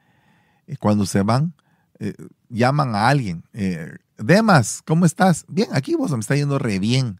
eh, 0.68 0.78
cuando 0.78 1.06
se 1.06 1.22
van, 1.24 1.54
eh, 2.00 2.14
llaman 2.48 2.96
a 2.96 3.10
alguien. 3.10 3.44
Eh, 3.54 3.98
Demas, 4.18 4.82
¿cómo 4.86 5.06
estás? 5.06 5.46
Bien, 5.48 5.70
aquí 5.74 5.96
vos 5.96 6.12
me 6.12 6.20
está 6.20 6.36
yendo 6.36 6.58
re 6.58 6.80
bien. 6.80 7.20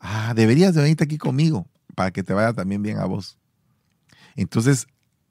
Ah, 0.00 0.32
deberías 0.34 0.74
de 0.74 0.82
venirte 0.82 1.04
aquí 1.04 1.18
conmigo 1.18 1.66
para 1.94 2.10
que 2.10 2.22
te 2.22 2.32
vaya 2.32 2.52
también 2.52 2.82
bien 2.82 2.98
a 2.98 3.04
vos. 3.04 3.38
Entonces, 4.36 4.86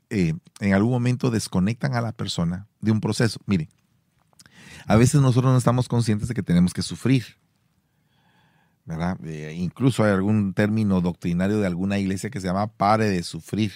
en 0.09 0.73
algún 0.73 0.91
momento 0.91 1.31
desconectan 1.31 1.95
a 1.95 2.01
la 2.01 2.11
persona 2.11 2.67
de 2.81 2.91
un 2.91 3.01
proceso. 3.01 3.39
Mire, 3.47 3.67
a 4.85 4.95
veces 4.95 5.21
nosotros 5.21 5.51
no 5.51 5.57
estamos 5.57 5.87
conscientes 5.87 6.27
de 6.27 6.35
que 6.35 6.43
tenemos 6.43 6.71
que 6.71 6.83
sufrir. 6.83 7.37
¿Verdad? 8.85 9.17
Eh, 9.25 9.53
incluso 9.57 10.03
hay 10.03 10.11
algún 10.11 10.53
término 10.53 11.01
doctrinario 11.01 11.59
de 11.59 11.67
alguna 11.67 11.99
iglesia 11.99 12.29
que 12.29 12.41
se 12.41 12.47
llama 12.47 12.67
pare 12.67 13.09
de 13.09 13.23
sufrir. 13.23 13.71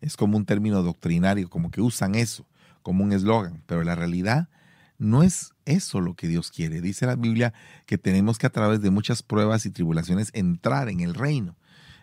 Es 0.00 0.16
como 0.16 0.36
un 0.36 0.44
término 0.44 0.82
doctrinario, 0.82 1.50
como 1.50 1.70
que 1.70 1.80
usan 1.80 2.14
eso 2.14 2.46
como 2.88 3.04
un 3.04 3.12
eslogan, 3.12 3.62
pero 3.66 3.84
la 3.84 3.94
realidad 3.94 4.48
no 4.96 5.22
es 5.22 5.52
eso 5.66 6.00
lo 6.00 6.14
que 6.14 6.26
Dios 6.26 6.50
quiere. 6.50 6.80
Dice 6.80 7.04
la 7.04 7.16
Biblia 7.16 7.52
que 7.84 7.98
tenemos 7.98 8.38
que 8.38 8.46
a 8.46 8.50
través 8.50 8.80
de 8.80 8.90
muchas 8.90 9.22
pruebas 9.22 9.66
y 9.66 9.70
tribulaciones 9.70 10.30
entrar 10.32 10.88
en 10.88 11.00
el 11.00 11.12
reino. 11.12 11.54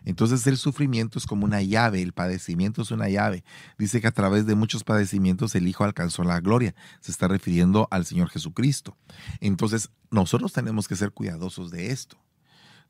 Entonces 0.04 0.46
el 0.46 0.56
sufrimiento 0.56 1.18
es 1.18 1.26
como 1.26 1.44
una 1.44 1.60
llave, 1.60 2.00
el 2.00 2.12
padecimiento 2.12 2.82
es 2.82 2.92
una 2.92 3.08
llave. 3.08 3.42
Dice 3.76 4.00
que 4.00 4.06
a 4.06 4.12
través 4.12 4.46
de 4.46 4.54
muchos 4.54 4.84
padecimientos 4.84 5.56
el 5.56 5.66
Hijo 5.66 5.82
alcanzó 5.82 6.22
la 6.22 6.38
gloria. 6.38 6.76
Se 7.00 7.10
está 7.10 7.26
refiriendo 7.26 7.88
al 7.90 8.06
Señor 8.06 8.28
Jesucristo. 8.28 8.96
Entonces 9.40 9.90
nosotros 10.12 10.52
tenemos 10.52 10.86
que 10.86 10.94
ser 10.94 11.10
cuidadosos 11.10 11.72
de 11.72 11.90
esto. 11.90 12.16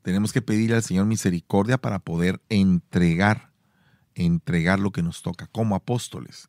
Tenemos 0.07 0.31
que 0.31 0.41
pedirle 0.41 0.77
al 0.77 0.83
Señor 0.83 1.05
misericordia 1.05 1.77
para 1.77 1.99
poder 1.99 2.39
entregar, 2.47 3.51
entregar 4.15 4.79
lo 4.79 4.93
que 4.93 5.03
nos 5.03 5.21
toca 5.21 5.47
como 5.47 5.75
apóstoles. 5.75 6.47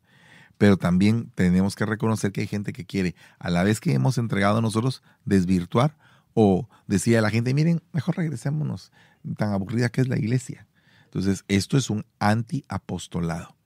pero 0.58 0.76
también 0.76 1.32
tenemos 1.34 1.74
que 1.74 1.84
reconocer 1.84 2.30
que 2.30 2.42
hay 2.42 2.46
gente 2.46 2.72
que 2.72 2.86
quiere, 2.86 3.16
a 3.40 3.50
la 3.50 3.64
vez 3.64 3.80
que 3.80 3.92
hemos 3.94 4.16
entregado 4.16 4.62
nosotros, 4.62 5.02
desvirtuar 5.24 5.98
o 6.34 6.68
decir 6.86 7.18
a 7.18 7.20
la 7.20 7.30
gente, 7.30 7.52
miren, 7.52 7.82
mejor 7.92 8.16
regresémonos, 8.16 8.92
tan 9.36 9.52
aburrida 9.52 9.88
que 9.88 10.02
es 10.02 10.08
la 10.08 10.18
iglesia. 10.18 10.68
Entonces, 11.06 11.44
esto 11.48 11.76
es 11.76 11.90
un 11.90 12.06
antiapostolado. 12.20 13.56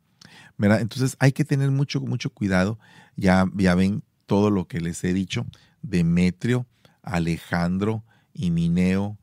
¿verdad? 0.56 0.80
Entonces, 0.80 1.16
hay 1.18 1.32
que 1.32 1.44
tener 1.44 1.70
mucho, 1.70 2.00
mucho 2.00 2.30
cuidado. 2.30 2.78
Ya, 3.16 3.44
ya 3.54 3.74
ven 3.74 4.02
todo 4.24 4.48
lo 4.48 4.66
que 4.68 4.80
les 4.80 5.04
he 5.04 5.12
dicho, 5.12 5.44
Demetrio, 5.82 6.66
Alejandro, 7.02 8.04
Himineo, 8.32 9.18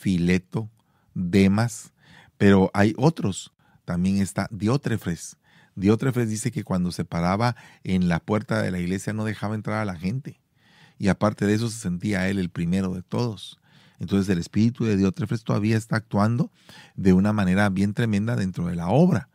Fileto, 0.00 0.70
Demas, 1.12 1.92
pero 2.38 2.70
hay 2.72 2.94
otros. 2.96 3.52
También 3.84 4.16
está 4.16 4.48
Diótrefes. 4.50 5.36
Diótrefes 5.74 6.26
dice 6.30 6.50
que 6.50 6.64
cuando 6.64 6.90
se 6.90 7.04
paraba 7.04 7.54
en 7.84 8.08
la 8.08 8.18
puerta 8.18 8.62
de 8.62 8.70
la 8.70 8.78
iglesia 8.78 9.12
no 9.12 9.26
dejaba 9.26 9.54
entrar 9.54 9.78
a 9.78 9.84
la 9.84 9.96
gente. 9.96 10.40
Y 10.98 11.08
aparte 11.08 11.46
de 11.46 11.52
eso 11.52 11.68
se 11.68 11.78
sentía 11.78 12.28
él 12.30 12.38
el 12.38 12.48
primero 12.48 12.94
de 12.94 13.02
todos. 13.02 13.60
Entonces 13.98 14.30
el 14.30 14.38
espíritu 14.38 14.86
de 14.86 14.96
Diótrefes 14.96 15.44
todavía 15.44 15.76
está 15.76 15.96
actuando 15.96 16.50
de 16.96 17.12
una 17.12 17.34
manera 17.34 17.68
bien 17.68 17.92
tremenda 17.92 18.36
dentro 18.36 18.68
de 18.68 18.76
la 18.76 18.88
obra. 18.88 19.28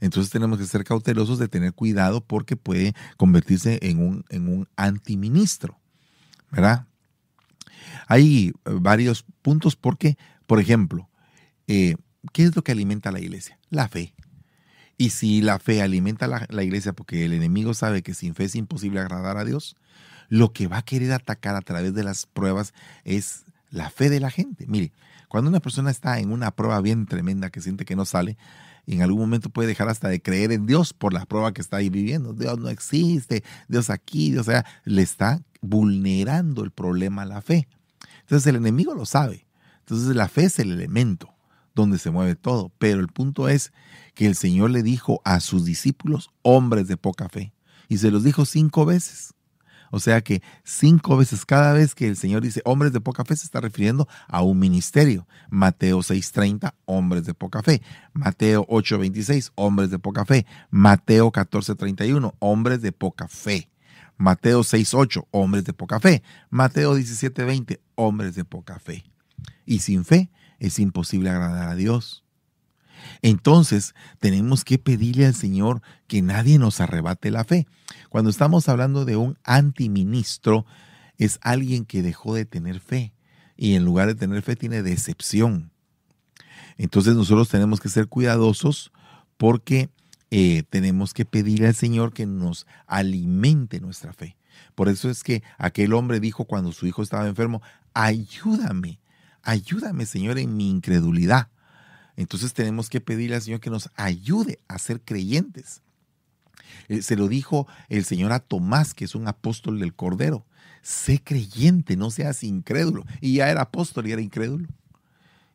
Entonces 0.00 0.32
tenemos 0.32 0.58
que 0.58 0.64
ser 0.64 0.84
cautelosos 0.84 1.38
de 1.38 1.48
tener 1.48 1.74
cuidado 1.74 2.22
porque 2.22 2.56
puede 2.56 2.94
convertirse 3.18 3.78
en 3.82 3.98
un, 3.98 4.24
en 4.30 4.48
un 4.48 4.66
antiministro. 4.76 5.78
¿Verdad? 6.50 6.86
Hay 8.06 8.48
eh, 8.48 8.52
varios 8.64 9.24
puntos 9.42 9.76
porque, 9.76 10.16
por 10.46 10.60
ejemplo, 10.60 11.08
eh, 11.66 11.96
¿qué 12.32 12.44
es 12.44 12.56
lo 12.56 12.62
que 12.62 12.72
alimenta 12.72 13.12
la 13.12 13.20
iglesia? 13.20 13.58
La 13.70 13.88
fe. 13.88 14.14
Y 14.98 15.10
si 15.10 15.42
la 15.42 15.58
fe 15.58 15.82
alimenta 15.82 16.24
a 16.26 16.46
la, 16.48 16.62
iglesia 16.62 16.92
porque 16.92 17.24
el 17.24 17.32
enemigo 17.32 17.74
sabe 17.74 18.02
que 18.02 18.14
sin 18.14 18.34
fe 18.34 18.44
es 18.44 18.54
imposible 18.54 19.00
agradar 19.00 19.36
a 19.36 19.44
Dios, 19.44 19.76
lo 20.28 20.52
que 20.52 20.66
va 20.66 20.78
a 20.78 20.82
querer 20.82 21.12
atacar 21.12 21.54
a 21.54 21.60
través 21.60 21.94
de 21.94 22.02
las 22.02 22.26
pruebas 22.26 22.72
es 23.04 23.44
la 23.70 23.90
fe 23.90 24.08
de 24.08 24.20
la 24.20 24.30
gente. 24.30 24.66
Mire, 24.66 24.92
cuando 25.28 25.50
una 25.50 25.60
persona 25.60 25.90
está 25.90 26.18
en 26.18 26.32
una 26.32 26.50
prueba 26.50 26.80
bien 26.80 27.06
tremenda 27.06 27.50
que 27.50 27.60
siente 27.60 27.84
que 27.84 27.96
no 27.96 28.06
sale, 28.06 28.38
en 28.86 29.02
algún 29.02 29.20
momento 29.20 29.50
puede 29.50 29.68
dejar 29.68 29.88
hasta 29.88 30.08
de 30.08 30.22
creer 30.22 30.52
en 30.52 30.66
Dios 30.66 30.92
por 30.92 31.12
la 31.12 31.26
prueba 31.26 31.52
que 31.52 31.60
está 31.60 31.78
ahí 31.78 31.90
viviendo. 31.90 32.32
Dios 32.32 32.58
no 32.58 32.68
existe, 32.68 33.42
Dios 33.68 33.90
aquí, 33.90 34.30
Dios 34.30 34.48
allá. 34.48 34.64
Le 34.84 35.02
está 35.02 35.42
vulnerando 35.60 36.62
el 36.62 36.70
problema 36.70 37.22
a 37.22 37.26
la 37.26 37.42
fe. 37.42 37.66
Entonces 38.20 38.46
el 38.46 38.56
enemigo 38.56 38.94
lo 38.94 39.04
sabe. 39.04 39.46
Entonces 39.80 40.14
la 40.14 40.28
fe 40.28 40.44
es 40.44 40.58
el 40.58 40.72
elemento 40.72 41.34
donde 41.74 41.98
se 41.98 42.10
mueve 42.10 42.36
todo. 42.36 42.72
Pero 42.78 43.00
el 43.00 43.08
punto 43.08 43.48
es 43.48 43.72
que 44.14 44.26
el 44.26 44.34
Señor 44.34 44.70
le 44.70 44.82
dijo 44.82 45.20
a 45.24 45.40
sus 45.40 45.64
discípulos, 45.64 46.30
hombres 46.42 46.88
de 46.88 46.96
poca 46.96 47.28
fe. 47.28 47.52
Y 47.88 47.98
se 47.98 48.10
los 48.10 48.24
dijo 48.24 48.46
cinco 48.46 48.86
veces. 48.86 49.34
O 49.90 50.00
sea 50.00 50.20
que 50.20 50.42
cinco 50.64 51.16
veces 51.16 51.44
cada 51.44 51.72
vez 51.72 51.94
que 51.94 52.08
el 52.08 52.16
Señor 52.16 52.42
dice 52.42 52.62
hombres 52.64 52.92
de 52.92 53.00
poca 53.00 53.24
fe 53.24 53.36
se 53.36 53.44
está 53.44 53.60
refiriendo 53.60 54.08
a 54.28 54.42
un 54.42 54.58
ministerio. 54.58 55.26
Mateo 55.50 56.02
6:30, 56.02 56.74
hombres 56.84 57.24
de 57.24 57.34
poca 57.34 57.62
fe. 57.62 57.82
Mateo 58.12 58.66
8:26, 58.68 59.52
hombres 59.54 59.90
de 59.90 59.98
poca 59.98 60.24
fe. 60.24 60.46
Mateo 60.70 61.30
14:31, 61.30 62.34
hombres 62.38 62.82
de 62.82 62.92
poca 62.92 63.28
fe. 63.28 63.70
Mateo 64.16 64.62
6:8, 64.62 65.26
hombres 65.30 65.64
de 65.64 65.72
poca 65.72 66.00
fe. 66.00 66.22
Mateo 66.50 66.94
17:20, 66.94 67.80
hombres 67.94 68.34
de 68.34 68.44
poca 68.44 68.78
fe. 68.78 69.04
Y 69.64 69.80
sin 69.80 70.04
fe 70.04 70.30
es 70.58 70.78
imposible 70.78 71.30
agradar 71.30 71.68
a 71.68 71.74
Dios. 71.74 72.25
Entonces, 73.22 73.94
tenemos 74.18 74.64
que 74.64 74.78
pedirle 74.78 75.26
al 75.26 75.34
Señor 75.34 75.82
que 76.06 76.22
nadie 76.22 76.58
nos 76.58 76.80
arrebate 76.80 77.30
la 77.30 77.44
fe. 77.44 77.66
Cuando 78.08 78.30
estamos 78.30 78.68
hablando 78.68 79.04
de 79.04 79.16
un 79.16 79.38
antiministro, 79.44 80.66
es 81.18 81.38
alguien 81.42 81.84
que 81.84 82.02
dejó 82.02 82.34
de 82.34 82.44
tener 82.44 82.80
fe 82.80 83.12
y 83.56 83.74
en 83.74 83.84
lugar 83.84 84.08
de 84.08 84.14
tener 84.14 84.42
fe 84.42 84.56
tiene 84.56 84.82
decepción. 84.82 85.70
Entonces 86.76 87.14
nosotros 87.14 87.48
tenemos 87.48 87.80
que 87.80 87.88
ser 87.88 88.06
cuidadosos 88.06 88.92
porque 89.36 89.90
eh, 90.30 90.64
tenemos 90.68 91.14
que 91.14 91.24
pedirle 91.24 91.68
al 91.68 91.74
Señor 91.74 92.12
que 92.12 92.26
nos 92.26 92.66
alimente 92.86 93.80
nuestra 93.80 94.12
fe. 94.12 94.36
Por 94.74 94.88
eso 94.88 95.08
es 95.10 95.22
que 95.22 95.42
aquel 95.58 95.92
hombre 95.94 96.20
dijo 96.20 96.44
cuando 96.44 96.72
su 96.72 96.86
hijo 96.86 97.02
estaba 97.02 97.26
enfermo, 97.26 97.62
ayúdame, 97.94 99.00
ayúdame 99.42 100.06
Señor 100.06 100.38
en 100.38 100.56
mi 100.56 100.70
incredulidad. 100.70 101.48
Entonces 102.16 102.54
tenemos 102.54 102.88
que 102.88 103.00
pedirle 103.00 103.36
al 103.36 103.42
Señor 103.42 103.60
que 103.60 103.70
nos 103.70 103.90
ayude 103.94 104.60
a 104.68 104.78
ser 104.78 105.00
creyentes. 105.00 105.82
Eh, 106.88 107.02
se 107.02 107.16
lo 107.16 107.28
dijo 107.28 107.66
el 107.88 108.04
Señor 108.04 108.32
a 108.32 108.40
Tomás, 108.40 108.94
que 108.94 109.04
es 109.04 109.14
un 109.14 109.28
apóstol 109.28 109.78
del 109.78 109.94
Cordero. 109.94 110.46
Sé 110.82 111.22
creyente, 111.22 111.96
no 111.96 112.10
seas 112.10 112.42
incrédulo. 112.42 113.04
Y 113.20 113.34
ya 113.34 113.50
era 113.50 113.62
apóstol 113.62 114.06
y 114.06 114.12
era 114.12 114.22
incrédulo. 114.22 114.68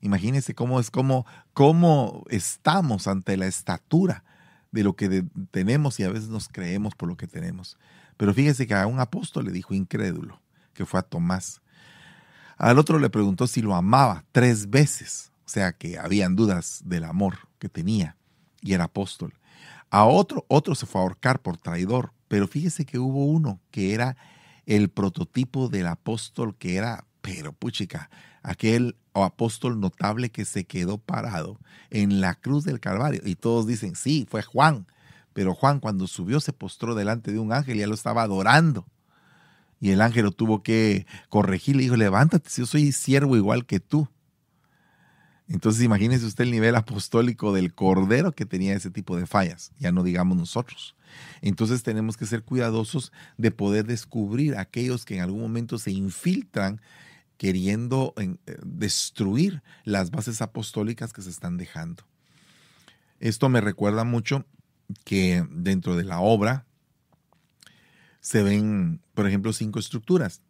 Imagínense 0.01 0.55
cómo 0.55 0.79
es 0.79 0.89
cómo, 0.89 1.25
cómo 1.53 2.25
estamos 2.29 3.07
ante 3.07 3.37
la 3.37 3.47
estatura 3.47 4.23
de 4.71 4.83
lo 4.83 4.95
que 4.95 5.25
tenemos 5.51 5.99
y 5.99 6.03
a 6.03 6.09
veces 6.09 6.29
nos 6.29 6.47
creemos 6.47 6.95
por 6.95 7.07
lo 7.07 7.17
que 7.17 7.27
tenemos. 7.27 7.77
Pero 8.17 8.33
fíjese 8.33 8.67
que 8.67 8.73
a 8.73 8.87
un 8.87 8.99
apóstol 8.99 9.45
le 9.45 9.51
dijo 9.51 9.73
incrédulo, 9.73 10.41
que 10.73 10.85
fue 10.85 10.99
a 10.99 11.03
Tomás. 11.03 11.61
Al 12.57 12.79
otro 12.79 12.99
le 12.99 13.09
preguntó 13.09 13.47
si 13.47 13.61
lo 13.61 13.75
amaba 13.75 14.23
tres 14.31 14.69
veces, 14.69 15.30
sea 15.51 15.73
que 15.73 15.99
habían 15.99 16.35
dudas 16.35 16.81
del 16.85 17.03
amor 17.03 17.49
que 17.59 17.69
tenía 17.69 18.17
y 18.61 18.73
era 18.73 18.85
apóstol. 18.85 19.33
A 19.89 20.05
otro, 20.05 20.45
otro 20.47 20.75
se 20.75 20.85
fue 20.85 21.01
a 21.01 21.03
ahorcar 21.03 21.41
por 21.41 21.57
traidor, 21.57 22.13
pero 22.27 22.47
fíjese 22.47 22.85
que 22.85 22.97
hubo 22.97 23.25
uno 23.25 23.59
que 23.71 23.93
era 23.93 24.15
el 24.65 24.89
prototipo 24.89 25.67
del 25.67 25.87
apóstol 25.87 26.55
que 26.57 26.77
era, 26.77 27.05
pero 27.21 27.51
puchica, 27.51 28.09
aquel 28.41 28.95
apóstol 29.13 29.79
notable 29.79 30.29
que 30.29 30.45
se 30.45 30.63
quedó 30.63 30.97
parado 30.97 31.59
en 31.89 32.21
la 32.21 32.35
cruz 32.35 32.63
del 32.63 32.79
Calvario. 32.79 33.21
Y 33.25 33.35
todos 33.35 33.67
dicen, 33.67 33.95
sí, 33.95 34.25
fue 34.29 34.41
Juan. 34.41 34.87
Pero 35.33 35.53
Juan 35.53 35.79
cuando 35.79 36.07
subió 36.07 36.39
se 36.39 36.53
postró 36.53 36.95
delante 36.95 37.31
de 37.31 37.39
un 37.39 37.51
ángel 37.51 37.77
y 37.77 37.79
ya 37.79 37.87
lo 37.87 37.95
estaba 37.95 38.23
adorando. 38.23 38.85
Y 39.81 39.91
el 39.91 40.01
ángel 40.01 40.25
lo 40.25 40.31
tuvo 40.31 40.61
que 40.61 41.05
corregir, 41.29 41.75
le 41.75 41.83
dijo, 41.83 41.95
levántate, 41.97 42.49
si 42.49 42.61
yo 42.61 42.65
soy 42.65 42.91
siervo 42.91 43.35
igual 43.35 43.65
que 43.65 43.79
tú. 43.79 44.07
Entonces 45.51 45.83
imagínese 45.83 46.25
usted 46.25 46.45
el 46.45 46.51
nivel 46.51 46.75
apostólico 46.75 47.51
del 47.51 47.73
Cordero 47.73 48.31
que 48.31 48.45
tenía 48.45 48.73
ese 48.73 48.89
tipo 48.89 49.17
de 49.17 49.25
fallas, 49.25 49.73
ya 49.77 49.91
no 49.91 50.01
digamos 50.01 50.37
nosotros. 50.37 50.95
Entonces 51.41 51.83
tenemos 51.83 52.15
que 52.15 52.25
ser 52.25 52.43
cuidadosos 52.43 53.11
de 53.37 53.51
poder 53.51 53.85
descubrir 53.85 54.55
aquellos 54.55 55.03
que 55.03 55.15
en 55.15 55.21
algún 55.21 55.41
momento 55.41 55.77
se 55.77 55.91
infiltran 55.91 56.79
queriendo 57.35 58.13
eh, 58.15 58.37
destruir 58.63 59.61
las 59.83 60.09
bases 60.09 60.41
apostólicas 60.41 61.11
que 61.11 61.21
se 61.21 61.29
están 61.29 61.57
dejando. 61.57 62.05
Esto 63.19 63.49
me 63.49 63.59
recuerda 63.59 64.05
mucho 64.05 64.45
que 65.03 65.45
dentro 65.51 65.97
de 65.97 66.05
la 66.05 66.21
obra 66.21 66.65
se 68.21 68.41
ven, 68.41 69.01
por 69.13 69.27
ejemplo, 69.27 69.51
cinco 69.51 69.79
estructuras. 69.79 70.43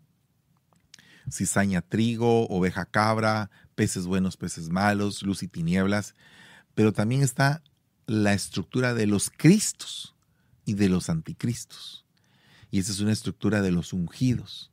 Cizaña, 1.31 1.81
trigo, 1.81 2.47
oveja, 2.49 2.85
cabra, 2.85 3.49
peces 3.81 4.05
buenos, 4.05 4.37
peces 4.37 4.69
malos, 4.69 5.23
luz 5.23 5.41
y 5.41 5.47
tinieblas. 5.47 6.13
Pero 6.75 6.93
también 6.93 7.23
está 7.23 7.63
la 8.05 8.31
estructura 8.33 8.93
de 8.93 9.07
los 9.07 9.31
cristos 9.31 10.13
y 10.65 10.75
de 10.75 10.87
los 10.87 11.09
anticristos. 11.09 12.05
Y 12.69 12.77
esa 12.77 12.91
es 12.91 12.99
una 12.99 13.11
estructura 13.11 13.59
de 13.63 13.71
los 13.71 13.91
ungidos. 13.91 14.71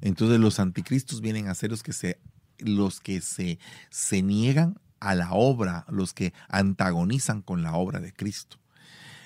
Entonces 0.00 0.40
los 0.40 0.60
anticristos 0.60 1.20
vienen 1.20 1.48
a 1.48 1.54
ser 1.54 1.68
los 1.68 1.82
que 1.82 1.92
se, 1.92 2.20
los 2.58 3.00
que 3.00 3.20
se, 3.20 3.58
se 3.90 4.22
niegan 4.22 4.80
a 4.98 5.14
la 5.14 5.32
obra, 5.32 5.84
los 5.90 6.14
que 6.14 6.32
antagonizan 6.48 7.42
con 7.42 7.62
la 7.62 7.74
obra 7.74 8.00
de 8.00 8.14
Cristo. 8.14 8.58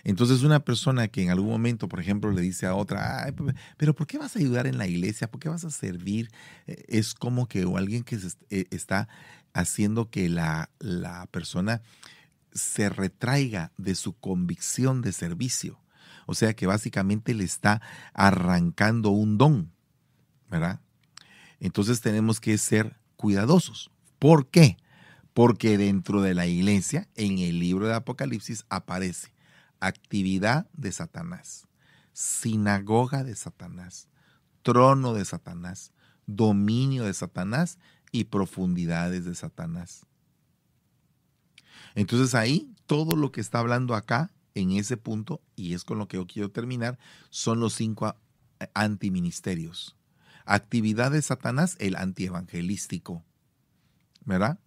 Entonces 0.05 0.43
una 0.43 0.65
persona 0.65 1.09
que 1.09 1.23
en 1.23 1.31
algún 1.31 1.51
momento, 1.51 1.89
por 1.89 2.01
ejemplo, 2.01 2.33
le 2.33 2.41
dice 2.41 2.67
a 2.67 2.75
otra, 2.75 3.33
pero 3.77 3.95
¿por 3.95 4.07
qué 4.07 4.19
vas 4.19 4.35
a 4.35 4.39
ayudar 4.39 4.67
en 4.67 4.79
la 4.79 4.87
iglesia? 4.87 5.31
¿Por 5.31 5.41
qué 5.41 5.49
vas 5.49 5.65
a 5.65 5.71
servir? 5.71 6.31
Eh, 6.67 6.85
es 6.89 7.15
como 7.15 7.47
que 7.47 7.65
o 7.65 7.77
alguien 7.77 8.03
que 8.03 8.19
eh, 8.51 8.67
está 8.71 9.09
haciendo 9.53 10.11
que 10.11 10.29
la, 10.29 10.71
la 10.79 11.27
persona 11.27 11.83
se 12.53 12.89
retraiga 12.89 13.73
de 13.77 13.95
su 13.95 14.15
convicción 14.15 15.03
de 15.03 15.13
servicio. 15.13 15.79
O 16.27 16.35
sea 16.35 16.55
que 16.55 16.67
básicamente 16.67 17.35
le 17.35 17.45
está 17.45 17.81
arrancando 18.13 19.11
un 19.11 19.39
don. 19.39 19.73
¿verdad? 20.53 20.81
Entonces 21.61 22.01
tenemos 22.03 22.41
que 22.41 22.59
ser 22.59 22.97
cuidadosos. 23.17 23.91
¿Por 24.19 24.49
qué? 24.49 24.77
Porque 25.33 25.79
dentro 25.79 26.21
de 26.21 26.35
la 26.35 26.47
iglesia, 26.47 27.09
en 27.15 27.39
el 27.39 27.59
libro 27.59 27.89
de 27.89 27.95
Apocalipsis, 27.95 28.67
aparece 28.69 29.33
actividad 29.83 30.71
de 30.73 30.93
Satanás, 30.93 31.67
sinagoga 32.13 33.25
de 33.25 33.35
Satanás, 33.35 34.09
trono 34.63 35.13
de 35.13 35.25
Satanás, 35.25 35.93
dominio 36.27 37.05
de 37.05 37.13
Satanás 37.13 37.79
y 38.13 38.25
profundidades 38.25 39.25
de 39.25 39.35
Satanás. 39.35 40.07
Entonces 41.97 42.37
ahí 42.37 42.73
todo 42.87 43.17
lo 43.17 43.33
que 43.33 43.41
está 43.41 43.59
hablando 43.59 43.97
acá 43.97 44.31
en 44.55 44.71
ese 44.71 44.97
punto, 44.97 45.43
y 45.57 45.75
es 45.75 45.83
con 45.83 45.99
lo 45.99 46.07
que 46.07 46.17
yo 46.17 46.27
quiero 46.29 46.51
terminar, 46.51 46.99
son 47.31 47.59
los 47.59 47.75
cinco 47.75 48.15
antiministerios. 48.75 49.97
Actividad 50.45 51.11
de 51.11 51.23
Satanás, 51.23 51.77
el 51.81 51.97
antievangelístico. 51.97 53.25
¿Verdad? 54.25 54.61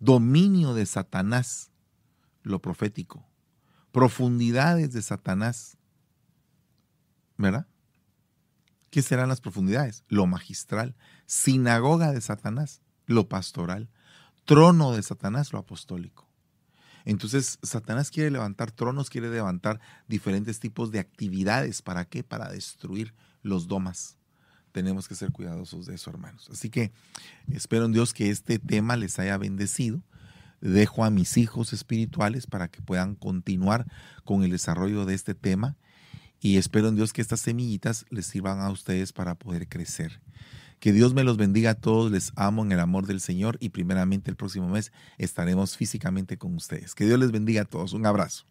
Dominio 0.00 0.74
de 0.74 0.84
Satanás, 0.84 1.70
lo 2.42 2.60
profético. 2.60 3.26
Profundidades 3.94 4.92
de 4.92 5.02
Satanás. 5.02 5.78
¿Verdad? 7.36 7.68
¿Qué 8.90 9.02
serán 9.02 9.28
las 9.28 9.40
profundidades? 9.40 10.02
Lo 10.08 10.26
magistral. 10.26 10.96
Sinagoga 11.26 12.10
de 12.10 12.20
Satanás, 12.20 12.82
lo 13.06 13.28
pastoral. 13.28 13.88
Trono 14.46 14.90
de 14.90 15.02
Satanás, 15.04 15.52
lo 15.52 15.60
apostólico. 15.60 16.28
Entonces, 17.04 17.60
Satanás 17.62 18.10
quiere 18.10 18.32
levantar 18.32 18.72
tronos, 18.72 19.10
quiere 19.10 19.30
levantar 19.30 19.80
diferentes 20.08 20.58
tipos 20.58 20.90
de 20.90 20.98
actividades. 20.98 21.80
¿Para 21.80 22.04
qué? 22.04 22.24
Para 22.24 22.48
destruir 22.50 23.14
los 23.42 23.68
domas. 23.68 24.18
Tenemos 24.72 25.06
que 25.06 25.14
ser 25.14 25.30
cuidadosos 25.30 25.86
de 25.86 25.94
eso, 25.94 26.10
hermanos. 26.10 26.48
Así 26.50 26.68
que 26.68 26.90
espero 27.46 27.84
en 27.84 27.92
Dios 27.92 28.12
que 28.12 28.30
este 28.30 28.58
tema 28.58 28.96
les 28.96 29.20
haya 29.20 29.38
bendecido. 29.38 30.02
Dejo 30.64 31.04
a 31.04 31.10
mis 31.10 31.36
hijos 31.36 31.72
espirituales 31.72 32.46
para 32.46 32.68
que 32.68 32.80
puedan 32.80 33.14
continuar 33.14 33.86
con 34.24 34.42
el 34.42 34.50
desarrollo 34.50 35.04
de 35.04 35.14
este 35.14 35.34
tema 35.34 35.76
y 36.40 36.56
espero 36.56 36.88
en 36.88 36.96
Dios 36.96 37.12
que 37.12 37.22
estas 37.22 37.40
semillitas 37.40 38.06
les 38.10 38.26
sirvan 38.26 38.60
a 38.60 38.70
ustedes 38.70 39.12
para 39.12 39.34
poder 39.34 39.68
crecer. 39.68 40.20
Que 40.80 40.92
Dios 40.92 41.14
me 41.14 41.24
los 41.24 41.36
bendiga 41.36 41.70
a 41.70 41.74
todos, 41.74 42.10
les 42.10 42.32
amo 42.36 42.64
en 42.64 42.72
el 42.72 42.80
amor 42.80 43.06
del 43.06 43.20
Señor 43.20 43.56
y 43.60 43.70
primeramente 43.70 44.30
el 44.30 44.36
próximo 44.36 44.68
mes 44.68 44.92
estaremos 45.16 45.76
físicamente 45.76 46.36
con 46.36 46.54
ustedes. 46.54 46.94
Que 46.94 47.06
Dios 47.06 47.18
les 47.18 47.30
bendiga 47.30 47.62
a 47.62 47.64
todos. 47.64 47.92
Un 47.92 48.06
abrazo. 48.06 48.44